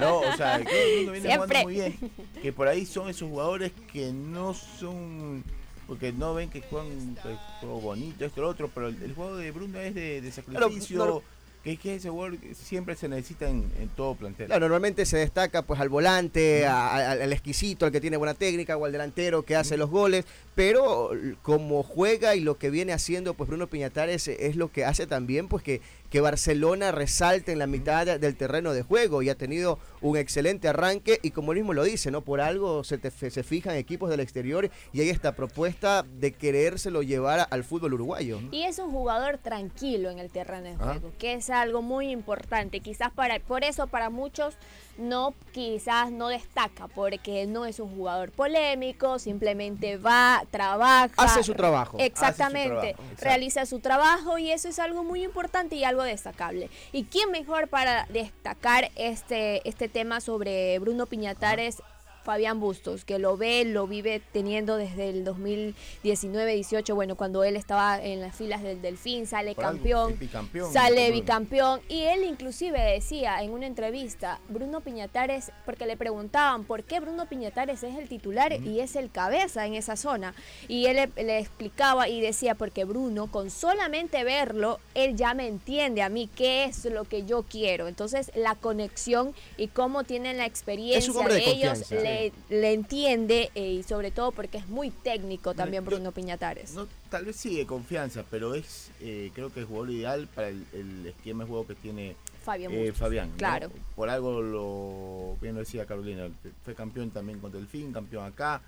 No, 0.00 0.20
o 0.20 0.36
sea, 0.38 0.58
que 0.64 1.02
Bruno 1.04 1.12
viene 1.12 1.34
jugando 1.34 1.62
muy 1.64 1.74
bien. 1.74 1.98
Que 2.40 2.50
por 2.50 2.66
ahí 2.66 2.86
son 2.86 3.10
esos 3.10 3.28
jugadores 3.28 3.72
que 3.92 4.10
no 4.10 4.54
son 4.54 5.44
porque 5.90 6.12
no 6.12 6.34
ven 6.34 6.48
que 6.48 6.62
juegan 6.62 7.18
juego 7.58 7.80
bonito, 7.80 8.24
esto, 8.24 8.42
lo 8.42 8.48
otro, 8.48 8.70
pero 8.72 8.86
el, 8.86 9.12
juego 9.12 9.36
de 9.36 9.50
Bruno 9.50 9.80
es 9.80 9.92
de, 9.92 10.30
sacrificio, 10.30 11.20
que, 11.64 11.76
que 11.76 11.96
ese 11.96 12.08
jugador 12.08 12.38
siempre 12.54 12.96
se 12.96 13.08
necesita 13.08 13.48
en, 13.48 13.70
en 13.78 13.88
todo 13.90 14.14
plantel. 14.14 14.46
Claro, 14.46 14.60
normalmente 14.60 15.04
se 15.04 15.18
destaca 15.18 15.62
pues 15.62 15.78
al 15.80 15.88
volante, 15.90 16.66
a- 16.66 16.88
a- 16.96 17.10
al 17.12 17.32
exquisito, 17.32 17.84
al 17.86 17.92
que 17.92 18.00
tiene 18.00 18.16
buena 18.16 18.34
técnica, 18.34 18.76
o 18.76 18.84
al 18.86 18.92
delantero 18.92 19.42
que 19.44 19.56
hace 19.56 19.76
los 19.76 19.90
goles, 19.90 20.24
pero 20.54 21.10
como 21.42 21.82
juega 21.82 22.34
y 22.34 22.40
lo 22.40 22.58
que 22.58 22.70
viene 22.70 22.92
haciendo 22.92 23.34
pues 23.34 23.48
Bruno 23.48 23.66
Piñatares 23.66 24.26
es 24.28 24.56
lo 24.56 24.70
que 24.72 24.84
hace 24.84 25.06
también 25.06 25.48
pues 25.48 25.62
que, 25.62 25.80
que 26.10 26.20
Barcelona 26.20 26.92
resalte 26.92 27.52
en 27.52 27.58
la 27.58 27.66
mitad 27.66 28.06
de- 28.06 28.18
del 28.18 28.36
terreno 28.36 28.72
de 28.72 28.82
juego 28.82 29.22
y 29.22 29.28
ha 29.28 29.34
tenido 29.34 29.78
un 30.00 30.16
excelente 30.16 30.66
arranque 30.68 31.18
y 31.22 31.30
como 31.30 31.52
él 31.52 31.58
mismo 31.58 31.74
lo 31.74 31.84
dice, 31.84 32.10
¿no? 32.10 32.22
Por 32.22 32.40
algo 32.40 32.84
se, 32.84 32.98
te- 32.98 33.10
se 33.30 33.42
fijan 33.42 33.76
equipos 33.76 34.08
del 34.10 34.20
exterior 34.20 34.70
y 34.92 35.00
hay 35.02 35.10
esta 35.10 35.36
propuesta 35.36 36.04
de 36.18 36.32
querérselo 36.32 37.02
llevar 37.02 37.46
al 37.50 37.64
fútbol 37.64 37.94
uruguayo. 37.94 38.40
Y 38.50 38.62
es 38.64 38.78
un 38.78 38.90
jugador 38.90 39.38
tranquilo 39.38 40.10
en 40.10 40.18
el 40.18 40.30
terreno 40.30 40.64
de 40.64 40.76
Ah. 40.80 40.92
juego, 40.92 41.12
que 41.18 41.34
es 41.34 41.49
algo 41.52 41.82
muy 41.82 42.10
importante. 42.10 42.80
Quizás 42.80 43.10
para, 43.12 43.38
por 43.40 43.64
eso 43.64 43.86
para 43.86 44.10
muchos 44.10 44.56
no, 44.98 45.34
quizás 45.52 46.10
no 46.10 46.28
destaca, 46.28 46.88
porque 46.88 47.46
no 47.46 47.64
es 47.64 47.80
un 47.80 47.94
jugador 47.94 48.30
polémico, 48.32 49.18
simplemente 49.18 49.96
va, 49.96 50.42
trabaja. 50.50 51.14
Hace 51.16 51.42
su 51.42 51.54
trabajo. 51.54 51.96
Exactamente, 51.98 52.90
su 52.90 52.96
trabajo, 52.96 53.20
realiza 53.20 53.66
su 53.66 53.80
trabajo 53.80 54.38
y 54.38 54.50
eso 54.50 54.68
es 54.68 54.78
algo 54.78 55.04
muy 55.04 55.24
importante 55.24 55.76
y 55.76 55.84
algo 55.84 56.02
destacable. 56.02 56.70
¿Y 56.92 57.04
quién 57.04 57.30
mejor 57.30 57.68
para 57.68 58.06
destacar 58.06 58.90
este, 58.96 59.66
este 59.68 59.88
tema 59.88 60.20
sobre 60.20 60.78
Bruno 60.78 61.06
Piñatares? 61.06 61.82
Fabián 62.22 62.60
Bustos, 62.60 63.04
que 63.04 63.18
lo 63.18 63.36
ve, 63.36 63.64
lo 63.64 63.86
vive 63.86 64.22
teniendo 64.32 64.76
desde 64.76 65.08
el 65.08 65.24
2019-18, 65.24 66.94
bueno, 66.94 67.16
cuando 67.16 67.44
él 67.44 67.56
estaba 67.56 68.02
en 68.02 68.20
las 68.20 68.36
filas 68.36 68.62
del 68.62 68.82
Delfín, 68.82 69.26
sale 69.26 69.54
Por 69.54 69.64
campeón, 69.64 70.18
bicampeón, 70.18 70.72
sale 70.72 71.10
bicampeón, 71.10 71.80
y 71.88 72.02
él 72.02 72.24
inclusive 72.24 72.78
decía 72.80 73.42
en 73.42 73.50
una 73.50 73.66
entrevista, 73.66 74.38
Bruno 74.48 74.80
Piñatares, 74.80 75.50
porque 75.64 75.86
le 75.86 75.96
preguntaban 75.96 76.64
por 76.64 76.84
qué 76.84 77.00
Bruno 77.00 77.26
Piñatares 77.26 77.82
es 77.82 77.96
el 77.96 78.08
titular 78.08 78.52
y 78.52 78.80
es 78.80 78.96
el 78.96 79.10
cabeza 79.10 79.66
en 79.66 79.74
esa 79.74 79.96
zona, 79.96 80.34
y 80.68 80.86
él 80.86 80.96
le, 80.96 81.24
le 81.24 81.38
explicaba 81.38 82.08
y 82.08 82.20
decía, 82.20 82.54
porque 82.54 82.84
Bruno, 82.84 83.30
con 83.30 83.50
solamente 83.50 84.22
verlo, 84.24 84.78
él 84.94 85.16
ya 85.16 85.34
me 85.34 85.46
entiende 85.46 86.02
a 86.02 86.08
mí 86.08 86.28
qué 86.34 86.64
es 86.64 86.84
lo 86.84 87.04
que 87.04 87.24
yo 87.24 87.44
quiero, 87.44 87.88
entonces 87.88 88.30
la 88.34 88.54
conexión 88.54 89.34
y 89.56 89.68
cómo 89.68 90.04
tienen 90.04 90.36
la 90.36 90.46
experiencia 90.46 91.12
de 91.12 91.40
de 91.40 91.50
ellos. 91.50 91.88
Le, 92.10 92.32
le 92.60 92.72
entiende 92.72 93.50
eh, 93.54 93.72
y 93.72 93.82
sobre 93.82 94.10
todo 94.10 94.32
porque 94.32 94.58
es 94.58 94.68
muy 94.68 94.90
técnico 94.90 95.54
también 95.54 95.84
yo- 95.84 95.90
Bruno 95.90 96.12
Piñatares. 96.12 96.74
No, 96.74 96.86
tal 97.10 97.24
vez 97.24 97.36
sí 97.36 97.56
de 97.56 97.66
confianza, 97.66 98.24
pero 98.30 98.54
es 98.54 98.90
eh, 99.00 99.30
creo 99.34 99.52
que 99.52 99.60
el 99.60 99.66
jugador 99.66 99.90
ideal 99.90 100.28
para 100.34 100.48
el, 100.48 100.64
el 100.72 101.06
esquema 101.06 101.44
de 101.44 101.50
juego 101.50 101.66
que 101.66 101.74
tiene 101.74 102.16
Fabián 102.44 102.72
eh. 102.72 102.92
Fabián. 102.92 103.30
¿no? 103.30 103.36
Claro. 103.36 103.70
Por 103.96 104.08
algo 104.10 104.40
lo 104.42 105.36
bien 105.40 105.54
lo 105.54 105.60
decía 105.60 105.86
Carolina, 105.86 106.28
fue 106.64 106.74
campeón 106.74 107.10
también 107.10 107.38
con 107.40 107.52
Delfín, 107.52 107.92
campeón 107.92 108.24
acá. 108.24 108.62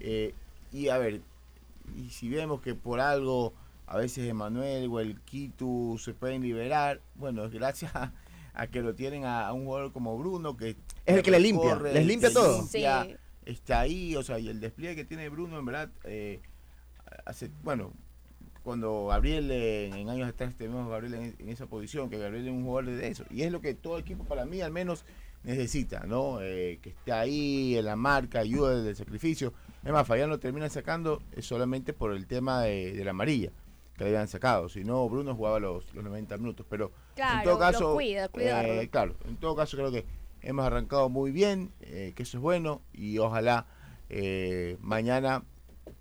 eh, 0.00 0.32
y 0.72 0.88
a 0.88 0.98
ver, 0.98 1.20
y 1.96 2.10
si 2.10 2.28
vemos 2.28 2.60
que 2.60 2.74
por 2.74 3.00
algo 3.00 3.52
a 3.86 3.96
veces 3.96 4.28
Emanuel 4.28 4.88
o 4.90 4.98
el 5.00 5.20
Kitu 5.20 5.96
se 6.02 6.12
pueden 6.12 6.42
liberar, 6.42 7.00
bueno, 7.14 7.44
es 7.44 7.52
gracias 7.52 7.94
a, 7.94 8.12
a 8.56 8.66
que 8.68 8.80
lo 8.80 8.94
tienen 8.94 9.24
a, 9.24 9.46
a 9.46 9.52
un 9.52 9.64
jugador 9.66 9.92
como 9.92 10.16
Bruno 10.18 10.56
que 10.56 10.70
Es 11.04 11.16
el 11.16 11.22
que 11.22 11.30
le 11.30 11.40
limpia, 11.40 11.76
les 11.76 12.06
limpia 12.06 12.32
todo. 12.32 12.62
limpia, 12.62 13.04
Sí. 13.04 13.14
está 13.44 13.80
ahí, 13.80 14.16
o 14.16 14.22
sea, 14.22 14.38
y 14.38 14.48
el 14.48 14.58
despliegue 14.60 14.96
que 14.96 15.04
tiene 15.04 15.28
Bruno, 15.28 15.58
en 15.58 15.64
verdad, 15.64 15.90
eh, 16.04 16.40
hace, 17.24 17.50
bueno, 17.62 17.92
cuando 18.62 19.06
Gabriel, 19.06 19.50
eh, 19.52 19.86
en 19.94 20.08
años 20.08 20.28
atrás 20.28 20.54
tenemos 20.56 20.86
a 20.86 20.90
Gabriel 20.90 21.14
en, 21.14 21.36
en 21.38 21.48
esa 21.50 21.66
posición, 21.66 22.10
que 22.10 22.18
Gabriel 22.18 22.46
es 22.48 22.52
un 22.52 22.64
jugador 22.64 22.90
de 22.90 23.06
eso, 23.08 23.24
y 23.30 23.42
es 23.42 23.52
lo 23.52 23.60
que 23.60 23.74
todo 23.74 23.98
equipo 23.98 24.24
para 24.24 24.44
mí 24.44 24.60
al 24.60 24.72
menos 24.72 25.04
necesita, 25.44 26.00
¿no? 26.06 26.40
Eh, 26.42 26.80
que 26.82 26.88
esté 26.90 27.12
ahí 27.12 27.76
en 27.76 27.84
la 27.84 27.94
marca, 27.94 28.40
ayuda 28.40 28.74
desde 28.74 28.90
el 28.90 28.96
sacrificio. 28.96 29.52
Es 29.84 29.92
más, 29.92 30.04
Fabián 30.04 30.28
lo 30.28 30.40
termina 30.40 30.68
sacando 30.68 31.22
eh, 31.36 31.42
solamente 31.42 31.92
por 31.92 32.12
el 32.12 32.26
tema 32.26 32.62
de, 32.62 32.92
de 32.94 33.04
la 33.04 33.10
amarilla 33.12 33.52
que 33.96 34.04
le 34.04 34.10
habían 34.10 34.28
sacado, 34.28 34.68
si 34.68 34.84
no 34.84 35.08
Bruno 35.08 35.34
jugaba 35.34 35.58
los, 35.58 35.92
los 35.94 36.04
90 36.04 36.36
minutos, 36.38 36.66
pero 36.68 36.86
en 36.86 37.14
Claro, 37.14 37.42
todo 37.44 37.54
lo 37.54 37.58
caso, 37.60 37.94
cuida, 37.94 38.30
eh, 38.38 38.88
claro, 38.90 39.14
en 39.26 39.36
todo 39.36 39.56
caso 39.56 39.76
creo 39.76 39.90
que 39.90 40.04
hemos 40.42 40.64
arrancado 40.66 41.08
muy 41.08 41.30
bien, 41.30 41.72
eh, 41.80 42.12
que 42.14 42.22
eso 42.22 42.38
es 42.38 42.42
bueno 42.42 42.82
y 42.92 43.18
ojalá 43.18 43.66
eh, 44.08 44.76
mañana 44.80 45.42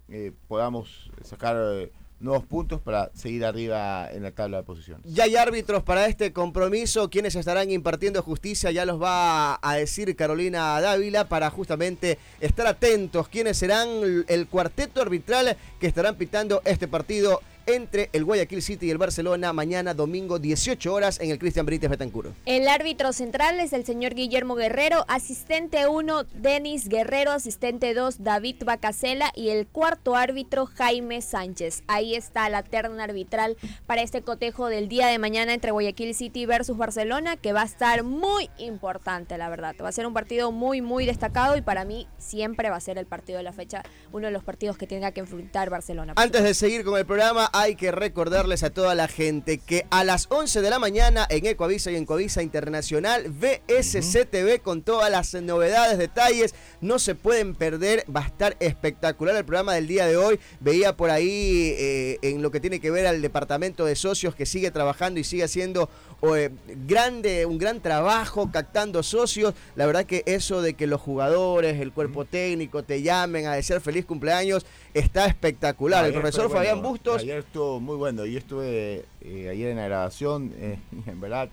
eh, 0.09 0.31
podamos 0.47 1.09
sacar 1.23 1.55
eh, 1.57 1.91
nuevos 2.19 2.45
puntos 2.45 2.79
para 2.81 3.09
seguir 3.13 3.43
arriba 3.43 4.09
en 4.11 4.23
la 4.23 4.31
tabla 4.31 4.57
de 4.57 4.63
posiciones. 4.63 5.11
Ya 5.11 5.23
hay 5.23 5.35
árbitros 5.35 5.83
para 5.83 6.05
este 6.05 6.31
compromiso, 6.31 7.09
quienes 7.09 7.35
estarán 7.35 7.71
impartiendo 7.71 8.21
justicia, 8.21 8.71
ya 8.71 8.85
los 8.85 9.01
va 9.01 9.59
a 9.61 9.75
decir 9.75 10.15
Carolina 10.15 10.79
Dávila 10.79 11.27
para 11.27 11.49
justamente 11.49 12.19
estar 12.39 12.67
atentos, 12.67 13.27
quienes 13.27 13.57
serán 13.57 13.87
el 14.27 14.47
cuarteto 14.47 15.01
arbitral 15.01 15.57
que 15.79 15.87
estarán 15.87 16.15
pitando 16.15 16.61
este 16.65 16.87
partido 16.87 17.41
entre 17.67 18.09
el 18.13 18.25
Guayaquil 18.25 18.61
City 18.61 18.87
y 18.87 18.91
el 18.91 18.97
Barcelona 18.97 19.53
mañana 19.53 19.93
domingo 19.93 20.39
18 20.39 20.93
horas 20.93 21.19
en 21.19 21.31
el 21.31 21.39
Cristian 21.39 21.65
Benítez 21.65 21.89
Betancuro. 21.89 22.33
El 22.45 22.67
árbitro 22.67 23.13
central 23.13 23.59
es 23.59 23.73
el 23.73 23.85
señor 23.85 24.13
Guillermo 24.13 24.55
Guerrero, 24.55 25.05
asistente 25.07 25.87
1 25.87 26.23
Denis 26.35 26.87
Guerrero, 26.87 27.31
asistente 27.31 27.93
2 27.93 28.23
David 28.23 28.63
Bacasela 28.65 29.31
y 29.35 29.49
el 29.49 29.67
cuarto 29.67 30.15
árbitro 30.15 30.65
Jaime 30.65 31.21
Sánchez. 31.21 31.83
Ahí 31.87 32.15
está 32.15 32.49
la 32.49 32.63
terna 32.63 33.03
arbitral 33.03 33.57
para 33.85 34.01
este 34.01 34.21
cotejo 34.21 34.67
del 34.67 34.87
día 34.87 35.07
de 35.07 35.19
mañana 35.19 35.53
entre 35.53 35.71
Guayaquil 35.71 36.13
City 36.13 36.45
versus 36.45 36.77
Barcelona 36.77 37.37
que 37.37 37.53
va 37.53 37.63
a 37.63 37.65
estar 37.65 38.03
muy 38.03 38.49
importante 38.57 39.37
la 39.37 39.49
verdad. 39.49 39.75
Va 39.83 39.89
a 39.89 39.91
ser 39.91 40.05
un 40.05 40.13
partido 40.13 40.51
muy 40.51 40.81
muy 40.81 41.05
destacado 41.05 41.55
y 41.57 41.61
para 41.61 41.85
mí 41.85 42.07
siempre 42.17 42.69
va 42.69 42.75
a 42.75 42.81
ser 42.81 42.97
el 42.97 43.05
partido 43.05 43.37
de 43.37 43.43
la 43.43 43.53
fecha, 43.53 43.83
uno 44.11 44.27
de 44.27 44.31
los 44.31 44.43
partidos 44.43 44.77
que 44.77 44.87
tenga 44.87 45.11
que 45.11 45.19
enfrentar 45.19 45.69
Barcelona. 45.69 46.13
Antes 46.15 46.43
de 46.43 46.53
seguir 46.53 46.83
con 46.83 46.97
el 46.97 47.05
programa, 47.05 47.49
hay 47.57 47.75
que 47.75 47.89
recordarles 47.93 48.63
a 48.63 48.69
toda 48.69 48.95
la 48.95 49.07
gente 49.07 49.59
que 49.59 49.85
a 49.89 50.03
las 50.03 50.27
11 50.29 50.61
de 50.61 50.69
la 50.69 50.77
mañana 50.77 51.25
en 51.29 51.45
Ecoavisa 51.45 51.89
y 51.89 51.95
en 51.95 52.05
Coavisa 52.05 52.43
Internacional, 52.43 53.29
VSC 53.29 54.25
TV 54.29 54.59
con 54.59 54.81
todas 54.81 55.09
las 55.09 55.33
novedades, 55.35 55.97
detalles, 55.97 56.53
no 56.81 56.99
se 56.99 57.15
pueden 57.15 57.55
perder, 57.55 58.03
va 58.13 58.23
a 58.23 58.25
estar 58.25 58.57
espectacular 58.59 59.37
el 59.37 59.45
programa 59.45 59.73
del 59.73 59.87
día 59.87 60.05
de 60.05 60.17
hoy. 60.17 60.37
Veía 60.59 60.97
por 60.97 61.11
ahí 61.11 61.73
eh, 61.77 62.19
en 62.23 62.41
lo 62.41 62.51
que 62.51 62.59
tiene 62.59 62.81
que 62.81 62.91
ver 62.91 63.07
al 63.07 63.21
departamento 63.21 63.85
de 63.85 63.95
socios 63.95 64.35
que 64.35 64.45
sigue 64.45 64.69
trabajando 64.69 65.21
y 65.21 65.23
sigue 65.23 65.45
haciendo 65.45 65.89
eh, 66.21 66.49
grande, 66.87 67.45
un 67.45 67.57
gran 67.57 67.81
trabajo 67.81 68.49
captando 68.51 69.03
socios. 69.03 69.53
La 69.75 69.85
verdad 69.85 70.05
que 70.05 70.23
eso 70.25 70.61
de 70.61 70.73
que 70.73 70.87
los 70.87 71.01
jugadores, 71.01 71.79
el 71.79 71.91
cuerpo 71.91 72.25
técnico 72.25 72.83
te 72.83 73.01
llamen 73.01 73.45
a 73.47 73.53
desear 73.53 73.81
feliz 73.81 74.05
cumpleaños 74.05 74.65
está 74.93 75.25
espectacular. 75.27 76.05
el 76.05 76.11
Ayer 76.11 76.21
profesor 76.21 76.47
fue 76.49 76.57
Fabián 76.57 76.75
bueno, 76.77 76.89
Bustos 76.89 77.21
Ayer 77.21 77.39
estuvo 77.39 77.79
muy 77.79 77.95
bueno. 77.97 78.25
Yo 78.25 78.37
estuve 78.39 79.05
eh, 79.21 79.49
ayer 79.49 79.69
en 79.71 79.77
la 79.77 79.85
grabación 79.85 80.53
eh, 80.57 80.79
y 81.05 81.09
en 81.09 81.19
verdad 81.21 81.49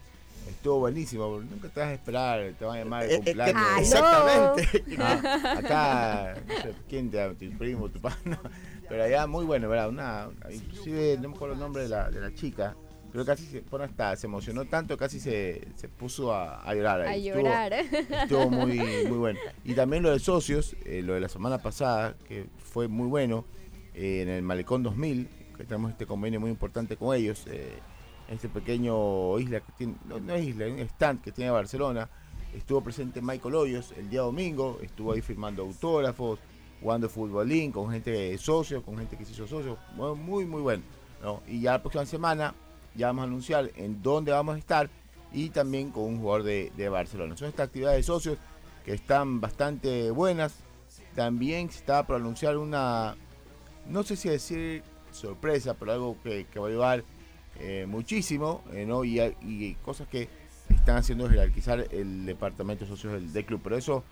estuvo 0.48 0.78
buenísimo. 0.80 1.28
porque 1.28 1.48
Nunca 1.50 1.68
te 1.68 1.80
vas 1.80 1.88
a 1.90 1.92
esperar, 1.94 2.52
te 2.58 2.64
van 2.64 2.76
a 2.76 2.84
llamar 2.84 3.04
Eh, 3.04 3.08
de 3.08 3.14
eh, 3.14 3.20
que- 3.20 3.24
cumpleaños. 3.34 3.78
exactamente. 3.80 4.84
Ah, 4.98 5.54
acá, 5.58 6.34
no 6.46 6.54
sé 6.62 6.74
quién 6.88 7.10
te 7.10 7.28
tu 7.34 7.58
primo, 7.58 7.88
tu 7.88 8.00
padre, 8.00 8.18
no. 8.24 8.38
pero 8.88 9.04
allá 9.04 9.26
muy 9.26 9.44
bueno, 9.44 9.68
¿verdad? 9.68 9.88
Una, 9.88 10.28
inclusive 10.50 11.16
no 11.20 11.28
me 11.30 11.34
acuerdo 11.34 11.54
el 11.54 11.60
nombre 11.60 11.82
de 11.84 11.88
la, 11.88 12.10
de 12.10 12.20
la 12.20 12.34
chica, 12.34 12.76
pero 13.12 13.24
casi 13.26 13.44
se, 13.44 13.60
bueno, 13.70 13.84
hasta, 13.84 14.16
se 14.16 14.26
emocionó 14.26 14.64
tanto, 14.64 14.96
casi 14.96 15.20
se, 15.20 15.68
se 15.76 15.88
puso 15.88 16.32
a, 16.32 16.62
a 16.62 16.74
llorar. 16.74 17.02
A. 17.02 17.14
Estuvo- 17.14 17.42
llorar. 17.42 17.72
Estuvo 17.72 18.50
muy, 18.50 18.78
muy 19.08 19.18
bueno. 19.18 19.38
Y 19.64 19.74
también 19.74 20.02
lo 20.02 20.10
de 20.10 20.18
socios, 20.18 20.74
eh, 20.86 21.02
lo 21.02 21.14
de 21.14 21.20
la 21.20 21.28
semana 21.28 21.58
pasada, 21.58 22.16
que 22.26 22.46
fue 22.58 22.88
muy 22.88 23.06
bueno, 23.08 23.44
eh, 23.94 24.22
en 24.22 24.28
el 24.30 24.42
Malecón 24.42 24.82
2000, 24.82 25.28
que 25.58 25.64
tenemos 25.64 25.90
este 25.92 26.06
convenio 26.06 26.40
muy 26.40 26.50
importante 26.50 26.96
con 26.96 27.14
ellos, 27.14 27.44
eh, 27.48 27.78
este 28.30 28.48
pequeño 28.48 29.38
isla 29.38 29.60
que 29.60 29.72
tiene, 29.76 29.94
no, 30.06 30.18
no 30.18 30.34
es 30.34 30.46
isla, 30.46 30.64
es 30.66 30.72
un 30.72 30.78
stand 30.80 31.20
que 31.20 31.32
tiene 31.32 31.50
Barcelona. 31.50 32.08
Estuvo 32.56 32.80
presente 32.82 33.20
Michael 33.20 33.54
Hoyos 33.54 33.92
el 33.98 34.08
día 34.08 34.20
domingo, 34.22 34.78
estuvo 34.82 35.12
ahí 35.12 35.20
firmando 35.20 35.62
autógrafos, 35.62 36.38
jugando 36.80 37.08
futbolín 37.08 37.72
con 37.72 37.90
gente 37.90 38.10
de 38.10 38.38
socios, 38.38 38.82
con 38.82 38.96
gente 38.98 39.16
que 39.16 39.24
se 39.24 39.32
hizo 39.32 39.46
socio, 39.46 39.76
muy, 40.16 40.44
muy 40.46 40.62
bueno. 40.62 40.82
¿no? 41.22 41.42
Y 41.46 41.60
ya 41.60 41.72
la 41.72 41.80
próxima 41.82 42.04
semana 42.06 42.54
ya 42.94 43.08
vamos 43.08 43.22
a 43.22 43.26
anunciar 43.26 43.70
en 43.76 44.02
dónde 44.02 44.32
vamos 44.32 44.56
a 44.56 44.58
estar 44.58 44.90
y 45.32 45.50
también 45.50 45.90
con 45.90 46.04
un 46.04 46.18
jugador 46.18 46.42
de, 46.42 46.88
Barcelona. 46.88 47.36
Son 47.36 47.48
estas 47.48 47.68
actividades 47.68 47.98
de 47.98 48.02
socios 48.02 48.38
que 48.84 48.92
están 48.92 49.40
bastante 49.40 50.10
buenas. 50.10 50.54
También 51.14 51.70
se 51.70 51.78
estaba 51.78 52.06
por 52.06 52.16
anunciar 52.16 52.56
una, 52.56 53.16
no 53.86 54.02
sé 54.02 54.16
si 54.16 54.28
decir 54.28 54.82
sorpresa, 55.10 55.74
pero 55.74 55.92
algo 55.92 56.16
que, 56.22 56.46
va 56.58 56.66
a 56.66 56.68
ayudar 56.68 57.04
eh, 57.60 57.86
muchísimo, 57.88 58.62
eh, 58.72 58.84
¿no? 58.86 59.04
Y, 59.04 59.20
y 59.20 59.74
cosas 59.82 60.08
que 60.08 60.28
están 60.74 60.96
haciendo 60.96 61.28
jerarquizar 61.28 61.86
el 61.90 62.26
departamento 62.26 62.84
de 62.84 62.90
socios 62.90 63.14
del, 63.14 63.32
del 63.32 63.44
club. 63.44 63.60
Pero 63.62 63.76
eso 63.76 64.04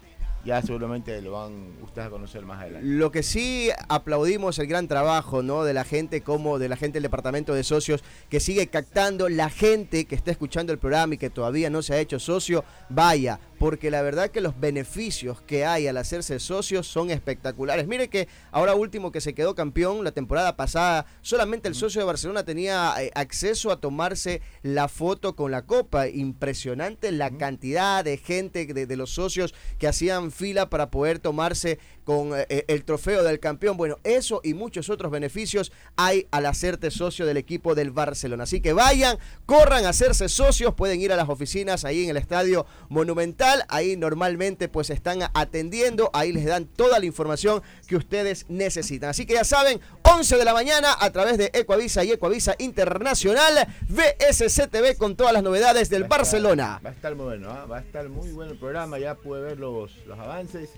ya 0.45 0.62
seguramente 0.62 1.20
lo 1.20 1.32
van 1.32 1.72
ustedes 1.82 2.09
a 2.09 2.11
conocer 2.11 2.45
más 2.45 2.61
adelante. 2.61 2.86
Lo 2.86 3.11
que 3.11 3.22
sí 3.22 3.70
aplaudimos 3.88 4.59
el 4.59 4.66
gran 4.66 4.88
trabajo, 4.88 5.43
¿no? 5.43 5.64
De 5.64 5.74
la 5.74 5.84
gente 5.84 6.22
como 6.22 6.59
de 6.59 6.68
la 6.68 6.76
gente 6.76 6.95
del 6.95 7.05
departamento 7.05 7.55
de 7.55 7.64
socios 7.64 8.03
que 8.28 8.41
sigue 8.41 8.68
captando 8.68 9.28
la 9.28 9.51
gente 9.51 10.07
que 10.07 10.14
está 10.14 10.30
escuchando 10.30 10.72
el 10.72 10.78
programa 10.78 11.14
y 11.14 11.18
que 11.18 11.30
todavía 11.30 11.70
no 11.70 11.82
se 11.82 11.95
ha 11.95 11.99
hecho 11.99 12.18
socio, 12.18 12.64
vaya, 12.88 13.38
porque 13.59 13.91
la 13.91 14.01
verdad 14.01 14.30
que 14.30 14.41
los 14.41 14.59
beneficios 14.59 15.43
que 15.43 15.66
hay 15.66 15.86
al 15.86 15.99
hacerse 15.99 16.41
socios 16.41 16.86
son 16.86 17.11
espectaculares. 17.11 17.86
Mire 17.86 18.09
que 18.09 18.26
ahora 18.53 18.74
último 18.74 19.12
que 19.12 19.20
se 19.20 19.34
quedó 19.34 19.55
campeón 19.55 20.03
la 20.03 20.12
temporada 20.12 20.57
pasada, 20.57 21.05
solamente 21.20 21.68
el 21.68 21.74
socio 21.74 22.01
de 22.01 22.07
Barcelona 22.07 22.45
tenía 22.45 22.95
eh, 22.99 23.11
acceso 23.14 23.70
a 23.70 23.78
tomarse 23.78 24.41
la 24.62 24.88
foto 24.88 25.36
con 25.36 25.51
la 25.51 25.62
copa. 25.62 26.09
Impresionante 26.09 27.12
la 27.12 27.30
cantidad 27.30 28.03
de 28.03 28.16
gente 28.16 28.64
de, 28.64 28.86
de 28.86 28.97
los 28.97 29.11
socios 29.11 29.55
que 29.78 29.88
hacían 29.88 30.30
fila 30.31 30.70
para 30.70 30.91
poder 30.91 31.18
tomarse 31.18 31.78
con 32.05 32.37
eh, 32.37 32.47
eh, 32.49 32.64
el 32.68 32.85
trofeo 32.85 33.22
del 33.22 33.41
campeón. 33.41 33.76
Bueno, 33.76 33.97
eso 34.05 34.41
y 34.43 34.55
muchos 34.55 34.91
otros 34.91 35.12
beneficios 35.12 35.72
hay 35.97 36.26
al 36.31 36.47
hacerte 36.47 36.91
socio 36.91 37.26
del 37.26 37.37
equipo 37.37 37.74
del 37.74 37.91
Barcelona. 37.91 38.45
Así 38.45 38.61
que 38.61 38.72
vayan, 38.72 39.18
corran 39.47 39.85
a 39.85 39.91
hacerse 39.91 40.28
socios, 40.28 40.74
pueden 40.74 41.01
ir 41.01 41.12
a 41.12 41.16
las 41.16 41.28
oficinas 41.28 41.85
ahí 41.85 42.05
en 42.05 42.11
el 42.11 42.16
Estadio 42.16 42.66
Monumental, 42.89 43.64
ahí 43.68 43.97
normalmente 43.97 44.68
pues 44.68 44.91
están 44.91 45.20
atendiendo, 45.35 46.11
ahí 46.12 46.33
les 46.33 46.45
dan 46.45 46.66
toda 46.66 46.99
la 46.99 47.07
información 47.07 47.62
que 47.87 47.97
ustedes 47.97 48.47
necesitan. 48.49 49.11
Así 49.11 49.26
que 49.26 49.35
ya 49.35 49.45
saben, 49.45 49.81
11 50.17 50.37
de 50.39 50.45
la 50.45 50.53
mañana 50.53 50.89
a 50.99 51.11
través 51.11 51.39
de 51.39 51.51
Ecoavisa 51.55 52.03
y 52.05 52.11
Ecoavisa 52.13 52.55
Internacional, 52.59 53.67
VSCTV 53.89 54.97
con 54.99 55.15
todas 55.17 55.33
las 55.33 55.43
novedades 55.43 55.89
del 55.89 56.03
Va 56.03 56.05
a 56.05 56.09
estar- 56.09 56.19
Barcelona. 56.19 56.81
va 56.85 56.91
a 56.91 56.93
estar 56.93 57.15
muy 57.15 57.25
bueno, 57.27 57.51
¿ah? 57.51 57.67
va 57.67 57.79
a 57.79 57.81
estar 57.81 58.09
muy 58.09 58.31
bueno 58.33 58.53
el 58.53 58.59
programa, 58.59 58.99
ya 58.99 59.15
puede 59.15 59.43
ver 59.43 59.59
los, 59.59 59.97
los 60.07 60.19
avances. 60.19 60.71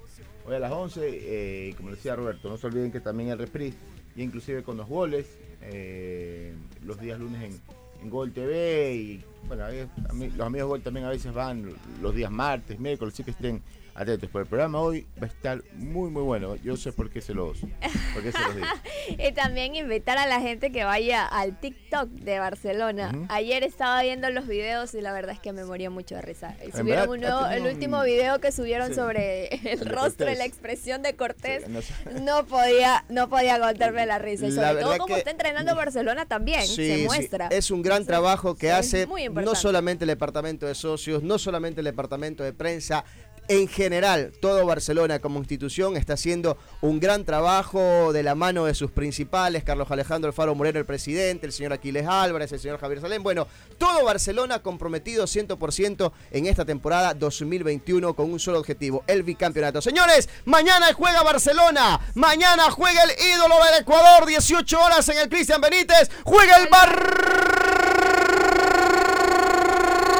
Hoy 0.44 0.56
a 0.56 0.58
las 0.58 0.72
11, 0.72 1.00
eh, 1.04 1.74
como 1.76 1.90
decía 1.92 2.14
Roberto, 2.16 2.48
no 2.50 2.58
se 2.58 2.66
olviden 2.66 2.92
que 2.92 3.00
también 3.00 3.30
el 3.30 3.38
reprise, 3.38 3.76
y 4.16 4.22
inclusive 4.22 4.62
con 4.62 4.76
los 4.76 4.88
goles, 4.88 5.26
eh, 5.62 6.52
los 6.84 7.00
días 7.00 7.18
lunes 7.18 7.42
en, 7.42 7.60
en 8.02 8.10
Gol 8.10 8.32
TV, 8.32 8.94
y 8.94 9.24
bueno, 9.46 9.64
a 9.64 10.12
mí- 10.12 10.30
los 10.36 10.46
amigos 10.46 10.68
Gol 10.68 10.82
también 10.82 11.06
a 11.06 11.10
veces 11.10 11.32
van 11.32 11.72
los 12.02 12.14
días 12.14 12.30
martes, 12.30 12.78
miércoles, 12.78 13.14
así 13.14 13.24
que 13.24 13.30
estén 13.30 13.62
atentos. 13.94 14.28
Pero 14.32 14.42
el 14.44 14.48
programa 14.48 14.80
hoy 14.80 15.06
va 15.20 15.26
a 15.26 15.30
estar 15.30 15.62
muy, 15.74 16.10
muy 16.10 16.22
bueno. 16.22 16.56
Yo 16.56 16.76
sé 16.76 16.92
por 16.92 17.10
qué 17.10 17.20
se 17.20 17.34
los, 17.34 17.58
por 17.60 18.22
qué 18.22 18.32
se 18.32 18.38
los 18.38 18.56
digo. 18.56 18.66
Y 19.18 19.32
también 19.32 19.74
invitar 19.74 20.16
a 20.18 20.26
la 20.26 20.40
gente 20.40 20.70
que 20.70 20.84
vaya 20.84 21.26
al 21.26 21.58
TikTok 21.58 22.08
de 22.10 22.38
Barcelona. 22.38 23.12
Ayer 23.28 23.64
estaba 23.64 24.00
viendo 24.02 24.30
los 24.30 24.46
videos 24.46 24.94
y 24.94 25.00
la 25.00 25.12
verdad 25.12 25.34
es 25.34 25.40
que 25.40 25.52
me 25.52 25.64
moría 25.64 25.90
mucho 25.90 26.14
de 26.14 26.22
risa. 26.22 26.54
Subieron 26.72 26.86
verdad, 26.86 27.08
un 27.10 27.20
nuevo- 27.20 27.46
el 27.48 27.62
un- 27.62 27.68
último 27.68 28.02
video 28.04 28.40
que 28.40 28.52
subieron 28.52 28.88
Sí. 28.88 28.94
sobre 28.94 29.48
el 29.72 29.80
rostro 29.86 30.30
y 30.30 30.36
la 30.36 30.44
expresión 30.44 31.02
de 31.02 31.14
Cortés. 31.16 31.64
Sí, 31.66 31.70
no 31.72 31.82
sé. 31.82 31.92
No 32.22 32.46
podía, 32.46 33.04
no 33.08 33.28
podía 33.28 33.56
aguantarme 33.56 34.06
la 34.06 34.18
risa. 34.18 34.46
Y 34.46 34.52
sobre 34.52 34.80
todo 34.80 34.92
como 34.98 35.06
que- 35.06 35.18
está 35.18 35.30
entrenando 35.30 35.74
Barcelona 35.74 36.26
también, 36.26 36.62
Sí, 36.66 36.86
se 36.86 37.04
muestra. 37.04 37.48
Es 37.48 37.70
un 37.70 37.82
gran 37.82 38.06
trabajo 38.06 38.54
que 38.54 38.70
hace 38.70 39.06
no 39.32 39.54
solamente 39.54 40.04
el 40.04 40.08
departamento 40.08 40.66
de 40.66 40.74
socios, 40.74 41.22
no 41.22 41.38
solamente 41.38 41.80
el 41.80 41.84
departamento 41.86 42.42
de 42.44 42.52
prensa. 42.52 43.04
En 43.48 43.66
general, 43.66 44.32
todo 44.40 44.64
Barcelona 44.64 45.18
como 45.18 45.40
institución 45.40 45.96
está 45.96 46.12
haciendo 46.14 46.56
un 46.80 47.00
gran 47.00 47.24
trabajo 47.24 48.12
de 48.12 48.22
la 48.22 48.36
mano 48.36 48.66
de 48.66 48.74
sus 48.74 48.92
principales, 48.92 49.64
Carlos 49.64 49.90
Alejandro 49.90 50.28
Alfaro 50.28 50.54
Moreno, 50.54 50.78
el 50.78 50.86
presidente, 50.86 51.46
el 51.46 51.52
señor 51.52 51.72
Aquiles 51.72 52.06
Álvarez, 52.06 52.52
el 52.52 52.60
señor 52.60 52.78
Javier 52.78 53.00
Salén. 53.00 53.24
Bueno, 53.24 53.48
todo 53.78 54.04
Barcelona 54.04 54.60
comprometido 54.60 55.24
100% 55.24 56.12
en 56.30 56.46
esta 56.46 56.64
temporada 56.64 57.14
2021 57.14 58.14
con 58.14 58.32
un 58.32 58.38
solo 58.38 58.60
objetivo, 58.60 59.02
el 59.08 59.24
bicampeonato. 59.24 59.82
Señores, 59.82 60.28
mañana 60.44 60.92
juega 60.94 61.24
Barcelona, 61.24 62.00
mañana 62.14 62.70
juega 62.70 63.02
el 63.02 63.10
ídolo 63.34 63.56
del 63.64 63.82
Ecuador, 63.82 64.24
18 64.24 64.80
horas 64.80 65.08
en 65.08 65.18
el 65.18 65.28
Cristian 65.28 65.60
Benítez, 65.60 66.10
juega 66.22 66.58
el 66.58 66.68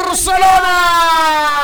Barcelona. 0.09 1.62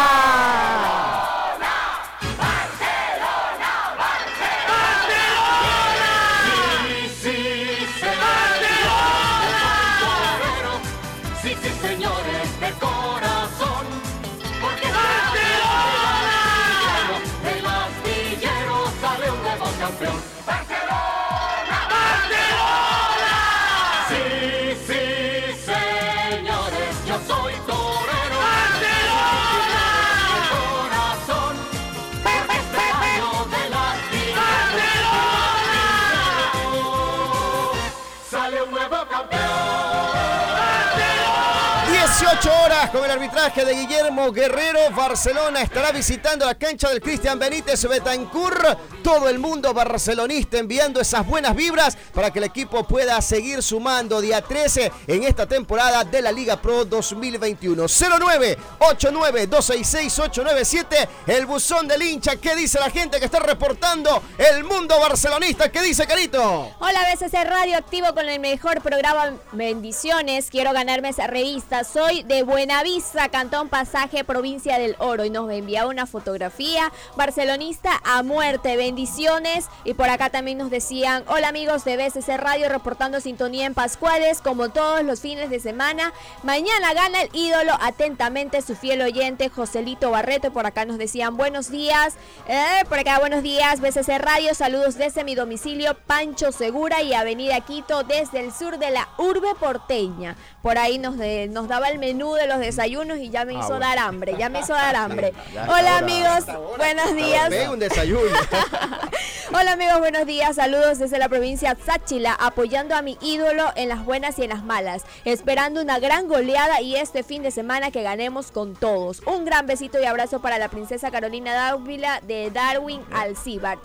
De 43.55 43.75
Guillermo 43.75 44.31
Guerrero. 44.31 44.79
Barcelona 44.95 45.63
estará 45.63 45.91
visitando 45.91 46.45
la 46.45 46.55
cancha 46.55 46.91
del 46.91 47.01
Cristian 47.01 47.39
Benítez 47.39 47.83
Betancourt. 47.89 48.79
Todo 49.03 49.29
el 49.29 49.39
mundo 49.39 49.73
barcelonista 49.73 50.59
enviando 50.59 51.01
esas 51.01 51.27
buenas 51.27 51.57
vibras 51.57 51.97
para 52.13 52.31
que 52.31 52.41
el 52.41 52.45
equipo 52.45 52.87
pueda 52.87 53.21
seguir 53.23 53.63
sumando 53.63 54.21
día 54.21 54.43
13 54.43 54.93
en 55.07 55.23
esta 55.25 55.47
temporada 55.47 56.05
de 56.05 56.21
la 56.21 56.31
Liga 56.31 56.61
Pro 56.61 56.85
2021. 56.85 57.87
09 57.89 58.59
89 58.81 59.47
266 59.47 60.19
897 60.19 61.09
el 61.27 61.47
buzón 61.47 61.89
del 61.89 62.03
hincha. 62.03 62.37
¿Qué 62.37 62.55
dice 62.55 62.79
la 62.79 62.91
gente 62.91 63.19
que 63.19 63.25
está 63.25 63.39
reportando 63.39 64.23
el 64.37 64.63
mundo 64.65 65.01
barcelonista? 65.01 65.73
¿Qué 65.73 65.81
dice 65.81 66.07
Carito? 66.07 66.71
Hola, 66.79 67.01
BCC 67.15 67.45
Radio 67.45 67.79
activo 67.79 68.13
con 68.13 68.29
el 68.29 68.41
mejor 68.41 68.83
programa. 68.83 69.39
Bendiciones. 69.53 70.51
Quiero 70.51 70.73
ganarme 70.75 71.09
esa 71.09 71.27
revista. 71.27 71.83
Soy 71.85 72.25
de 72.25 72.43
Buenavista, 72.43 73.31
Cantón 73.39 73.68
Pasaje, 73.68 74.24
Provincia 74.24 74.80
del 74.80 74.97
Oro. 74.99 75.24
Y 75.24 75.30
nos 75.30 75.49
envía 75.53 75.86
una 75.86 76.07
fotografía. 76.07 76.91
Barcelonista 77.14 78.01
a 78.05 78.24
muerte. 78.24 78.76
Bendiciones. 78.76 79.66
Y 79.84 79.95
por 79.95 80.09
acá 80.09 80.28
también 80.28 80.59
nos 80.59 80.70
decían: 80.70 81.22
Hola, 81.28 81.47
amigos 81.51 81.84
de 81.84 81.97
BCC 81.97 82.36
Radio, 82.36 82.68
reportando 82.68 83.20
sintonía 83.20 83.66
en 83.66 83.74
Pascuales, 83.74 84.41
como 84.43 84.70
todos 84.70 85.05
los 85.05 85.20
fines 85.20 85.51
de 85.51 85.61
semana. 85.61 86.12
Mañana 86.43 86.93
gana 86.95 87.22
el 87.22 87.30
ídolo. 87.32 87.74
Atentamente, 87.80 88.61
su 88.61 88.74
fiel 88.74 89.03
oyente, 89.03 89.51
Joselito 89.51 90.11
Barreto. 90.11 90.53
Por 90.53 90.66
acá 90.66 90.84
nos 90.84 90.99
decían: 90.99 91.36
Buenos 91.36 91.70
días. 91.70 92.14
Eh, 92.49 92.82
por 92.89 92.99
acá, 92.99 93.20
buenos 93.20 93.45
días, 93.45 93.80
BCC 93.80 94.18
Radio. 94.18 94.53
Saludos 94.53 94.97
desde 94.97 95.22
mi 95.22 95.36
domicilio, 95.36 95.97
Pancho 96.09 96.51
Segura 96.51 97.03
y 97.03 97.14
Avenida 97.14 97.61
Quito, 97.61 98.03
desde 98.03 98.41
el 98.41 98.53
sur 98.53 98.78
de 98.78 98.91
la 98.91 99.09
urbe 99.16 99.55
porteña. 99.61 100.34
Por 100.61 100.76
ahí 100.76 100.99
nos, 100.99 101.16
de- 101.16 101.47
nos 101.47 101.68
daba 101.68 101.89
el 101.89 102.01
menú 102.01 102.34
de 102.34 102.49
los 102.49 102.59
desayunos 102.59 103.18
y 103.18 103.28
ya 103.31 103.45
me 103.45 103.55
Ah, 103.57 103.59
hizo 103.61 103.68
bueno. 103.68 103.87
dar 103.87 103.99
hambre, 103.99 104.35
ya 104.39 104.49
me 104.49 104.61
hizo 104.61 104.72
dar 104.74 104.97
hambre. 104.97 105.33
Hola 105.68 105.99
amigos, 105.99 106.45
buenos 106.76 107.14
días. 107.14 107.51
Un 107.70 107.79
desayuno. 107.79 108.20
Hola 109.51 109.72
amigos, 109.72 109.99
buenos 109.99 110.26
días. 110.26 110.57
Saludos 110.57 110.99
desde 110.99 111.18
la 111.18 111.29
provincia 111.29 111.74
Sáchila, 111.85 112.35
apoyando 112.39 112.95
a 112.95 113.01
mi 113.03 113.16
ídolo 113.22 113.72
en 113.76 113.89
las 113.89 114.05
buenas 114.05 114.39
y 114.39 114.45
en 114.45 114.51
las 114.51 114.62
malas, 114.62 115.05
esperando 115.24 115.81
una 115.81 115.99
gran 115.99 116.29
goleada 116.29 116.83
y 116.83 116.97
este 116.97 117.22
fin 117.22 117.43
de 117.43 117.51
semana 117.51 117.91
que 117.91 118.03
ganemos 118.03 118.51
con 118.53 118.74
todos. 118.74 119.22
Un 119.26 119.47
gran 119.47 119.66
besito 119.66 119.99
y 120.01 120.05
abrazo 120.05 120.41
para 120.43 120.59
la 120.59 120.68
princesa 120.68 121.11
Carolina 121.11 121.55
Dávila 121.55 122.20
de 122.26 122.51
Darwin 122.51 123.01
Alcibar. 123.11 123.79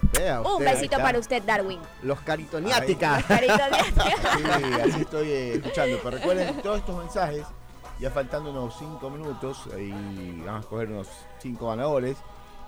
Un 0.43 0.63
besito 0.65 0.97
para 0.97 1.17
usted, 1.17 1.41
Darwin. 1.43 1.79
Los 2.01 2.19
caritoniáticas. 2.21 3.23
Carito 3.23 3.53
de- 3.55 3.83
Sí, 4.33 4.81
así 4.91 5.01
estoy 5.01 5.31
eh, 5.31 5.53
escuchando. 5.55 5.97
Pero 6.03 6.17
recuerden 6.17 6.61
todos 6.61 6.79
estos 6.79 6.97
mensajes, 6.97 7.45
ya 8.03 8.11
faltando 8.11 8.51
unos 8.51 8.75
5 8.79 9.09
minutos, 9.09 9.69
y 9.79 10.41
vamos 10.41 10.57
a 10.57 10.59
escoger 10.59 10.89
unos 10.89 11.07
5 11.39 11.69
ganadores. 11.69 12.17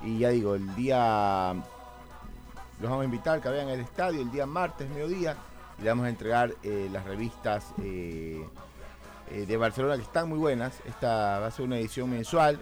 Y 0.01 0.19
ya 0.19 0.29
digo, 0.29 0.55
el 0.55 0.73
día 0.75 1.53
los 2.79 2.89
vamos 2.89 3.01
a 3.01 3.05
invitar 3.05 3.41
que 3.41 3.49
vean 3.49 3.67
el 3.67 3.81
estadio 3.81 4.21
el 4.21 4.31
día 4.31 4.45
martes, 4.45 4.89
mediodía, 4.89 5.35
y 5.77 5.81
le 5.81 5.89
vamos 5.89 6.05
a 6.05 6.09
entregar 6.09 6.53
eh, 6.63 6.87
las 6.89 7.03
revistas 7.03 7.73
eh, 7.81 8.47
eh, 9.29 9.45
de 9.45 9.57
Barcelona 9.57 9.97
que 9.97 10.03
están 10.03 10.29
muy 10.29 10.39
buenas. 10.39 10.79
Esta 10.85 11.39
va 11.41 11.47
a 11.47 11.51
ser 11.51 11.65
una 11.65 11.79
edición 11.79 12.09
mensual. 12.09 12.57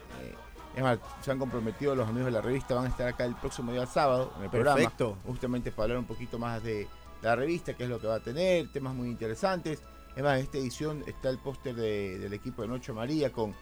es 0.76 0.82
más, 0.82 0.98
se 1.22 1.30
han 1.30 1.38
comprometido 1.38 1.94
los 1.94 2.10
amigos 2.10 2.26
de 2.26 2.32
la 2.32 2.42
revista, 2.42 2.74
van 2.74 2.86
a 2.86 2.90
estar 2.90 3.08
acá 3.08 3.24
el 3.26 3.36
próximo 3.36 3.72
día 3.72 3.86
sábado 3.86 4.34
en 4.38 4.46
el 4.46 4.50
programa. 4.50 4.78
Perfecto. 4.78 5.20
Justamente 5.28 5.72
para 5.72 5.84
hablar 5.84 6.00
un 6.00 6.06
poquito 6.06 6.40
más 6.40 6.64
de 6.64 6.88
la 7.22 7.36
revista, 7.36 7.76
qué 7.76 7.84
es 7.84 7.90
lo 7.92 8.00
que 8.00 8.08
va 8.08 8.16
a 8.16 8.20
tener, 8.20 8.72
temas 8.72 8.96
muy 8.96 9.10
interesantes. 9.10 9.80
Es 10.16 10.24
más, 10.24 10.38
en 10.38 10.44
esta 10.44 10.58
edición 10.58 11.04
está 11.08 11.30
el 11.30 11.38
póster 11.40 11.76
de- 11.76 12.20
del 12.20 12.34
equipo 12.34 12.62
de 12.62 12.68
Noche 12.68 12.94
María 12.94 13.32
con 13.32 13.54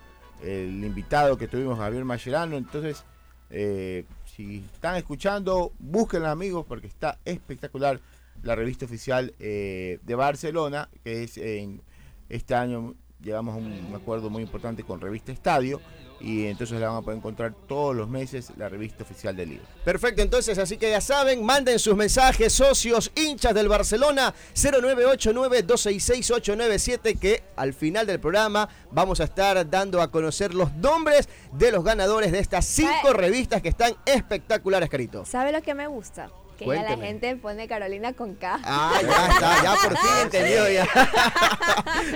el 0.43 0.83
invitado 0.83 1.37
que 1.37 1.47
tuvimos, 1.47 1.77
Javier 1.77 2.05
Mascherano. 2.05 2.57
Entonces, 2.57 3.03
Eh, 3.53 4.05
si 4.33 4.63
están 4.73 4.95
escuchando, 4.95 5.73
búsquenla 5.77 6.31
amigos 6.31 6.65
porque 6.65 6.87
está 6.87 7.19
espectacular 7.25 7.99
la 8.43 8.55
revista 8.55 8.85
oficial 8.85 9.33
eh, 9.39 9.99
de 10.03 10.15
Barcelona, 10.15 10.87
que 11.03 11.23
es 11.23 11.35
en 11.35 11.81
este 12.29 12.55
año 12.55 12.95
llegamos 13.21 13.53
a 13.55 13.57
un 13.57 13.93
acuerdo 13.93 14.29
muy 14.29 14.41
importante 14.43 14.83
con 14.85 15.01
Revista 15.01 15.33
Estadio 15.33 15.81
y 16.23 16.47
entonces 16.47 16.79
la 16.79 16.89
van 16.89 16.97
a 16.97 17.01
poder 17.01 17.17
encontrar 17.17 17.53
todos 17.67 17.95
los 17.95 18.09
meses 18.09 18.51
la 18.57 18.69
revista 18.69 19.03
oficial 19.03 19.35
del 19.35 19.49
libro. 19.49 19.65
Perfecto, 19.83 20.21
entonces 20.21 20.57
así 20.57 20.77
que 20.77 20.89
ya 20.89 21.01
saben, 21.01 21.43
manden 21.43 21.79
sus 21.79 21.95
mensajes, 21.95 22.53
socios, 22.53 23.11
hinchas 23.15 23.53
del 23.53 23.67
Barcelona, 23.67 24.33
0989-266-897, 24.55 27.19
que 27.19 27.43
al 27.55 27.73
final 27.73 28.07
del 28.07 28.19
programa 28.19 28.69
vamos 28.91 29.19
a 29.19 29.25
estar 29.25 29.69
dando 29.69 30.01
a 30.01 30.11
conocer 30.11 30.53
los 30.53 30.73
nombres 30.75 31.27
de 31.53 31.71
los 31.71 31.83
ganadores 31.83 32.31
de 32.31 32.39
estas 32.39 32.65
cinco 32.65 33.13
revistas 33.13 33.61
que 33.61 33.69
están 33.69 33.93
espectaculares, 34.05 34.89
Carito. 34.89 35.25
¿Sabe 35.25 35.51
lo 35.51 35.61
que 35.61 35.73
me 35.73 35.87
gusta? 35.87 36.29
Que 36.61 36.75
ya 36.75 36.83
la 36.83 36.97
gente 36.97 37.35
pone 37.37 37.67
Carolina 37.67 38.13
con 38.13 38.35
K. 38.35 38.59
Ah, 38.63 38.99
ya 39.01 39.27
está, 39.27 39.63
ya 39.63 39.73
por 39.81 39.97
fin 39.97 40.11
entendió 40.21 40.69
ya. 40.69 40.83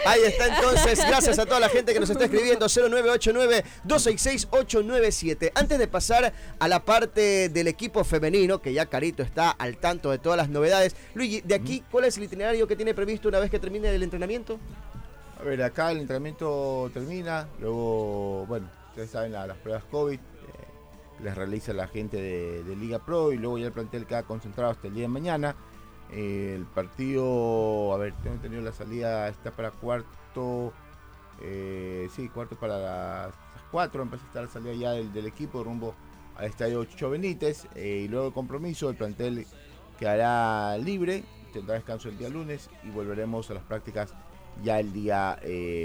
Ahí 0.05 0.21
está 0.23 0.55
entonces, 0.55 1.03
gracias 1.07 1.39
a 1.39 1.45
toda 1.45 1.59
la 1.59 1.69
gente 1.69 1.93
que 1.93 1.99
nos 1.99 2.11
está 2.11 2.25
escribiendo 2.25 2.67
0989-266-897. 2.67 5.51
Antes 5.55 5.79
de 5.79 5.87
pasar 5.87 6.31
a 6.59 6.67
la 6.67 6.85
parte 6.85 7.49
del 7.49 7.67
equipo 7.67 8.03
femenino, 8.03 8.61
que 8.61 8.71
ya 8.71 8.85
Carito 8.85 9.23
está 9.23 9.49
al 9.49 9.77
tanto 9.77 10.11
de 10.11 10.19
todas 10.19 10.37
las 10.37 10.49
novedades, 10.49 10.95
Luigi, 11.15 11.41
de 11.41 11.55
aquí, 11.55 11.83
¿cuál 11.89 12.05
es 12.05 12.15
el 12.17 12.25
itinerario 12.25 12.67
que 12.67 12.75
tiene 12.75 12.93
previsto 12.93 13.29
una 13.29 13.39
vez 13.39 13.49
que 13.49 13.57
termine 13.59 13.89
el 13.89 14.03
entrenamiento? 14.03 14.59
A 15.39 15.43
ver, 15.43 15.63
acá 15.63 15.91
el 15.91 15.97
entrenamiento 15.99 16.91
termina, 16.93 17.47
luego, 17.59 18.45
bueno, 18.45 18.69
ustedes 18.89 19.09
saben 19.09 19.31
las 19.31 19.57
pruebas 19.57 19.83
COVID, 19.91 20.19
les 21.21 21.35
realiza 21.35 21.73
la 21.73 21.87
gente 21.87 22.17
de, 22.17 22.75
Liga 22.75 22.99
Pro 22.99 23.31
y 23.31 23.37
luego 23.37 23.57
ya 23.57 23.67
el 23.67 23.71
plantel 23.71 24.05
queda 24.05 24.23
concentrado 24.23 24.71
hasta 24.71 24.87
el 24.87 24.93
día 24.93 25.03
de 25.03 25.09
mañana. 25.09 25.55
Eh, 26.11 26.53
el 26.55 26.65
partido, 26.65 27.93
a 27.93 27.97
ver, 27.97 28.13
tengo 28.21 28.35
entendido 28.35 28.61
la 28.61 28.73
salida 28.73 29.27
está 29.27 29.51
para 29.51 29.71
cuarto, 29.71 30.71
eh, 31.41 32.07
sí, 32.15 32.29
cuarto 32.29 32.55
para 32.55 32.77
las, 32.77 33.33
cuatro, 33.71 34.03
empieza 34.03 34.25
a 34.25 34.27
estar 34.27 34.43
la 34.43 34.49
salida 34.49 34.73
ya 34.73 34.91
del, 34.91 35.25
equipo 35.25 35.63
rumbo 35.63 35.95
al 36.37 36.45
estadio 36.45 36.83
Chicho 36.85 37.13
eh, 37.13 38.01
y 38.05 38.07
luego 38.07 38.27
el 38.27 38.33
compromiso, 38.33 38.89
el 38.89 38.95
plantel 38.95 39.47
quedará 39.97 40.77
libre, 40.77 41.23
tendrá 41.53 41.75
descanso 41.75 42.09
el 42.09 42.17
día 42.17 42.29
lunes 42.29 42.69
y 42.83 42.89
volveremos 42.89 43.49
a 43.49 43.55
las 43.55 43.63
prácticas 43.63 44.13
ya 44.63 44.79
el 44.79 44.93
día 44.93 45.39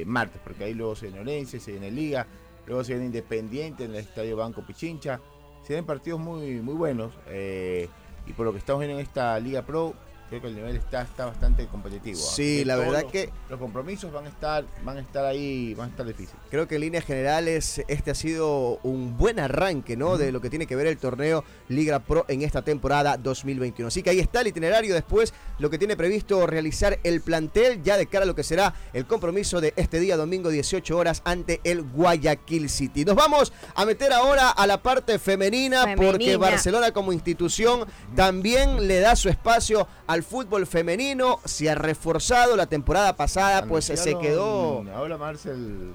martes, 0.07 0.41
porque 0.45 0.65
ahí 0.65 0.75
luego 0.75 0.95
se 0.95 1.07
viene 1.07 1.21
Orense, 1.21 1.59
se 1.59 1.73
viene 1.73 1.91
Liga, 1.91 2.27
Luego 2.71 2.85
se 2.85 2.93
viene 2.93 3.07
Independiente 3.07 3.83
en 3.83 3.91
el 3.91 3.97
Estadio 3.97 4.37
Banco 4.37 4.63
Pichincha. 4.63 5.21
Se 5.67 5.75
ven 5.75 5.85
partidos 5.85 6.21
muy, 6.21 6.61
muy 6.61 6.75
buenos. 6.75 7.13
Eh, 7.27 7.89
y 8.29 8.33
por 8.33 8.47
lo 8.47 8.53
que 8.53 8.59
estamos 8.59 8.79
viendo 8.79 8.97
en 8.97 9.05
esta 9.05 9.41
Liga 9.41 9.63
Pro, 9.63 9.93
creo 10.31 10.41
que 10.41 10.49
el 10.49 10.55
nivel 10.55 10.77
está, 10.77 11.03
está 11.03 11.27
bastante 11.27 11.67
competitivo. 11.67 12.17
Sí, 12.17 12.65
la 12.65 12.77
verdad 12.77 13.05
que 13.05 13.31
los 13.51 13.59
compromisos 13.59 14.13
van 14.13 14.27
a 14.27 14.29
estar 14.29 14.65
van 14.85 14.97
a 14.97 15.01
estar 15.01 15.25
ahí, 15.25 15.75
van 15.75 15.89
a 15.89 15.91
estar 15.91 16.07
difíciles. 16.07 16.41
Creo 16.51 16.69
que 16.69 16.77
en 16.77 16.83
líneas 16.83 17.05
generales 17.05 17.83
este 17.89 18.13
ha 18.13 18.15
sido 18.15 18.79
un 18.85 19.19
buen 19.19 19.41
arranque, 19.41 19.97
¿no? 19.97 20.17
De 20.17 20.31
lo 20.31 20.41
que 20.41 20.49
tiene 20.49 20.67
que 20.67 20.77
ver 20.77 20.87
el 20.87 20.99
torneo 20.99 21.45
Liga 21.69 21.99
Pro 21.99 22.25
en 22.29 22.43
esta 22.43 22.63
temporada 22.63 23.17
2021. 23.17 23.89
Así 23.89 24.03
que 24.03 24.11
ahí 24.11 24.21
está 24.21 24.41
el 24.41 24.47
itinerario 24.47 24.95
después 24.95 25.35
lo 25.59 25.69
que 25.69 25.79
tiene 25.79 25.97
previsto 25.97 26.47
realizar 26.47 26.99
el 27.03 27.21
plantel 27.21 27.83
ya 27.83 27.97
de 27.97 28.07
cara 28.07 28.23
a 28.23 28.27
lo 28.27 28.35
que 28.35 28.45
será 28.45 28.73
el 28.93 29.07
compromiso 29.07 29.61
de 29.61 29.75
este 29.77 29.99
día 29.99 30.17
domingo 30.17 30.49
18 30.49 30.97
horas 30.97 31.23
ante 31.25 31.61
el 31.65 31.83
Guayaquil 31.83 32.71
City. 32.71 33.05
Nos 33.05 33.17
vamos 33.17 33.53
a 33.75 33.85
meter 33.85 34.13
ahora 34.13 34.51
a 34.51 34.67
la 34.67 34.81
parte 34.81 35.19
femenina, 35.19 35.83
femenina. 35.83 36.13
porque 36.13 36.37
Barcelona 36.37 36.93
como 36.93 37.13
institución 37.13 37.85
también 38.15 38.87
le 38.87 39.01
da 39.01 39.17
su 39.17 39.29
espacio 39.29 39.89
al 40.07 40.20
fútbol 40.23 40.67
femenino, 40.67 41.41
se 41.45 41.71
ha 41.71 41.75
reforzado 41.75 42.57
la 42.57 42.67
temporada 42.67 43.17
pasada, 43.17 43.67
pues 43.67 43.85
se 43.87 44.19
quedó. 44.19 44.85
Ahora 44.95 45.17
Marcel 45.17 45.95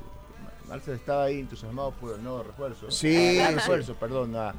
Marcel 0.67 0.95
estaba 0.95 1.25
ahí 1.25 1.39
entusiasmado 1.39 1.91
por 1.91 2.15
el 2.15 2.23
nuevo 2.23 2.43
refuerzo. 2.43 2.89
Sí, 2.89 3.39
el 3.39 3.55
refuerzo, 3.55 3.95
perdón, 3.95 4.33
la, 4.33 4.53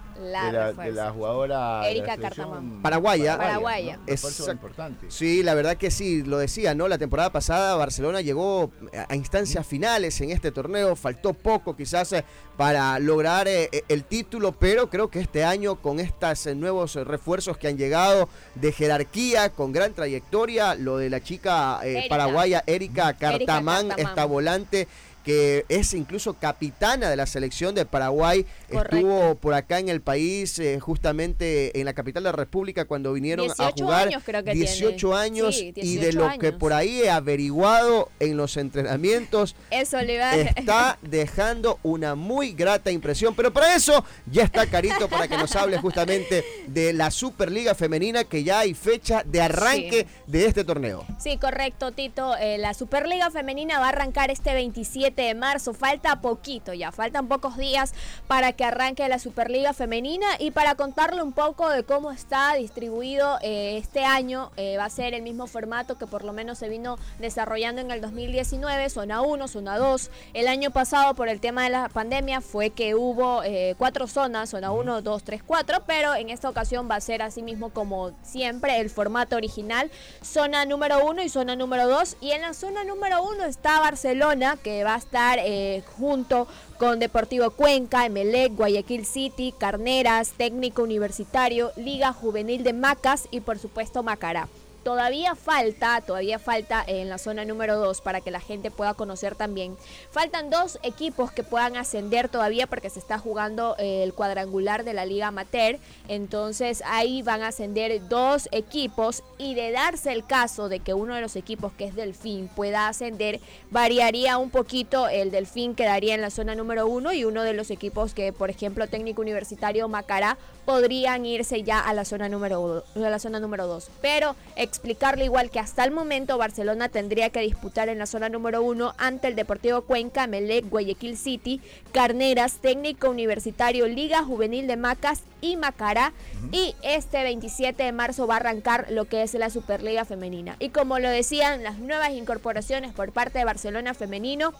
de, 0.72 0.92
la, 0.92 1.10
jugadora 1.10 1.88
Erika 1.88 2.16
Cartamán. 2.16 2.80
Paraguaya. 2.82 3.36
Paraguaya. 3.36 3.98
Es 4.06 4.48
importante. 4.48 5.10
Sí, 5.10 5.42
la 5.42 5.54
verdad 5.54 5.76
que 5.76 5.90
sí, 5.90 6.22
lo 6.22 6.38
decía, 6.38 6.74
¿no? 6.74 6.88
La 6.88 6.98
temporada 6.98 7.30
pasada 7.30 7.76
Barcelona 7.76 8.20
llegó 8.20 8.70
a 9.08 9.14
instancias 9.14 9.66
finales 9.66 10.20
en 10.20 10.30
este 10.30 10.52
torneo, 10.52 10.96
faltó 10.96 11.32
poco 11.34 11.76
quizás 11.76 12.12
eh, 12.12 12.24
para 12.56 12.98
lograr 12.98 13.48
eh, 13.48 13.68
eh, 13.72 13.82
el 13.88 14.04
título, 14.04 14.52
pero 14.52 14.88
creo 14.88 15.08
que 15.08 15.20
este 15.20 15.44
año 15.44 15.76
con 15.76 16.00
estos 16.00 16.46
nuevos 16.56 16.94
refuerzos 16.94 17.58
que 17.58 17.68
han 17.68 17.76
llegado 17.76 18.28
de 18.54 18.72
jerarquía, 18.72 19.50
con 19.50 19.72
gran 19.72 19.92
trayectoria, 19.92 20.74
lo 20.74 20.98
de 20.98 21.10
la 21.10 21.22
chica 21.22 21.80
paraguaya 22.08 22.62
Erika 22.66 23.14
Cartamán, 23.14 23.92
esta 23.96 24.24
volante 24.24 24.88
que 25.26 25.66
es 25.68 25.92
incluso 25.92 26.34
capitana 26.34 27.10
de 27.10 27.16
la 27.16 27.26
selección 27.26 27.74
de 27.74 27.84
Paraguay. 27.84 28.46
Estuvo 28.68 29.34
por 29.34 29.54
acá 29.54 29.80
en 29.80 29.88
el 29.88 30.00
país, 30.00 30.56
eh, 30.60 30.78
justamente 30.78 31.76
en 31.80 31.84
la 31.84 31.94
capital 31.94 32.22
de 32.22 32.28
la 32.28 32.36
República, 32.36 32.84
cuando 32.84 33.12
vinieron 33.12 33.50
a 33.58 33.72
jugar. 33.76 34.06
Años 34.06 34.22
creo 34.24 34.44
que 34.44 34.52
18 34.52 35.16
años 35.16 35.60
y 35.60 35.96
de 35.96 36.12
lo 36.12 36.30
que 36.38 36.52
por 36.52 36.72
ahí 36.72 37.02
he 37.02 37.10
averiguado 37.10 38.08
en 38.20 38.36
los 38.36 38.56
entrenamientos, 38.56 39.56
eso 39.72 40.00
le 40.00 40.20
va 40.20 40.32
está 40.36 40.96
dejando 41.02 41.80
una 41.82 42.14
muy 42.14 42.52
grata 42.52 42.92
impresión. 42.92 43.34
Pero 43.34 43.52
para 43.52 43.74
eso 43.74 44.04
ya 44.30 44.44
está 44.44 44.68
Carito 44.68 45.08
para 45.08 45.26
que 45.26 45.36
nos 45.36 45.56
hable 45.56 45.78
justamente 45.78 46.44
de 46.68 46.92
la 46.92 47.10
Superliga 47.10 47.74
Femenina, 47.74 48.22
que 48.22 48.44
ya 48.44 48.60
hay 48.60 48.74
fecha 48.74 49.24
de 49.24 49.42
arranque 49.42 50.06
de 50.28 50.46
este 50.46 50.62
torneo. 50.62 51.04
Sí, 51.18 51.36
correcto, 51.36 51.90
Tito. 51.90 52.36
Eh, 52.36 52.58
la 52.58 52.74
Superliga 52.74 53.32
Femenina 53.32 53.80
va 53.80 53.86
a 53.86 53.88
arrancar 53.88 54.30
este 54.30 54.54
27 54.54 55.15
de 55.22 55.34
marzo. 55.34 55.74
Falta 55.74 56.20
poquito 56.20 56.74
ya, 56.74 56.92
faltan 56.92 57.28
pocos 57.28 57.56
días 57.56 57.94
para 58.26 58.52
que 58.52 58.64
arranque 58.64 59.08
la 59.08 59.18
Superliga 59.18 59.72
Femenina 59.72 60.26
y 60.38 60.50
para 60.50 60.74
contarle 60.74 61.22
un 61.22 61.32
poco 61.32 61.68
de 61.70 61.84
cómo 61.84 62.10
está 62.12 62.54
distribuido 62.54 63.38
eh, 63.42 63.78
este 63.78 64.04
año, 64.04 64.50
eh, 64.56 64.76
va 64.76 64.84
a 64.84 64.90
ser 64.90 65.14
el 65.14 65.22
mismo 65.22 65.46
formato 65.46 65.98
que 65.98 66.06
por 66.06 66.24
lo 66.24 66.32
menos 66.32 66.58
se 66.58 66.68
vino 66.68 66.98
desarrollando 67.18 67.80
en 67.80 67.90
el 67.90 68.00
2019, 68.00 68.90
zona 68.90 69.22
1, 69.22 69.48
zona 69.48 69.78
2. 69.78 70.10
El 70.34 70.48
año 70.48 70.70
pasado 70.70 71.14
por 71.14 71.28
el 71.28 71.40
tema 71.40 71.64
de 71.64 71.70
la 71.70 71.88
pandemia 71.88 72.40
fue 72.40 72.70
que 72.70 72.94
hubo 72.94 73.42
eh, 73.42 73.74
cuatro 73.78 74.06
zonas, 74.06 74.50
zona 74.50 74.72
1, 74.72 75.02
2, 75.02 75.22
3, 75.22 75.42
4, 75.46 75.82
pero 75.86 76.14
en 76.14 76.30
esta 76.30 76.48
ocasión 76.48 76.88
va 76.90 76.96
a 76.96 77.00
ser 77.00 77.22
así 77.22 77.42
mismo 77.42 77.70
como 77.70 78.12
siempre 78.22 78.80
el 78.80 78.90
formato 78.90 79.36
original, 79.36 79.90
zona 80.22 80.64
número 80.64 81.04
1 81.04 81.22
y 81.22 81.28
zona 81.28 81.56
número 81.56 81.88
2. 81.88 82.16
Y 82.20 82.32
en 82.32 82.42
la 82.42 82.54
zona 82.54 82.84
número 82.84 83.22
1 83.22 83.44
está 83.44 83.80
Barcelona, 83.80 84.58
que 84.62 84.84
va 84.84 84.94
a 84.94 85.05
estar 85.06 85.38
eh, 85.40 85.82
junto 85.96 86.48
con 86.78 86.98
Deportivo 86.98 87.50
Cuenca, 87.50 88.04
Emelec, 88.04 88.54
Guayaquil 88.54 89.06
City, 89.06 89.54
Carneras, 89.56 90.32
Técnico 90.36 90.82
Universitario, 90.82 91.70
Liga 91.76 92.12
Juvenil 92.12 92.64
de 92.64 92.72
Macas 92.72 93.28
y 93.30 93.40
por 93.40 93.58
supuesto 93.58 94.02
Macará. 94.02 94.48
Todavía 94.86 95.34
falta, 95.34 96.00
todavía 96.00 96.38
falta 96.38 96.84
en 96.86 97.08
la 97.08 97.18
zona 97.18 97.44
número 97.44 97.76
2 97.76 98.00
para 98.02 98.20
que 98.20 98.30
la 98.30 98.38
gente 98.38 98.70
pueda 98.70 98.94
conocer 98.94 99.34
también. 99.34 99.76
Faltan 100.12 100.48
dos 100.48 100.78
equipos 100.84 101.32
que 101.32 101.42
puedan 101.42 101.76
ascender 101.76 102.28
todavía 102.28 102.68
porque 102.68 102.88
se 102.88 103.00
está 103.00 103.18
jugando 103.18 103.74
eh, 103.80 104.04
el 104.04 104.14
cuadrangular 104.14 104.84
de 104.84 104.94
la 104.94 105.04
Liga 105.04 105.26
Amateur. 105.26 105.80
Entonces 106.06 106.84
ahí 106.86 107.22
van 107.22 107.42
a 107.42 107.48
ascender 107.48 108.00
dos 108.08 108.48
equipos 108.52 109.24
y 109.38 109.56
de 109.56 109.72
darse 109.72 110.12
el 110.12 110.24
caso 110.24 110.68
de 110.68 110.78
que 110.78 110.94
uno 110.94 111.16
de 111.16 111.20
los 111.20 111.34
equipos 111.34 111.72
que 111.72 111.86
es 111.86 111.96
Delfín 111.96 112.46
pueda 112.46 112.86
ascender, 112.86 113.40
variaría 113.72 114.38
un 114.38 114.50
poquito. 114.50 115.08
El 115.08 115.32
Delfín 115.32 115.74
quedaría 115.74 116.14
en 116.14 116.20
la 116.20 116.30
zona 116.30 116.54
número 116.54 116.86
1 116.86 117.12
y 117.12 117.24
uno 117.24 117.42
de 117.42 117.54
los 117.54 117.72
equipos 117.72 118.14
que, 118.14 118.32
por 118.32 118.50
ejemplo, 118.50 118.86
técnico 118.86 119.20
universitario 119.20 119.88
Macará, 119.88 120.38
podrían 120.66 121.24
irse 121.24 121.62
ya 121.62 121.78
a 121.78 121.94
la 121.94 122.04
zona 122.04 122.28
número, 122.28 122.84
a 122.94 122.98
la 122.98 123.18
zona 123.18 123.40
número 123.40 123.66
2. 123.66 123.88
Pero 124.02 124.36
explicarle 124.56 125.24
igual 125.24 125.48
que 125.48 125.60
hasta 125.60 125.84
el 125.84 125.92
momento 125.92 126.36
Barcelona 126.36 126.88
tendría 126.88 127.30
que 127.30 127.40
disputar 127.40 127.88
en 127.88 127.98
la 127.98 128.06
zona 128.06 128.28
número 128.28 128.62
uno 128.62 128.92
ante 128.98 129.28
el 129.28 129.36
Deportivo 129.36 129.82
Cuenca, 129.82 130.26
Melec, 130.26 130.68
Guayaquil 130.68 131.16
City, 131.16 131.60
Carneras, 131.92 132.58
Técnico 132.60 133.08
Universitario, 133.08 133.86
Liga 133.86 134.24
Juvenil 134.24 134.66
de 134.66 134.76
Macas 134.76 135.22
y 135.40 135.56
Macará. 135.56 136.12
Y 136.50 136.74
este 136.82 137.22
27 137.22 137.84
de 137.84 137.92
marzo 137.92 138.26
va 138.26 138.34
a 138.34 138.38
arrancar 138.38 138.88
lo 138.90 139.04
que 139.06 139.22
es 139.22 139.34
la 139.34 139.50
Superliga 139.50 140.04
Femenina. 140.04 140.56
Y 140.58 140.70
como 140.70 140.98
lo 140.98 141.08
decían 141.08 141.62
las 141.62 141.78
nuevas 141.78 142.10
incorporaciones 142.10 142.92
por 142.92 143.12
parte 143.12 143.38
de 143.38 143.44
Barcelona 143.44 143.94
Femenino, 143.94 144.52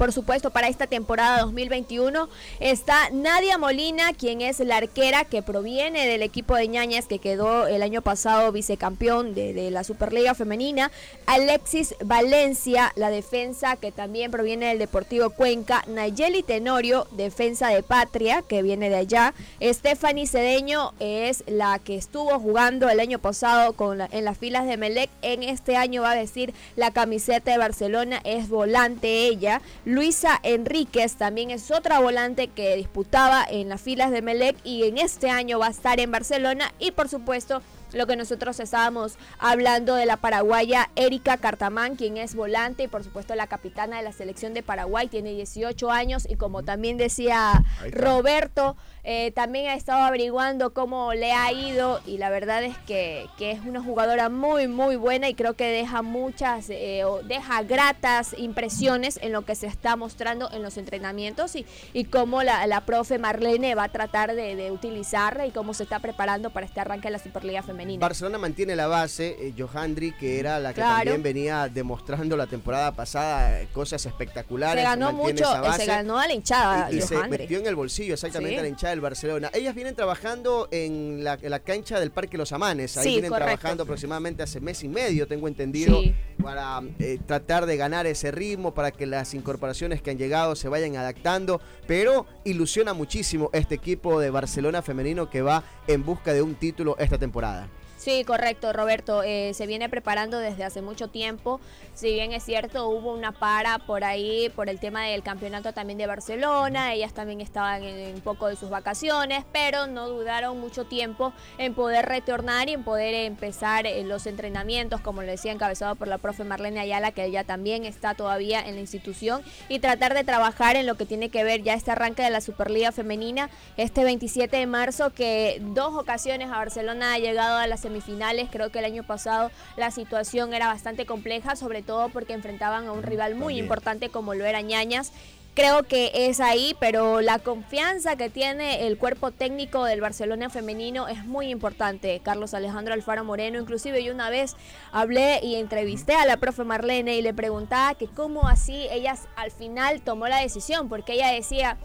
por 0.00 0.14
supuesto, 0.14 0.50
para 0.50 0.68
esta 0.68 0.86
temporada 0.86 1.42
2021 1.42 2.30
está 2.58 3.10
Nadia 3.12 3.58
Molina, 3.58 4.14
quien 4.14 4.40
es 4.40 4.58
la 4.60 4.78
arquera 4.78 5.26
que 5.26 5.42
proviene 5.42 6.06
del 6.06 6.22
equipo 6.22 6.56
de 6.56 6.68
ñañas 6.68 7.04
que 7.04 7.18
quedó 7.18 7.66
el 7.66 7.82
año 7.82 8.00
pasado 8.00 8.50
vicecampeón 8.50 9.34
de, 9.34 9.52
de 9.52 9.70
la 9.70 9.84
Superliga 9.84 10.34
Femenina. 10.34 10.90
Alexis 11.26 11.94
Valencia, 12.02 12.92
la 12.96 13.10
defensa 13.10 13.76
que 13.76 13.92
también 13.92 14.30
proviene 14.30 14.68
del 14.68 14.78
Deportivo 14.78 15.28
Cuenca. 15.28 15.84
Nayeli 15.86 16.42
Tenorio, 16.42 17.06
defensa 17.10 17.68
de 17.68 17.82
Patria, 17.82 18.40
que 18.40 18.62
viene 18.62 18.88
de 18.88 18.96
allá. 18.96 19.34
Stephanie 19.60 20.26
Cedeño 20.26 20.94
es 20.98 21.44
la 21.46 21.78
que 21.78 21.96
estuvo 21.96 22.40
jugando 22.40 22.88
el 22.88 23.00
año 23.00 23.18
pasado 23.18 23.74
con 23.74 24.00
en 24.00 24.24
las 24.24 24.38
filas 24.38 24.66
de 24.66 24.78
Melec. 24.78 25.10
En 25.20 25.42
este 25.42 25.76
año 25.76 26.00
va 26.00 26.12
a 26.12 26.16
decir 26.16 26.54
la 26.74 26.90
camiseta 26.90 27.50
de 27.50 27.58
Barcelona, 27.58 28.22
es 28.24 28.48
volante 28.48 29.26
ella. 29.26 29.60
Luisa 29.90 30.38
Enríquez 30.44 31.16
también 31.16 31.50
es 31.50 31.72
otra 31.72 31.98
volante 31.98 32.46
que 32.46 32.76
disputaba 32.76 33.44
en 33.44 33.68
las 33.68 33.80
filas 33.80 34.12
de 34.12 34.22
Melec 34.22 34.56
y 34.62 34.84
en 34.84 34.98
este 34.98 35.30
año 35.30 35.58
va 35.58 35.66
a 35.66 35.70
estar 35.70 35.98
en 35.98 36.12
Barcelona. 36.12 36.72
Y 36.78 36.92
por 36.92 37.08
supuesto, 37.08 37.60
lo 37.92 38.06
que 38.06 38.16
nosotros 38.16 38.60
estábamos 38.60 39.16
hablando 39.38 39.94
de 39.94 40.06
la 40.06 40.16
paraguaya 40.16 40.90
Erika 40.96 41.36
Cartamán, 41.36 41.96
quien 41.96 42.16
es 42.16 42.34
volante 42.34 42.84
y 42.84 42.88
por 42.88 43.04
supuesto 43.04 43.34
la 43.34 43.46
capitana 43.46 43.98
de 43.98 44.02
la 44.02 44.12
selección 44.12 44.54
de 44.54 44.62
Paraguay, 44.62 45.08
tiene 45.08 45.32
18 45.32 45.90
años 45.90 46.26
y 46.28 46.36
como 46.36 46.62
también 46.62 46.96
decía 46.96 47.62
Roberto, 47.90 48.76
eh, 49.02 49.32
también 49.32 49.68
ha 49.68 49.74
estado 49.74 50.02
averiguando 50.02 50.74
cómo 50.74 51.14
le 51.14 51.32
ha 51.32 51.50
ido 51.52 52.00
y 52.06 52.18
la 52.18 52.28
verdad 52.28 52.62
es 52.62 52.76
que, 52.86 53.26
que, 53.38 53.50
es 53.50 53.60
una 53.60 53.82
jugadora 53.82 54.28
muy 54.28 54.68
muy 54.68 54.96
buena 54.96 55.28
y 55.28 55.34
creo 55.34 55.54
que 55.54 55.64
deja 55.64 56.02
muchas, 56.02 56.68
eh, 56.68 57.02
deja 57.24 57.62
gratas 57.62 58.34
impresiones 58.36 59.18
en 59.22 59.32
lo 59.32 59.42
que 59.42 59.54
se 59.54 59.66
está 59.66 59.96
mostrando 59.96 60.50
en 60.52 60.62
los 60.62 60.76
entrenamientos 60.76 61.56
y, 61.56 61.66
y 61.92 62.04
cómo 62.04 62.42
la, 62.42 62.66
la 62.66 62.82
profe 62.82 63.18
Marlene 63.18 63.74
va 63.74 63.84
a 63.84 63.88
tratar 63.88 64.34
de, 64.34 64.54
de, 64.56 64.70
utilizarla 64.70 65.46
y 65.46 65.50
cómo 65.50 65.74
se 65.74 65.84
está 65.84 65.98
preparando 65.98 66.50
para 66.50 66.66
este 66.66 66.80
arranque 66.80 67.08
de 67.08 67.12
la 67.12 67.18
Superliga 67.18 67.62
Femenina. 67.62 67.79
Barcelona 67.98 68.38
mantiene 68.38 68.76
la 68.76 68.86
base, 68.86 69.36
eh, 69.38 69.54
Johandri, 69.56 70.12
que 70.12 70.38
era 70.38 70.58
la 70.58 70.70
que 70.70 70.80
claro. 70.80 70.96
también 70.98 71.22
venía 71.22 71.68
demostrando 71.68 72.36
la 72.36 72.46
temporada 72.46 72.92
pasada 72.92 73.60
cosas 73.72 74.04
espectaculares. 74.06 74.82
Se 74.82 74.88
ganó 74.88 75.12
mucho, 75.12 75.44
se 75.76 75.86
ganó 75.86 76.18
a 76.18 76.26
la 76.26 76.32
hinchada. 76.32 76.92
Y, 76.92 76.98
y 76.98 77.02
se 77.02 77.16
metió 77.28 77.58
en 77.58 77.66
el 77.66 77.74
bolsillo 77.74 78.14
exactamente 78.14 78.54
¿Sí? 78.54 78.58
a 78.58 78.62
la 78.62 78.68
hinchada 78.68 78.90
del 78.90 79.00
Barcelona. 79.00 79.50
Ellas 79.52 79.74
vienen 79.74 79.94
trabajando 79.94 80.68
en 80.70 81.24
la, 81.24 81.38
en 81.40 81.50
la, 81.50 81.60
cancha 81.60 82.00
del 82.00 82.10
Parque 82.10 82.36
Los 82.36 82.52
Amanes. 82.52 82.96
Ahí 82.96 83.04
sí, 83.04 83.10
vienen 83.10 83.30
correcto. 83.30 83.46
trabajando 83.46 83.82
aproximadamente 83.84 84.42
hace 84.42 84.60
mes 84.60 84.82
y 84.84 84.88
medio, 84.88 85.26
tengo 85.26 85.48
entendido, 85.48 86.00
sí. 86.00 86.14
para 86.42 86.82
eh, 86.98 87.18
tratar 87.24 87.66
de 87.66 87.76
ganar 87.76 88.06
ese 88.06 88.30
ritmo, 88.30 88.74
para 88.74 88.90
que 88.90 89.06
las 89.06 89.34
incorporaciones 89.34 90.02
que 90.02 90.10
han 90.10 90.18
llegado 90.18 90.56
se 90.56 90.68
vayan 90.68 90.96
adaptando. 90.96 91.60
Pero 91.86 92.26
ilusiona 92.44 92.94
muchísimo 92.94 93.50
este 93.52 93.74
equipo 93.74 94.20
de 94.20 94.30
Barcelona 94.30 94.82
femenino 94.82 95.30
que 95.30 95.42
va 95.42 95.64
en 95.86 96.04
busca 96.04 96.32
de 96.32 96.42
un 96.42 96.54
título 96.54 96.96
esta 96.98 97.18
temporada. 97.18 97.69
Sí, 98.00 98.24
correcto, 98.24 98.72
Roberto. 98.72 99.22
Eh, 99.22 99.52
se 99.52 99.66
viene 99.66 99.90
preparando 99.90 100.38
desde 100.38 100.64
hace 100.64 100.80
mucho 100.80 101.08
tiempo. 101.08 101.60
Si 101.92 102.10
bien 102.14 102.32
es 102.32 102.42
cierto, 102.42 102.88
hubo 102.88 103.12
una 103.12 103.32
para 103.32 103.78
por 103.78 104.04
ahí 104.04 104.48
por 104.56 104.70
el 104.70 104.80
tema 104.80 105.04
del 105.04 105.22
campeonato 105.22 105.74
también 105.74 105.98
de 105.98 106.06
Barcelona. 106.06 106.94
Ellas 106.94 107.12
también 107.12 107.42
estaban 107.42 107.82
en 107.82 108.14
un 108.14 108.22
poco 108.22 108.46
de 108.46 108.56
sus 108.56 108.70
vacaciones, 108.70 109.44
pero 109.52 109.86
no 109.86 110.08
dudaron 110.08 110.58
mucho 110.58 110.86
tiempo 110.86 111.34
en 111.58 111.74
poder 111.74 112.06
retornar 112.06 112.70
y 112.70 112.72
en 112.72 112.84
poder 112.84 113.12
empezar 113.12 113.86
eh, 113.86 114.02
los 114.02 114.26
entrenamientos, 114.26 115.02
como 115.02 115.20
le 115.20 115.32
decía, 115.32 115.52
encabezado 115.52 115.94
por 115.94 116.08
la 116.08 116.16
profe 116.16 116.42
Marlene 116.42 116.80
Ayala, 116.80 117.12
que 117.12 117.26
ella 117.26 117.44
también 117.44 117.84
está 117.84 118.14
todavía 118.14 118.66
en 118.66 118.76
la 118.76 118.80
institución, 118.80 119.42
y 119.68 119.78
tratar 119.78 120.14
de 120.14 120.24
trabajar 120.24 120.76
en 120.76 120.86
lo 120.86 120.94
que 120.94 121.04
tiene 121.04 121.28
que 121.28 121.44
ver 121.44 121.62
ya 121.62 121.74
este 121.74 121.90
arranque 121.90 122.22
de 122.22 122.30
la 122.30 122.40
Superliga 122.40 122.92
Femenina 122.92 123.50
este 123.76 124.04
27 124.04 124.56
de 124.56 124.66
marzo, 124.66 125.10
que 125.10 125.60
dos 125.60 125.94
ocasiones 125.94 126.48
a 126.48 126.56
Barcelona 126.56 127.12
ha 127.12 127.18
llegado 127.18 127.58
a 127.58 127.66
la 127.66 127.76
semifinales. 127.90 128.48
Creo 128.50 128.70
que 128.70 128.78
el 128.78 128.84
año 128.84 129.02
pasado 129.02 129.50
la 129.76 129.90
situación 129.90 130.54
era 130.54 130.68
bastante 130.68 131.06
compleja, 131.06 131.56
sobre 131.56 131.82
todo 131.82 132.08
porque 132.08 132.32
enfrentaban 132.32 132.86
a 132.86 132.92
un 132.92 133.02
rival 133.02 133.34
muy 133.34 133.54
También. 133.54 133.64
importante 133.64 134.08
como 134.08 134.34
lo 134.34 134.44
era 134.44 134.60
Ñañas. 134.60 135.12
Creo 135.52 135.82
que 135.82 136.12
es 136.14 136.38
ahí, 136.38 136.76
pero 136.78 137.20
la 137.20 137.40
confianza 137.40 138.14
que 138.14 138.30
tiene 138.30 138.86
el 138.86 138.96
cuerpo 138.96 139.32
técnico 139.32 139.84
del 139.84 140.00
Barcelona 140.00 140.48
femenino 140.48 141.08
es 141.08 141.26
muy 141.26 141.48
importante. 141.50 142.20
Carlos 142.22 142.54
Alejandro 142.54 142.94
Alfaro 142.94 143.24
Moreno, 143.24 143.58
inclusive 143.58 144.04
yo 144.04 144.14
una 144.14 144.30
vez 144.30 144.54
hablé 144.92 145.40
y 145.42 145.56
entrevisté 145.56 146.14
a 146.14 146.24
la 146.24 146.36
profe 146.36 146.62
Marlene 146.62 147.16
y 147.16 147.22
le 147.22 147.34
preguntaba 147.34 147.94
que 147.94 148.06
cómo 148.06 148.46
así 148.46 148.86
ella 148.92 149.16
al 149.34 149.50
final 149.50 150.02
tomó 150.02 150.28
la 150.28 150.38
decisión, 150.38 150.88
porque 150.88 151.14
ella 151.14 151.32
decía, 151.32 151.78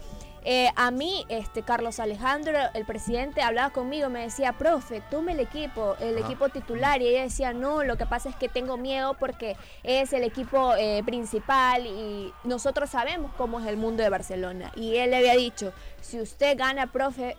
eh, 0.48 0.70
a 0.76 0.92
mí, 0.92 1.26
este 1.28 1.62
Carlos 1.62 1.98
Alejandro, 1.98 2.56
el 2.72 2.86
presidente, 2.86 3.42
hablaba 3.42 3.70
conmigo, 3.70 4.08
me 4.08 4.22
decía, 4.22 4.52
profe, 4.52 5.02
tome 5.10 5.32
el 5.32 5.40
equipo, 5.40 5.96
el 5.98 6.16
Ah. 6.18 6.20
equipo 6.20 6.48
titular. 6.50 7.02
Y 7.02 7.08
ella 7.08 7.22
decía, 7.22 7.52
no, 7.52 7.82
lo 7.82 7.96
que 7.96 8.06
pasa 8.06 8.28
es 8.28 8.36
que 8.36 8.48
tengo 8.48 8.76
miedo 8.76 9.14
porque 9.18 9.56
es 9.82 10.12
el 10.12 10.22
equipo 10.22 10.74
eh, 10.76 11.02
principal 11.04 11.84
y 11.84 12.32
nosotros 12.44 12.90
sabemos 12.90 13.32
cómo 13.36 13.58
es 13.58 13.66
el 13.66 13.76
mundo 13.76 14.04
de 14.04 14.08
Barcelona. 14.08 14.70
Y 14.76 14.94
él 14.96 15.10
le 15.10 15.16
había 15.16 15.34
dicho, 15.34 15.72
si 16.00 16.20
usted 16.20 16.56
gana, 16.56 16.86
profe, 16.92 17.36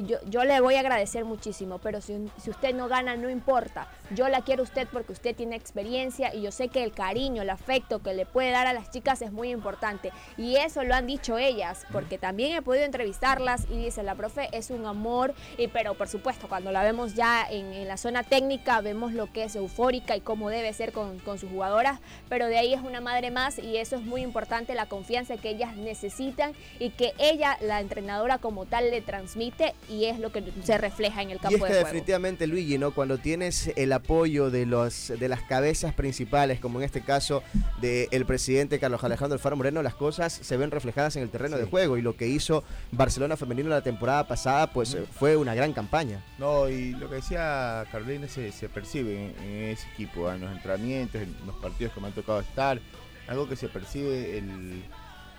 yo, 0.00 0.18
yo, 0.26 0.44
le 0.44 0.60
voy 0.60 0.76
a 0.76 0.80
agradecer 0.80 1.24
muchísimo, 1.24 1.78
pero 1.78 2.00
si, 2.00 2.28
si, 2.38 2.50
usted 2.50 2.74
no 2.74 2.88
gana, 2.88 3.16
no 3.16 3.28
importa. 3.28 3.88
Yo 4.10 4.28
la 4.28 4.42
quiero 4.42 4.62
a 4.62 4.64
usted 4.64 4.88
porque 4.90 5.12
usted 5.12 5.36
tiene 5.36 5.56
experiencia 5.56 6.34
y 6.34 6.42
yo 6.42 6.50
sé 6.50 6.68
que 6.68 6.82
el 6.82 6.92
cariño, 6.92 7.42
el 7.42 7.50
afecto 7.50 8.02
que 8.02 8.14
le 8.14 8.26
puede 8.26 8.50
dar 8.50 8.66
a 8.66 8.72
las 8.72 8.90
chicas 8.90 9.22
es 9.22 9.32
muy 9.32 9.50
importante. 9.50 10.12
Y 10.36 10.56
eso 10.56 10.82
lo 10.84 10.94
han 10.94 11.06
dicho 11.06 11.38
ellas, 11.38 11.86
porque 11.92 12.18
también 12.18 12.56
he 12.56 12.62
podido 12.62 12.84
entrevistarlas 12.84 13.66
y 13.70 13.76
dice, 13.76 14.02
la 14.02 14.14
profe 14.14 14.48
es 14.52 14.70
un 14.70 14.86
amor, 14.86 15.34
y, 15.58 15.68
pero 15.68 15.94
por 15.94 16.08
supuesto, 16.08 16.48
cuando 16.48 16.72
la 16.72 16.82
vemos 16.82 17.14
ya 17.14 17.46
en, 17.50 17.72
en, 17.72 17.88
la 17.88 17.96
zona 17.96 18.22
técnica, 18.22 18.80
vemos 18.80 19.12
lo 19.12 19.32
que 19.32 19.44
es 19.44 19.56
eufórica 19.56 20.16
y 20.16 20.20
cómo 20.20 20.50
debe 20.50 20.72
ser 20.72 20.92
con, 20.92 21.18
con 21.20 21.38
sus 21.38 21.50
jugadoras, 21.50 22.00
pero 22.28 22.46
de 22.46 22.58
ahí 22.58 22.72
es 22.74 22.80
una 22.80 23.00
madre 23.00 23.30
más 23.30 23.58
y 23.58 23.76
eso 23.76 23.96
es 23.96 24.02
muy 24.02 24.22
importante, 24.22 24.74
la 24.74 24.86
confianza 24.86 25.36
que 25.36 25.50
ellas 25.50 25.76
necesitan 25.76 26.52
y 26.78 26.90
que 26.90 27.12
ella, 27.18 27.56
la 27.60 27.80
entrenadora 27.80 28.38
como 28.38 28.66
tal, 28.66 28.90
le 28.90 29.00
transmite 29.00 29.74
y 29.88 30.06
es 30.06 30.18
lo 30.18 30.32
que 30.32 30.42
se 30.62 30.78
refleja 30.78 31.22
en 31.22 31.30
el 31.30 31.38
campo 31.38 31.58
y 31.58 31.60
es 31.60 31.66
que 31.66 31.72
de 31.72 31.78
definitivamente 31.80 32.46
Luigi 32.46 32.78
no 32.78 32.92
cuando 32.92 33.18
tienes 33.18 33.72
el 33.76 33.92
apoyo 33.92 34.50
de 34.50 34.66
los 34.66 35.12
de 35.18 35.28
las 35.28 35.42
cabezas 35.42 35.94
principales 35.94 36.60
como 36.60 36.78
en 36.78 36.84
este 36.84 37.02
caso 37.02 37.42
del 37.80 38.08
el 38.10 38.26
presidente 38.26 38.78
Carlos 38.78 39.02
Alejandro 39.04 39.34
Alfaro 39.34 39.56
Moreno 39.56 39.82
las 39.82 39.94
cosas 39.94 40.32
se 40.32 40.56
ven 40.56 40.70
reflejadas 40.70 41.16
en 41.16 41.22
el 41.22 41.30
terreno 41.30 41.56
sí. 41.56 41.62
de 41.62 41.68
juego. 41.68 41.96
Y 41.96 42.02
lo 42.02 42.16
que 42.16 42.26
hizo 42.26 42.64
Barcelona 42.90 43.36
femenino 43.36 43.68
la 43.68 43.82
temporada 43.82 44.26
pasada 44.26 44.72
pues 44.72 44.94
mm. 44.94 45.04
fue 45.12 45.36
una 45.36 45.54
gran 45.54 45.72
campaña. 45.72 46.22
No 46.38 46.68
y 46.68 46.92
lo 46.92 47.08
que 47.08 47.16
decía 47.16 47.84
Carolina 47.90 48.28
se, 48.28 48.52
se 48.52 48.68
percibe 48.68 49.26
en, 49.26 49.44
en, 49.44 49.62
ese 49.70 49.86
equipo 49.92 50.30
en 50.30 50.40
los 50.40 50.52
entrenamientos 50.52 51.22
en 51.22 51.34
los 51.46 51.56
partidos 51.56 51.92
que 51.92 52.00
me 52.00 52.08
han 52.08 52.12
tocado 52.12 52.40
estar 52.40 52.80
algo 53.28 53.48
que 53.48 53.56
se 53.56 53.68
percibe 53.68 54.38
el, 54.38 54.82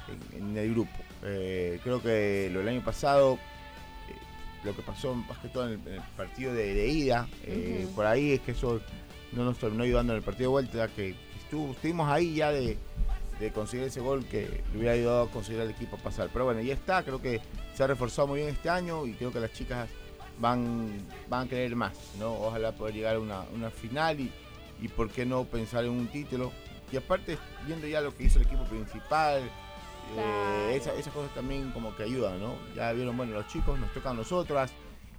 en, 0.07 0.39
en, 0.39 0.57
el 0.57 0.71
grupo. 0.71 0.97
Eh, 1.23 1.79
creo 1.83 2.01
que 2.01 2.49
lo 2.51 2.59
del 2.59 2.69
año 2.69 2.83
pasado 2.83 3.37
lo 4.63 4.75
que 4.75 4.81
pasó 4.81 5.13
más 5.13 5.37
que 5.39 5.49
todo 5.49 5.67
en 5.67 5.73
el, 5.73 5.87
en 5.87 5.93
el 5.95 6.01
partido 6.15 6.53
de, 6.53 6.73
de 6.73 6.87
ida. 6.87 7.27
Eh, 7.43 7.85
uh 7.85 7.89
-huh. 7.89 7.95
Por 7.95 8.05
ahí 8.05 8.33
es 8.33 8.41
que 8.41 8.51
eso 8.51 8.81
no 9.31 9.45
nos 9.45 9.57
terminó 9.57 9.83
ayudando 9.83 10.13
en 10.13 10.17
el 10.17 10.23
partido 10.23 10.49
de 10.49 10.51
vuelta, 10.51 10.87
que 10.87 11.15
estuvo, 11.41 11.71
estuvimos 11.71 12.09
ahí 12.09 12.35
ya 12.35 12.51
de, 12.51 12.77
de, 13.39 13.51
conseguir 13.51 13.87
ese 13.87 13.99
gol 13.99 14.25
que 14.25 14.61
le 14.71 14.77
hubiera 14.77 14.93
ayudado 14.93 15.23
a 15.23 15.31
conseguir 15.31 15.61
al 15.61 15.69
equipo 15.69 15.95
a 15.95 15.99
pasar. 15.99 16.29
Pero 16.31 16.45
bueno, 16.45 16.61
ya 16.61 16.73
está, 16.73 17.03
creo 17.03 17.21
que 17.21 17.41
se 17.73 17.83
ha 17.83 17.87
reforzado 17.87 18.27
muy 18.27 18.39
bien 18.39 18.51
este 18.51 18.69
año 18.69 19.05
y 19.05 19.13
creo 19.13 19.31
que 19.31 19.39
las 19.39 19.51
chicas 19.53 19.89
van, 20.39 20.89
van 21.29 21.47
a 21.47 21.49
querer 21.49 21.75
más, 21.75 21.93
¿no? 22.19 22.33
Ojalá 22.33 22.71
poder 22.71 22.95
llegar 22.95 23.15
a 23.15 23.19
una, 23.19 23.41
una 23.53 23.69
final 23.69 24.19
y, 24.19 24.31
y 24.81 24.87
por 24.87 25.09
qué 25.09 25.25
no 25.25 25.45
pensar 25.45 25.83
en 25.83 25.91
un 25.91 26.07
título. 26.07 26.51
Y 26.91 26.97
aparte, 26.97 27.37
viendo 27.65 27.87
ya 27.87 28.01
lo 28.01 28.15
que 28.15 28.25
hizo 28.25 28.39
el 28.39 28.45
equipo 28.45 28.63
principal, 28.65 29.41
Eh, 30.17 30.75
esa, 30.75 30.93
esas 30.93 31.13
cosas 31.13 31.33
también 31.33 31.71
como 31.71 31.95
que 31.95 32.03
ayudan, 32.03 32.39
¿no? 32.39 32.55
Ya 32.75 32.91
vieron, 32.93 33.17
bueno, 33.17 33.33
los 33.33 33.47
chicos 33.47 33.79
nos 33.79 33.91
tocan 33.93 34.13
a 34.13 34.15
nosotras 34.15 34.71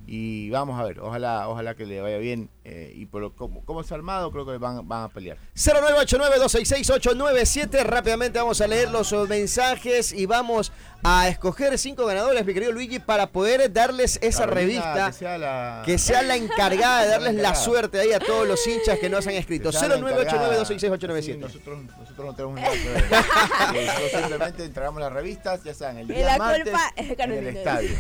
y 0.07 0.51
vamos 0.51 0.79
a 0.79 0.85
ver, 0.85 1.01
ojalá, 1.01 1.49
ojalá 1.49 1.75
que 1.75 1.87
le 1.87 2.01
vaya 2.01 2.19
bien 2.19 2.51
eh, 2.67 2.93
y 2.95 3.05
por 3.05 3.21
lo, 3.21 3.37
como, 3.37 3.63
como 3.67 3.83
es 3.83 3.93
armado 3.93 4.33
creo 4.33 4.47
que 4.47 4.57
van, 4.57 4.89
van 4.89 5.03
a 5.05 5.11
pelear. 5.11 5.37
0989-266-897, 5.55 7.85
rápidamente 7.85 8.39
vamos 8.39 8.59
a 8.63 8.67
leer 8.67 8.91
los 8.91 9.13
mensajes 9.29 10.13
y 10.13 10.25
vamos 10.25 10.73
a 11.03 11.29
escoger 11.29 11.77
cinco 11.79 12.07
ganadores, 12.07 12.47
mi 12.47 12.55
querido 12.55 12.73
Luigi, 12.73 12.99
para 12.99 13.27
poder 13.27 13.71
darles 13.71 14.19
esa 14.23 14.47
Carolina, 14.47 14.95
revista 14.95 15.07
que 15.07 15.13
sea, 15.13 15.37
la... 15.37 15.83
que 15.85 15.99
sea 15.99 16.23
la 16.23 16.37
encargada 16.37 17.03
de 17.03 17.09
darles 17.11 17.35
la 17.35 17.55
suerte 17.55 18.01
ahí 18.01 18.13
a 18.13 18.19
todos 18.19 18.49
los 18.49 18.67
hinchas 18.67 18.99
que 18.99 19.11
nos 19.11 19.27
han 19.27 19.35
escrito. 19.35 19.71
0989-266-897. 19.71 21.23
Sí, 21.23 21.37
nosotros, 21.37 21.81
nosotros 21.99 22.27
no 22.27 22.35
tenemos 22.35 22.59
nada 22.59 22.73
que 22.73 22.89
ver. 22.89 23.05
eh, 23.75 23.87
nosotros 23.87 24.11
simplemente 24.11 24.65
entregamos 24.65 25.03
las 25.03 25.13
revistas, 25.13 25.63
ya 25.63 25.75
saben, 25.75 25.99
el 25.99 26.09
día 26.09 26.25
la 26.25 26.39
martes 26.39 26.65
culpa 26.65 26.91
es 26.97 27.11
en 27.19 27.33
el 27.33 27.49
estadio. 27.49 27.91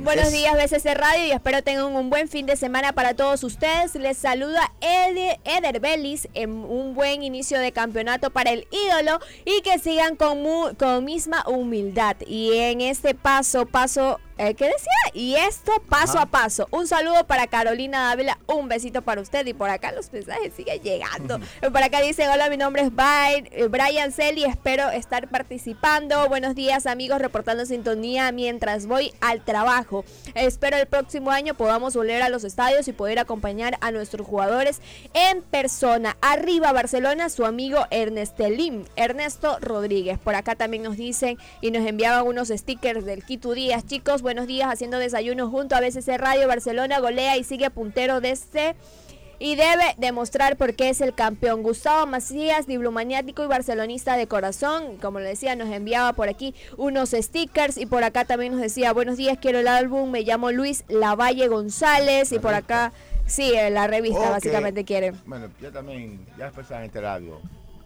Buenos 0.00 0.30
días, 0.30 0.54
BCC 0.54 0.94
Radio, 0.94 1.24
y 1.24 1.30
espero 1.30 1.62
tengan 1.62 1.96
un 1.96 2.10
buen 2.10 2.28
fin 2.28 2.44
de 2.44 2.56
semana 2.56 2.92
para 2.92 3.14
todos 3.14 3.42
ustedes. 3.44 3.77
Les 3.78 4.18
saluda 4.18 4.72
Eder, 4.80 5.38
Eder 5.44 5.78
Bellis 5.78 6.28
en 6.34 6.50
un 6.50 6.94
buen 6.94 7.22
inicio 7.22 7.60
de 7.60 7.70
campeonato 7.70 8.30
para 8.30 8.50
el 8.50 8.66
ídolo 8.72 9.20
y 9.44 9.62
que 9.62 9.78
sigan 9.78 10.16
con, 10.16 10.74
con 10.74 11.04
misma 11.04 11.44
humildad. 11.46 12.16
Y 12.26 12.54
en 12.54 12.80
este 12.80 13.14
paso, 13.14 13.66
paso 13.66 14.18
eh, 14.38 14.54
¿Qué 14.54 14.66
decía? 14.66 14.92
Y 15.12 15.34
esto 15.34 15.72
paso 15.88 16.18
a 16.18 16.26
paso. 16.26 16.68
Un 16.70 16.86
saludo 16.86 17.26
para 17.26 17.48
Carolina 17.48 18.08
Dávila, 18.08 18.38
un 18.46 18.68
besito 18.68 19.02
para 19.02 19.20
usted. 19.20 19.44
Y 19.46 19.52
por 19.52 19.68
acá 19.68 19.90
los 19.90 20.12
mensajes 20.12 20.54
siguen 20.54 20.80
llegando. 20.80 21.40
por 21.60 21.82
acá 21.82 22.00
dice, 22.00 22.28
hola, 22.28 22.48
mi 22.48 22.56
nombre 22.56 22.82
es 22.82 22.88
eh, 22.88 23.66
Brian 23.68 24.12
Celi, 24.12 24.44
espero 24.44 24.90
estar 24.90 25.28
participando. 25.28 26.28
Buenos 26.28 26.54
días 26.54 26.86
amigos, 26.86 27.20
reportando 27.20 27.66
sintonía 27.66 28.30
mientras 28.30 28.86
voy 28.86 29.12
al 29.20 29.44
trabajo. 29.44 30.04
Espero 30.34 30.76
el 30.76 30.86
próximo 30.86 31.30
año 31.32 31.54
podamos 31.54 31.94
volver 31.94 32.22
a 32.22 32.28
los 32.28 32.44
estadios 32.44 32.86
y 32.86 32.92
poder 32.92 33.18
acompañar 33.18 33.76
a 33.80 33.90
nuestros 33.90 34.26
jugadores 34.26 34.80
en 35.14 35.42
persona. 35.42 36.16
Arriba 36.20 36.72
Barcelona, 36.72 37.28
su 37.28 37.44
amigo 37.44 37.86
Ernestelín, 37.90 38.84
Ernesto 38.94 39.58
Rodríguez. 39.60 40.18
Por 40.18 40.36
acá 40.36 40.54
también 40.54 40.84
nos 40.84 40.96
dicen 40.96 41.38
y 41.60 41.72
nos 41.72 41.84
enviaban 41.86 42.26
unos 42.26 42.48
stickers 42.48 43.04
del 43.04 43.24
Quito 43.24 43.52
Díaz, 43.52 43.84
chicos 43.86 44.22
buenos 44.28 44.46
días 44.46 44.70
haciendo 44.70 44.98
desayuno 44.98 45.48
junto 45.48 45.74
a 45.74 45.80
BCC 45.80 46.18
Radio 46.18 46.46
Barcelona, 46.46 46.98
golea 47.00 47.38
y 47.38 47.44
sigue 47.44 47.70
puntero 47.70 48.20
de 48.20 48.32
este 48.32 48.76
y 49.38 49.56
debe 49.56 49.94
demostrar 49.96 50.58
por 50.58 50.74
qué 50.74 50.90
es 50.90 51.00
el 51.00 51.14
campeón. 51.14 51.62
Gustavo 51.62 52.06
Macías, 52.06 52.66
diplomaniático 52.66 53.42
y 53.42 53.46
barcelonista 53.46 54.18
de 54.18 54.26
corazón, 54.26 54.98
como 54.98 55.18
le 55.18 55.28
decía, 55.28 55.56
nos 55.56 55.70
enviaba 55.70 56.12
por 56.12 56.28
aquí 56.28 56.54
unos 56.76 57.12
stickers 57.12 57.78
y 57.78 57.86
por 57.86 58.04
acá 58.04 58.26
también 58.26 58.52
nos 58.52 58.60
decía, 58.60 58.92
buenos 58.92 59.16
días, 59.16 59.38
quiero 59.40 59.60
el 59.60 59.68
álbum, 59.68 60.10
me 60.10 60.20
llamo 60.24 60.52
Luis 60.52 60.84
Lavalle 60.88 61.48
González 61.48 62.30
y 62.30 62.38
por 62.38 62.52
acá, 62.52 62.92
sí, 63.24 63.54
la 63.70 63.86
revista 63.86 64.28
básicamente 64.28 64.84
quiere. 64.84 65.14
Bueno, 65.24 65.48
yo 65.58 65.72
también, 65.72 66.20
ya 66.36 66.44
después 66.44 66.70
en 66.70 66.82
este 66.82 67.00
radio. 67.00 67.40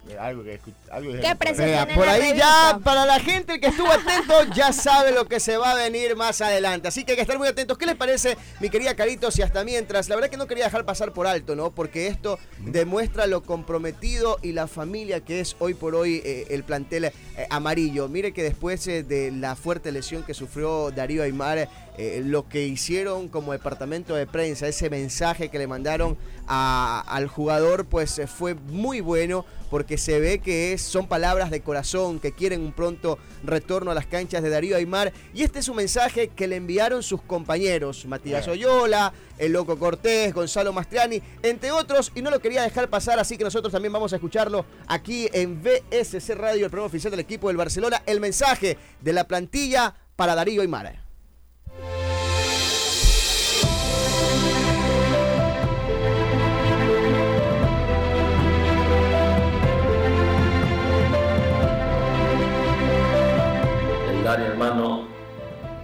Eh, 0.08 0.18
algo 0.18 0.42
que, 0.42 0.58
algo 0.90 1.12
¿Qué 1.12 1.94
por 1.94 2.08
ahí 2.08 2.36
ya, 2.36 2.80
para 2.82 3.06
la 3.06 3.20
gente 3.20 3.60
que 3.60 3.68
estuvo 3.68 3.88
atento, 3.88 4.34
ya 4.52 4.72
sabe 4.72 5.12
lo 5.12 5.26
que 5.26 5.38
se 5.38 5.56
va 5.56 5.70
a 5.70 5.74
venir 5.74 6.16
más 6.16 6.40
adelante. 6.40 6.88
Así 6.88 7.04
que 7.04 7.12
hay 7.12 7.16
que 7.16 7.22
estar 7.22 7.38
muy 7.38 7.46
atentos. 7.46 7.78
¿Qué 7.78 7.86
les 7.86 7.94
parece, 7.94 8.36
mi 8.58 8.68
querida 8.68 8.96
Caritos? 8.96 9.38
Y 9.38 9.42
hasta 9.42 9.62
mientras, 9.62 10.08
la 10.08 10.16
verdad 10.16 10.28
que 10.28 10.36
no 10.36 10.48
quería 10.48 10.64
dejar 10.64 10.84
pasar 10.84 11.12
por 11.12 11.28
alto, 11.28 11.54
¿no? 11.54 11.70
Porque 11.70 12.08
esto 12.08 12.40
demuestra 12.58 13.28
lo 13.28 13.44
comprometido 13.44 14.38
y 14.42 14.52
la 14.52 14.66
familia 14.66 15.20
que 15.20 15.38
es 15.38 15.54
hoy 15.60 15.74
por 15.74 15.94
hoy 15.94 16.20
eh, 16.24 16.46
el 16.50 16.64
plantel 16.64 17.04
eh, 17.04 17.12
amarillo. 17.50 18.08
Mire 18.08 18.32
que 18.32 18.42
después 18.42 18.84
de 18.84 19.30
la 19.30 19.54
fuerte 19.54 19.92
lesión 19.92 20.24
que 20.24 20.34
sufrió 20.34 20.90
Darío 20.90 21.22
Aymar, 21.22 21.68
lo 21.98 22.48
que 22.48 22.66
hicieron 22.66 23.28
como 23.28 23.52
departamento 23.52 24.14
de 24.14 24.26
prensa, 24.26 24.66
ese 24.66 24.88
mensaje 24.88 25.48
que 25.48 25.58
le 25.58 25.66
mandaron 25.66 26.16
al 26.46 27.26
jugador, 27.28 27.84
pues 27.86 28.20
fue 28.26 28.54
muy 28.54 29.00
bueno 29.00 29.44
porque 29.72 29.96
se 29.96 30.20
ve 30.20 30.38
que 30.38 30.74
es, 30.74 30.82
son 30.82 31.08
palabras 31.08 31.50
de 31.50 31.62
corazón, 31.62 32.20
que 32.20 32.32
quieren 32.32 32.60
un 32.60 32.72
pronto 32.72 33.18
retorno 33.42 33.90
a 33.90 33.94
las 33.94 34.04
canchas 34.04 34.42
de 34.42 34.50
Darío 34.50 34.76
Aymar. 34.76 35.14
Y 35.32 35.44
este 35.44 35.60
es 35.60 35.68
un 35.70 35.76
mensaje 35.76 36.28
que 36.28 36.46
le 36.46 36.56
enviaron 36.56 37.02
sus 37.02 37.22
compañeros, 37.22 38.04
Matías 38.04 38.46
Oyola, 38.48 39.14
el 39.38 39.52
Loco 39.52 39.78
Cortés, 39.78 40.34
Gonzalo 40.34 40.74
Mastriani, 40.74 41.22
entre 41.42 41.72
otros, 41.72 42.12
y 42.14 42.20
no 42.20 42.30
lo 42.30 42.40
quería 42.40 42.60
dejar 42.60 42.90
pasar, 42.90 43.18
así 43.18 43.38
que 43.38 43.44
nosotros 43.44 43.72
también 43.72 43.94
vamos 43.94 44.12
a 44.12 44.16
escucharlo 44.16 44.66
aquí 44.88 45.30
en 45.32 45.62
VSC 45.62 46.34
Radio, 46.34 46.66
el 46.66 46.70
programa 46.70 46.88
oficial 46.88 47.10
del 47.10 47.20
equipo 47.20 47.48
del 47.48 47.56
Barcelona, 47.56 48.02
el 48.04 48.20
mensaje 48.20 48.76
de 49.00 49.12
la 49.14 49.26
plantilla 49.26 49.94
para 50.16 50.34
Darío 50.34 50.60
Aymar. 50.60 51.01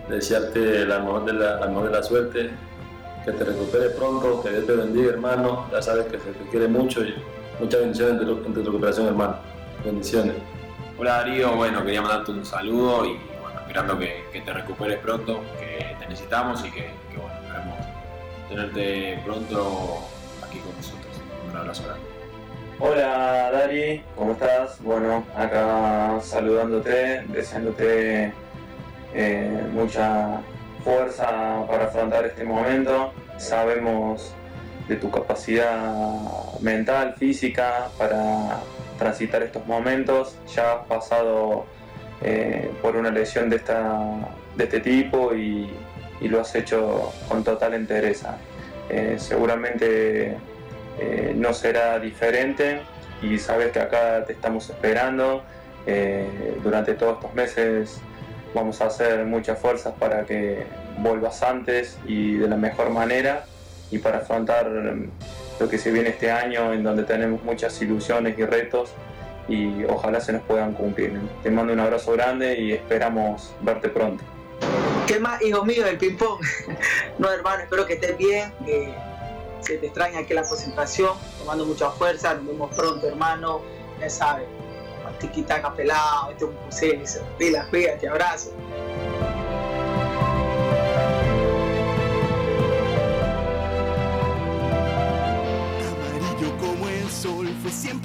Desearte 0.08 0.86
la 0.86 0.98
mejor 1.00 1.24
de 1.24 1.32
la, 1.34 1.66
de 1.66 1.90
la 1.90 2.02
suerte, 2.02 2.50
que 3.24 3.32
te 3.32 3.44
recupere 3.44 3.90
pronto, 3.90 4.42
que 4.42 4.50
Dios 4.50 4.66
te 4.66 4.72
bendiga, 4.72 5.10
hermano. 5.10 5.68
Ya 5.70 5.82
sabes 5.82 6.06
que 6.06 6.18
se 6.18 6.32
te 6.32 6.50
quiere 6.50 6.68
mucho 6.68 7.04
y 7.04 7.14
muchas 7.60 7.80
bendiciones 7.80 8.22
en 8.22 8.54
tu, 8.54 8.64
recuperación, 8.64 9.08
hermano. 9.08 9.36
Bendiciones. 9.84 10.34
Hola 10.98 11.18
Darío, 11.18 11.54
bueno, 11.54 11.84
quería 11.84 12.02
mandarte 12.02 12.32
un 12.32 12.44
saludo 12.44 13.04
y 13.04 13.18
bueno, 13.40 13.60
esperando 13.60 13.98
que, 13.98 14.42
te 14.44 14.52
recuperes 14.52 14.98
pronto, 14.98 15.40
que 15.60 15.96
te 16.00 16.08
necesitamos 16.08 16.64
y 16.64 16.72
que, 16.72 16.90
bueno, 17.14 17.32
esperemos 17.42 17.78
tenerte 18.48 19.20
pronto 19.24 19.98
aquí 20.44 20.58
con 20.58 20.74
nosotros. 20.76 21.06
Un 21.48 21.56
abrazo 21.56 21.84
grande. 21.84 22.08
Hola 22.80 23.50
Dari, 23.52 24.02
¿cómo 24.16 24.32
estás? 24.32 24.82
Bueno, 24.82 25.24
acá 25.36 26.18
saludándote, 26.20 27.24
deseándote 27.28 28.32
eh, 29.14 29.66
mucha 29.72 30.40
fuerza 30.84 31.64
para 31.66 31.84
afrontar 31.86 32.26
este 32.26 32.44
momento. 32.44 33.12
Sabemos 33.36 34.34
de 34.88 34.96
tu 34.96 35.10
capacidad 35.10 36.24
mental, 36.60 37.14
física 37.18 37.88
para 37.98 38.60
transitar 38.98 39.42
estos 39.42 39.66
momentos. 39.66 40.36
Ya 40.54 40.74
has 40.74 40.86
pasado 40.86 41.66
eh, 42.22 42.70
por 42.82 42.96
una 42.96 43.10
lesión 43.10 43.48
de, 43.48 43.56
esta, 43.56 44.00
de 44.56 44.64
este 44.64 44.80
tipo 44.80 45.34
y, 45.34 45.70
lo 46.20 46.40
has 46.40 46.52
hecho 46.56 47.12
con 47.28 47.44
total 47.44 47.74
entereza. 47.74 48.38
Eh, 48.88 49.16
seguramente 49.18 50.36
no 51.36 51.54
será 51.54 52.00
diferente 52.00 52.80
y 53.22 53.38
sabes 53.38 53.70
que 53.70 53.78
acá 53.78 54.24
te 54.26 54.32
estamos 54.32 54.68
esperando. 54.68 55.44
Durante 56.62 56.94
todos 56.94 57.18
estos 57.18 57.34
meses 57.34 58.02
vamos 58.54 58.80
a 58.80 58.86
hacer 58.86 59.24
muchas 59.24 59.58
fuerzas 59.58 59.94
para 59.98 60.24
que 60.24 60.66
vuelvas 60.98 61.42
antes 61.42 61.98
y 62.06 62.34
de 62.34 62.48
la 62.48 62.56
mejor 62.56 62.90
manera 62.90 63.44
y 63.90 63.98
para 63.98 64.18
afrontar 64.18 64.70
lo 65.58 65.68
que 65.68 65.78
se 65.78 65.90
viene 65.90 66.10
este 66.10 66.30
año 66.30 66.72
en 66.72 66.82
donde 66.82 67.04
tenemos 67.04 67.42
muchas 67.42 67.80
ilusiones 67.80 68.38
y 68.38 68.44
retos 68.44 68.90
y 69.48 69.84
ojalá 69.84 70.20
se 70.20 70.32
nos 70.32 70.42
puedan 70.42 70.74
cumplir. 70.74 71.18
Te 71.42 71.50
mando 71.50 71.72
un 71.72 71.80
abrazo 71.80 72.12
grande 72.12 72.58
y 72.58 72.72
esperamos 72.72 73.54
verte 73.62 73.88
pronto. 73.88 74.22
¿Qué 75.06 75.18
más, 75.18 75.40
hijo 75.40 75.64
mío, 75.64 75.84
del 75.84 75.96
ping-pong? 75.96 76.40
no, 77.18 77.30
hermano, 77.30 77.62
espero 77.62 77.86
que 77.86 77.94
estés 77.94 78.18
bien 78.18 78.52
se 79.60 79.76
te 79.78 79.86
extraña 79.86 80.20
aquí 80.20 80.34
la 80.34 80.42
concentración, 80.42 81.12
tomando 81.38 81.66
mucha 81.66 81.90
fuerza, 81.90 82.34
nos 82.34 82.46
vemos 82.46 82.74
pronto, 82.74 83.06
hermano, 83.06 83.60
ya 84.00 84.08
sabes, 84.08 84.46
tiquitaca 85.18 85.74
pelado, 85.74 86.30
es 86.30 86.42
un 87.20 87.36
pila, 87.38 87.66
te 87.98 88.08
abrazo. 88.08 88.50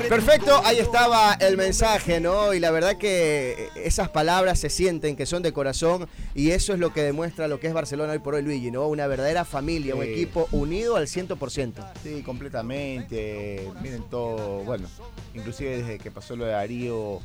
Perfecto, 0.09 0.61
ahí 0.65 0.79
estaba 0.79 1.33
el 1.35 1.55
mensaje, 1.55 2.19
¿no? 2.19 2.53
Y 2.53 2.59
la 2.59 2.71
verdad 2.71 2.97
que 2.97 3.69
esas 3.75 4.09
palabras 4.09 4.59
se 4.59 4.69
sienten 4.69 5.15
que 5.15 5.25
son 5.25 5.41
de 5.41 5.53
corazón 5.53 6.07
y 6.35 6.51
eso 6.51 6.73
es 6.73 6.79
lo 6.79 6.91
que 6.91 7.01
demuestra 7.01 7.47
lo 7.47 7.59
que 7.59 7.67
es 7.67 7.73
Barcelona 7.73 8.11
hoy 8.11 8.19
por 8.19 8.35
hoy, 8.35 8.41
Luigi, 8.41 8.71
¿no? 8.71 8.87
Una 8.87 9.07
verdadera 9.07 9.45
familia, 9.45 9.95
un 9.95 10.03
equipo 10.03 10.47
unido 10.51 10.97
al 10.97 11.07
100%. 11.07 11.73
Sí, 12.03 12.23
completamente. 12.23 13.69
Miren 13.81 14.03
todo, 14.09 14.63
bueno, 14.63 14.87
inclusive 15.33 15.77
desde 15.77 15.97
que 15.97 16.11
pasó 16.11 16.35
lo 16.35 16.43
de 16.45 16.51
Darío, 16.51 17.19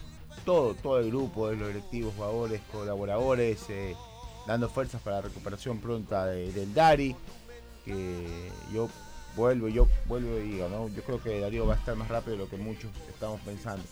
todo, 0.44 0.74
todo 0.74 1.00
el 1.00 1.08
grupo, 1.08 1.48
de 1.48 1.56
los 1.56 1.68
directivos, 1.68 2.14
jugadores, 2.14 2.60
colaboradores, 2.70 3.58
eh, 3.68 3.96
dando 4.46 4.68
fuerzas 4.68 5.02
para 5.02 5.16
la 5.16 5.22
recuperación 5.22 5.80
pronta 5.80 6.26
del 6.26 6.72
Dari, 6.72 7.16
que 7.84 8.50
yo 8.72 8.88
vuelvo, 9.38 9.68
yo 9.68 9.88
vuelvo 10.06 10.36
y 10.38 10.50
digo, 10.50 10.68
¿no? 10.68 10.88
Yo 10.88 11.02
creo 11.02 11.22
que 11.22 11.40
Darío 11.40 11.66
va 11.66 11.74
a 11.74 11.76
estar 11.78 11.96
más 11.96 12.08
rápido 12.08 12.32
de 12.32 12.42
lo 12.42 12.50
que 12.50 12.56
muchos 12.56 12.90
estamos 13.08 13.40
pensando. 13.40 13.84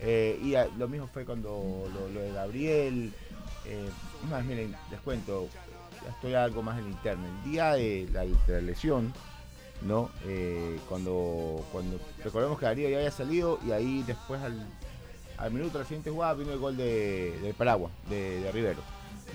Eh, 0.00 0.40
y 0.42 0.54
lo 0.78 0.88
mismo 0.88 1.06
fue 1.12 1.24
cuando 1.24 1.84
lo, 1.94 2.20
de 2.20 2.32
Gabriel. 2.32 3.12
Eh, 3.66 3.88
más, 4.28 4.44
miren, 4.44 4.74
les 4.90 5.00
cuento, 5.00 5.48
estoy 6.08 6.34
algo 6.34 6.62
más 6.62 6.78
en 6.78 6.86
el 6.86 6.90
interno. 6.92 7.24
El 7.26 7.50
día 7.50 7.72
de 7.74 8.08
la, 8.12 8.60
lesión, 8.60 9.12
¿no? 9.82 10.10
Eh, 10.24 10.80
cuando, 10.88 11.64
cuando 11.70 12.00
recordemos 12.24 12.58
que 12.58 12.64
Darío 12.64 12.88
ya 12.88 12.96
había 12.96 13.10
salido 13.10 13.60
y 13.64 13.70
ahí 13.70 14.02
después 14.06 14.40
al, 14.42 14.66
al 15.36 15.50
minuto 15.52 15.78
la 15.78 15.84
siguiente 15.84 16.10
jugada 16.10 16.34
vino 16.34 16.52
el 16.52 16.58
gol 16.58 16.76
de, 16.76 17.38
del 17.42 17.54
Paraguas, 17.54 17.92
de, 18.08 18.40
de 18.40 18.52
Rivero, 18.52 18.80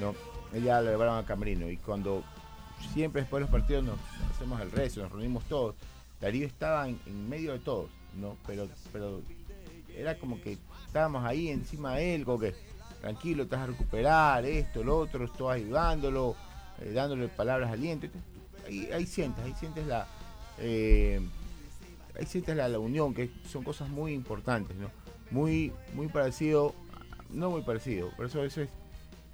¿no? 0.02 0.14
Ella 0.52 0.82
lo 0.82 0.90
llevaron 0.90 1.18
a 1.18 1.26
Camerino 1.26 1.70
y 1.70 1.78
cuando 1.78 2.24
siempre 2.94 3.22
después 3.22 3.40
de 3.40 3.42
los 3.42 3.50
partidos 3.50 3.84
nos 3.84 3.98
hacemos 4.34 4.60
el 4.62 4.72
rezo, 4.72 5.02
nos 5.02 5.12
reunimos 5.12 5.44
todos. 5.46 5.76
Darío 6.20 6.46
estaba 6.46 6.88
en, 6.88 7.30
medio 7.30 7.54
de 7.54 7.60
todos, 7.60 7.90
¿no? 8.20 8.36
Pero, 8.46 8.68
pero 8.92 9.22
era 9.96 10.18
como 10.18 10.42
que 10.42 10.58
estábamos 10.86 11.24
ahí 11.26 11.50
encima 11.50 11.96
de 11.96 12.16
él, 12.16 12.26
como 12.26 12.40
que 12.40 12.54
tranquilo, 13.02 13.46
vas 13.48 13.62
a 13.62 13.68
recuperar, 13.68 14.46
esto, 14.46 14.84
lo 14.84 14.98
otro, 14.98 15.26
estoy 15.26 15.62
ayudándolo, 15.62 16.36
eh, 16.82 16.92
dándole 16.92 17.28
palabras 17.30 17.70
de 17.70 17.76
aliento. 17.76 18.08
Ahí, 18.68 18.90
ahí 18.94 19.06
sientes, 19.06 19.44
ahí 19.44 19.54
sientes 19.58 19.88
la, 19.88 20.08
eh, 20.58 21.22
ahí 22.18 22.26
sientes 22.26 22.56
la, 22.56 22.68
la 22.68 22.80
unión, 22.80 23.14
que 23.14 23.30
son 23.48 23.64
cosas 23.64 23.90
muy 23.90 24.14
importantes, 24.14 24.76
¿no? 24.76 24.90
Muy, 25.32 25.72
muy 25.94 26.08
parecido, 26.08 26.74
no 27.30 27.52
muy 27.52 27.62
parecido, 27.62 28.10
por 28.18 28.26
eso 28.26 28.44
eso 28.44 28.62
es, 28.62 28.70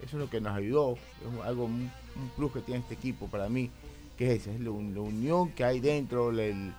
eso 0.06 0.18
es 0.18 0.22
lo 0.22 0.30
que 0.30 0.42
nos 0.42 0.56
ayudó, 0.56 0.94
es 0.94 1.46
algo, 1.46 1.66
un, 1.66 1.92
plus 2.36 2.52
que 2.52 2.62
tiene 2.62 2.82
este 2.82 2.94
equipo 2.94 3.28
para 3.28 3.50
mí, 3.50 3.70
que 4.18 4.34
es 4.34 4.42
ese, 4.42 4.56
es 4.56 4.62
la 4.62 4.72
unión 4.72 5.52
que 5.52 5.64
hay 5.64 5.80
dentro, 5.80 6.30
el, 6.30 6.74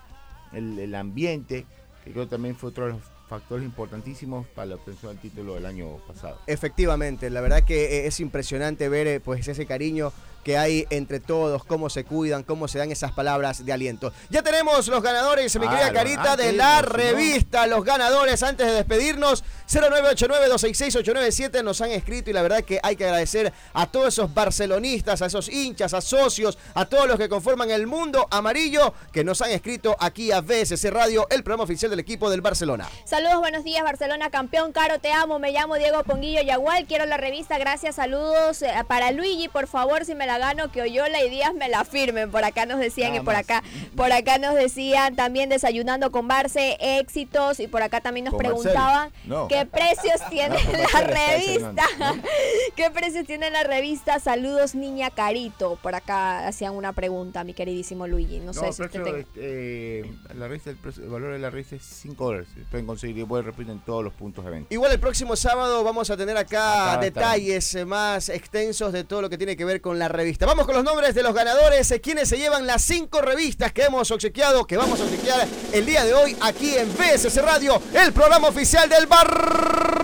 el, 0.53 0.79
el 0.79 0.95
ambiente, 0.95 1.65
que 2.03 2.11
creo 2.11 2.27
también 2.27 2.55
fue 2.55 2.69
otro 2.69 2.85
de 2.85 2.93
los 2.93 3.01
factores 3.27 3.65
importantísimos 3.65 4.47
para 4.47 4.67
la 4.67 4.75
obtención 4.75 5.11
del 5.11 5.21
título 5.21 5.55
del 5.55 5.65
año 5.65 5.97
pasado. 6.07 6.39
Efectivamente, 6.47 7.29
la 7.29 7.41
verdad 7.41 7.63
que 7.63 7.83
eh, 7.83 8.07
es 8.07 8.19
impresionante 8.19 8.87
ver 8.89 9.07
eh, 9.07 9.19
pues 9.19 9.47
ese 9.47 9.65
cariño 9.65 10.13
que 10.47 10.57
hay 10.57 10.87
entre 10.91 11.19
todos, 11.19 11.65
cómo 11.65 11.89
se 11.89 12.05
cuidan, 12.05 12.41
cómo 12.41 12.69
se 12.69 12.79
dan 12.79 12.89
esas 12.89 13.11
palabras 13.11 13.65
de 13.65 13.73
aliento. 13.73 14.13
Ya 14.29 14.41
tenemos 14.41 14.87
los 14.87 15.03
ganadores, 15.03 15.53
mi 15.59 15.67
querida 15.67 15.91
Carita, 15.91 16.37
de 16.37 16.43
antes, 16.43 16.55
la 16.55 16.81
no- 16.83 16.87
revista. 16.87 17.67
Los 17.67 17.83
ganadores, 17.83 18.41
antes 18.43 18.65
de 18.65 18.71
despedirnos, 18.71 19.43
0989-266-897 19.67 21.63
nos 21.65 21.81
han 21.81 21.91
escrito 21.91 22.29
y 22.29 22.33
la 22.33 22.41
verdad 22.43 22.63
que 22.63 22.79
hay 22.81 22.95
que 22.95 23.03
agradecer 23.03 23.51
a 23.73 23.87
todos 23.87 24.07
esos 24.13 24.33
barcelonistas, 24.33 25.21
a 25.21 25.25
esos 25.25 25.49
hinchas, 25.49 25.93
a 25.93 25.99
socios, 25.99 26.57
a 26.75 26.85
todos 26.85 27.09
los 27.09 27.17
que 27.17 27.27
conforman 27.27 27.69
el 27.69 27.85
mundo 27.85 28.25
amarillo 28.31 28.93
que 29.11 29.25
nos 29.25 29.41
han 29.41 29.51
escrito 29.51 29.97
aquí 29.99 30.31
a 30.31 30.39
BSC 30.39 30.89
Radio, 30.91 31.27
el 31.29 31.43
programa 31.43 31.65
oficial 31.65 31.89
del 31.91 31.99
equipo 31.99 32.29
del 32.29 32.39
Barcelona. 32.39 32.87
Saludos, 33.03 33.39
buenos 33.39 33.65
días, 33.65 33.83
Barcelona 33.83 34.29
campeón. 34.29 34.71
Caro, 34.71 34.99
te 34.99 35.11
amo. 35.11 35.39
Me 35.39 35.51
llamo 35.51 35.75
Diego 35.75 36.03
Ponguillo 36.03 36.41
Yagual. 36.41 36.85
Quiero 36.87 37.05
la 37.05 37.17
revista. 37.17 37.57
Gracias, 37.57 37.95
saludos 37.95 38.61
eh, 38.61 38.71
para 38.87 39.11
Luigi. 39.11 39.49
Por 39.49 39.67
favor, 39.67 40.05
si 40.05 40.15
me 40.15 40.25
la 40.25 40.36
gano, 40.37 40.71
que 40.71 40.81
Oyola 40.81 41.23
y 41.23 41.29
Díaz 41.29 41.53
me 41.53 41.69
la 41.69 41.85
firmen. 41.85 42.31
Por 42.31 42.43
acá 42.43 42.65
nos 42.65 42.79
decían 42.79 43.09
Nada 43.11 43.21
y 43.21 43.25
por 43.25 43.33
más. 43.35 43.43
acá, 43.43 43.63
por 43.95 44.11
acá 44.11 44.37
nos 44.37 44.55
decían 44.55 45.15
también 45.15 45.49
desayunando 45.49 46.11
con 46.11 46.27
Barce, 46.27 46.77
éxitos. 46.79 47.59
Y 47.59 47.67
por 47.67 47.81
acá 47.83 48.01
también 48.01 48.25
nos 48.25 48.33
Con 48.33 48.39
preguntaban. 48.39 49.11
No. 49.25 49.47
qué 49.47 49.65
precios 49.65 50.19
tiene 50.29 50.55
No, 50.63 50.71
la 50.71 51.01
revista. 51.07 51.85
¿Qué 52.75 52.89
precios 52.91 53.25
tiene 53.25 53.49
la 53.49 53.63
revista? 53.63 54.19
Saludos, 54.19 54.75
niña 54.75 55.09
Carito. 55.09 55.77
Por 55.81 55.95
acá 55.95 56.47
hacían 56.47 56.75
una 56.75 56.93
pregunta, 56.93 57.43
mi 57.43 57.53
queridísimo 57.53 58.07
Luigi. 58.07 58.39
No, 58.39 58.53
sé 58.53 58.61
si 58.73 58.81
usted 58.83 58.89
precio, 58.89 59.03
tenga- 59.03 59.19
este, 59.19 59.99
eh, 59.99 60.13
la 60.35 60.47
revista, 60.47 60.69
el, 60.69 60.77
precio- 60.77 61.03
el 61.03 61.09
valor 61.09 61.33
de 61.33 61.39
la 61.39 61.49
revista 61.49 61.75
es 61.75 61.83
5 61.83 62.25
dólares. 62.25 62.47
Pueden 62.69 62.85
conseguir 62.85 63.17
y 63.17 63.23
pueden 63.25 63.45
repetir 63.45 63.71
en 63.71 63.79
todos 63.79 64.03
los 64.03 64.13
puntos 64.13 64.45
de 64.45 64.51
venta. 64.51 64.73
Igual 64.73 64.91
el 64.91 64.99
próximo 64.99 65.35
sábado 65.35 65.83
vamos 65.83 66.09
a 66.09 66.17
tener 66.17 66.37
acá 66.37 66.97
detalles 67.01 67.75
más 67.85 68.29
extensos 68.29 68.93
de 68.93 69.03
todo 69.03 69.21
lo 69.21 69.29
que 69.29 69.37
tiene 69.37 69.55
que 69.55 69.65
ver 69.65 69.81
con 69.81 69.97
la 69.99 70.07
revista. 70.07 70.26
Vamos 70.39 70.65
con 70.65 70.75
los 70.75 70.83
nombres 70.83 71.15
de 71.15 71.23
los 71.23 71.33
ganadores, 71.33 71.89
eh, 71.91 72.01
quienes 72.01 72.27
se 72.27 72.37
llevan 72.37 72.67
las 72.67 72.83
cinco 72.83 73.21
revistas 73.21 73.71
que 73.71 73.83
hemos 73.83 74.11
obsequiado, 74.11 74.67
que 74.67 74.75
vamos 74.75 74.99
a 74.99 75.05
obsequiar 75.05 75.47
el 75.71 75.85
día 75.85 76.03
de 76.03 76.13
hoy 76.13 76.35
aquí 76.41 76.75
en 76.75 76.91
BSC 76.93 77.41
Radio, 77.41 77.81
el 77.93 78.11
programa 78.11 78.49
oficial 78.49 78.89
del 78.89 79.07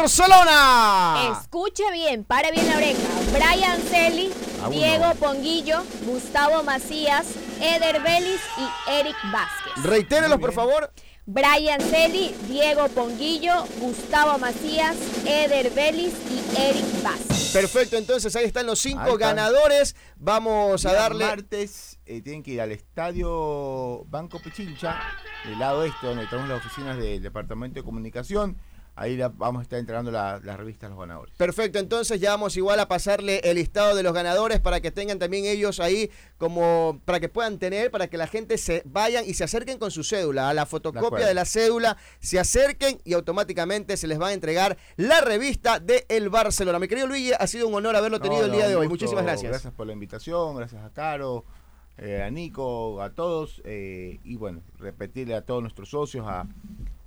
Barcelona. 0.03 1.39
Escuche 1.41 1.83
bien, 1.91 2.23
pare 2.23 2.51
bien 2.51 2.67
la 2.69 2.77
oreja. 2.77 2.99
Brian 3.33 3.81
Celi. 3.89 4.31
Diego 4.69 5.13
Ponguillo, 5.15 5.83
Gustavo 6.05 6.63
Macías, 6.63 7.25
Eder 7.59 8.01
Vélez 8.01 8.39
y 8.57 8.91
Eric 8.91 9.15
Vázquez. 9.31 9.83
Reitérelos, 9.83 10.39
por 10.39 10.53
favor. 10.53 10.91
Brian 11.25 11.79
Celi, 11.79 12.35
Diego 12.49 12.89
Ponguillo, 12.89 13.63
Gustavo 13.79 14.37
Macías, 14.39 14.97
Eder 15.25 15.71
Vélez 15.71 16.13
y 16.29 16.59
Eric 16.59 17.01
Vázquez. 17.01 17.53
Perfecto, 17.53 17.95
entonces 17.95 18.35
ahí 18.35 18.43
están 18.43 18.65
los 18.65 18.79
cinco 18.79 19.17
ganadores. 19.17 19.95
Vamos 20.17 20.85
a 20.85 20.91
darle... 20.91 21.25
martes 21.25 21.97
eh, 22.05 22.21
tienen 22.21 22.43
que 22.43 22.51
ir 22.51 22.61
al 22.61 22.73
estadio 22.73 24.03
Banco 24.09 24.41
Pichincha, 24.41 24.99
del 25.45 25.59
lado 25.59 25.85
este, 25.85 26.07
donde 26.07 26.27
tenemos 26.27 26.49
las 26.49 26.65
oficinas 26.65 26.97
del 26.97 27.23
Departamento 27.23 27.79
de 27.79 27.85
Comunicación. 27.85 28.57
Ahí 28.95 29.17
la- 29.17 29.29
vamos 29.29 29.61
a 29.61 29.63
estar 29.63 29.79
entregando 29.79 30.11
la- 30.11 30.39
las 30.43 30.55
revistas 30.55 30.85
a 30.85 30.89
los 30.91 30.99
ganadores. 30.99 31.33
Perfecto, 31.35 31.79
entonces 31.79 32.19
ya 32.21 32.29
vamos 32.29 32.55
igual 32.57 32.79
a 32.79 32.87
pasarle 32.87 33.39
el 33.43 33.55
listado 33.55 33.95
de 33.95 34.03
los 34.03 34.13
ganadores 34.13 34.59
para 34.59 34.81
que 34.81 34.91
tengan 34.91 35.17
también 35.17 35.45
ellos 35.45 35.79
ahí 35.79 36.11
como 36.37 37.01
para 37.03 37.19
que 37.19 37.27
puedan 37.27 37.57
tener, 37.57 37.89
para 37.89 38.07
que 38.07 38.17
la 38.17 38.27
gente 38.27 38.57
se 38.59 38.83
vayan 38.85 39.23
y 39.25 39.33
se 39.33 39.43
acerquen 39.45 39.79
con 39.79 39.89
su 39.89 40.03
cédula, 40.03 40.47
a 40.49 40.53
la 40.53 40.67
fotocopia 40.67 41.25
de 41.25 41.33
la 41.33 41.45
cédula, 41.45 41.97
se 42.19 42.39
acerquen 42.39 42.99
y 43.03 43.13
automáticamente 43.13 43.97
se 43.97 44.05
les 44.05 44.21
va 44.21 44.27
a 44.27 44.33
entregar 44.33 44.77
la 44.95 45.21
revista 45.21 45.79
de 45.79 46.05
El 46.07 46.29
Barcelona. 46.29 46.77
Mi 46.77 46.87
querido 46.87 47.07
Luigi, 47.07 47.31
ha 47.33 47.47
sido 47.47 47.67
un 47.67 47.73
honor 47.73 47.95
haberlo 47.95 48.19
tenido 48.19 48.41
No, 48.41 48.45
el 48.47 48.51
día 48.51 48.67
de 48.67 48.75
hoy. 48.75 48.85
gusto. 48.85 49.05
Muchísimas 49.05 49.23
gracias. 49.25 49.49
Gracias 49.49 49.73
por 49.73 49.87
la 49.87 49.93
invitación, 49.93 50.55
gracias 50.55 50.83
a 50.83 50.91
Caro, 50.91 51.45
eh, 51.97 52.21
a 52.21 52.29
Nico, 52.29 53.01
a 53.01 53.09
todos. 53.09 53.59
eh, 53.65 54.19
y 54.23 54.35
bueno, 54.35 54.61
repetirle 54.77 55.33
a 55.33 55.41
todos 55.41 55.63
nuestros 55.63 55.89
socios, 55.89 56.27
a, 56.27 56.45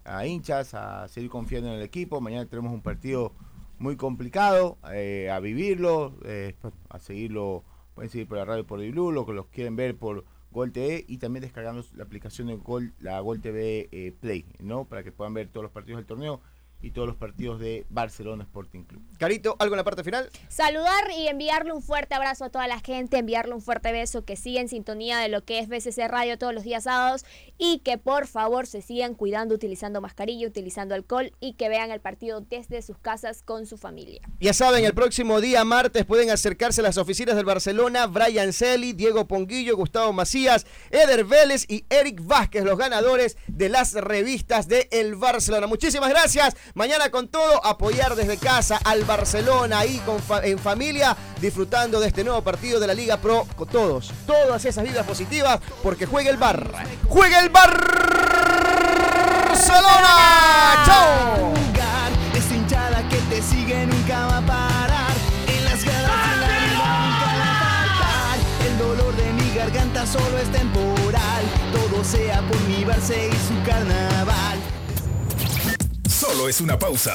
a 0.06 0.26
hinchas, 0.26 0.74
a 0.74 1.08
seguir 1.08 1.30
confiando 1.30 1.68
en 1.68 1.76
el 1.76 1.82
equipo. 1.82 2.20
Mañana 2.20 2.46
tenemos 2.46 2.72
un 2.72 2.82
partido 2.82 3.32
muy 3.78 3.96
complicado, 3.96 4.78
eh, 4.92 5.30
a 5.30 5.40
vivirlo, 5.40 6.14
eh, 6.24 6.54
a 6.88 6.98
seguirlo. 6.98 7.64
Pueden 7.94 8.10
seguir 8.10 8.28
por 8.28 8.38
la 8.38 8.44
radio 8.44 8.66
por 8.66 8.78
Blue, 8.90 9.10
lo 9.10 9.24
que 9.24 9.32
los 9.32 9.46
quieren 9.46 9.74
ver 9.74 9.96
por 9.96 10.24
Gol 10.50 10.72
TV 10.72 11.04
y 11.08 11.18
también 11.18 11.42
descargando 11.42 11.84
la 11.94 12.04
aplicación 12.04 12.48
de 12.48 12.56
Gol, 12.56 12.94
la 12.98 13.20
Gol 13.20 13.40
TV 13.40 13.88
eh, 13.90 14.12
Play, 14.18 14.46
¿no? 14.60 14.84
Para 14.84 15.02
que 15.02 15.12
puedan 15.12 15.34
ver 15.34 15.48
todos 15.48 15.64
los 15.64 15.72
partidos 15.72 15.98
del 15.98 16.06
torneo 16.06 16.40
y 16.86 16.92
todos 16.92 17.08
los 17.08 17.16
partidos 17.16 17.58
de 17.58 17.84
Barcelona 17.90 18.44
Sporting 18.44 18.84
Club. 18.84 19.02
Carito, 19.18 19.56
¿algo 19.58 19.74
en 19.74 19.78
la 19.78 19.84
parte 19.84 20.04
final? 20.04 20.30
Saludar 20.48 21.10
y 21.18 21.26
enviarle 21.26 21.72
un 21.72 21.82
fuerte 21.82 22.14
abrazo 22.14 22.44
a 22.44 22.50
toda 22.50 22.68
la 22.68 22.78
gente, 22.78 23.18
enviarle 23.18 23.54
un 23.54 23.60
fuerte 23.60 23.90
beso, 23.90 24.24
que 24.24 24.36
siga 24.36 24.60
en 24.60 24.68
sintonía 24.68 25.18
de 25.18 25.28
lo 25.28 25.44
que 25.44 25.58
es 25.58 25.68
BCC 25.68 26.06
Radio 26.08 26.38
todos 26.38 26.54
los 26.54 26.62
días 26.62 26.84
sábados 26.84 27.24
y 27.58 27.80
que 27.80 27.98
por 27.98 28.28
favor 28.28 28.68
se 28.68 28.82
sigan 28.82 29.14
cuidando 29.14 29.54
utilizando 29.56 30.00
mascarilla, 30.00 30.46
utilizando 30.46 30.94
alcohol 30.94 31.32
y 31.40 31.54
que 31.54 31.68
vean 31.68 31.90
el 31.90 32.00
partido 32.00 32.40
desde 32.40 32.80
sus 32.82 32.98
casas 32.98 33.42
con 33.42 33.66
su 33.66 33.78
familia. 33.78 34.20
Ya 34.38 34.52
saben, 34.52 34.84
el 34.84 34.94
próximo 34.94 35.40
día 35.40 35.64
martes 35.64 36.04
pueden 36.04 36.30
acercarse 36.30 36.82
a 36.82 36.84
las 36.84 36.98
oficinas 36.98 37.34
del 37.34 37.46
Barcelona, 37.46 38.06
Brian 38.06 38.52
Celi, 38.52 38.92
Diego 38.92 39.26
Ponguillo, 39.26 39.76
Gustavo 39.76 40.12
Macías, 40.12 40.66
Eder 40.90 41.24
Vélez 41.24 41.64
y 41.68 41.84
Eric 41.90 42.24
Vázquez, 42.24 42.64
los 42.64 42.78
ganadores 42.78 43.36
de 43.48 43.70
las 43.70 43.94
revistas 43.94 44.68
de 44.68 44.88
El 44.92 45.16
Barcelona. 45.16 45.66
Muchísimas 45.66 46.10
gracias. 46.10 46.54
Mañana 46.76 47.10
con 47.10 47.26
todo, 47.28 47.64
apoyar 47.64 48.14
desde 48.16 48.36
casa 48.36 48.78
al 48.84 49.04
Barcelona 49.04 49.78
ahí 49.78 49.98
con 50.04 50.22
en 50.44 50.58
familia, 50.58 51.16
disfrutando 51.40 51.98
de 52.00 52.08
este 52.08 52.22
nuevo 52.22 52.42
partido 52.42 52.78
de 52.78 52.86
la 52.86 52.92
Liga 52.92 53.16
Pro 53.16 53.46
con 53.56 53.66
todos, 53.66 54.12
todas 54.26 54.62
esas 54.62 54.84
vidas 54.84 55.06
positivas, 55.06 55.58
porque 55.82 56.04
juega 56.04 56.28
el 56.28 56.36
Bar. 56.36 56.70
¡Juega 57.08 57.40
el 57.40 57.48
Barcelona! 57.48 57.72
¡Chao! 60.84 61.54
solo 70.06 70.38
es 70.38 70.52
temporal 70.52 71.44
Todo 71.72 72.04
sea 72.04 72.40
por 72.42 72.60
mi 72.68 72.82
y 72.82 72.84
su 72.84 73.60
carnaval 73.68 74.75
Solo 76.18 76.48
es 76.48 76.62
una 76.62 76.78
pausa. 76.78 77.14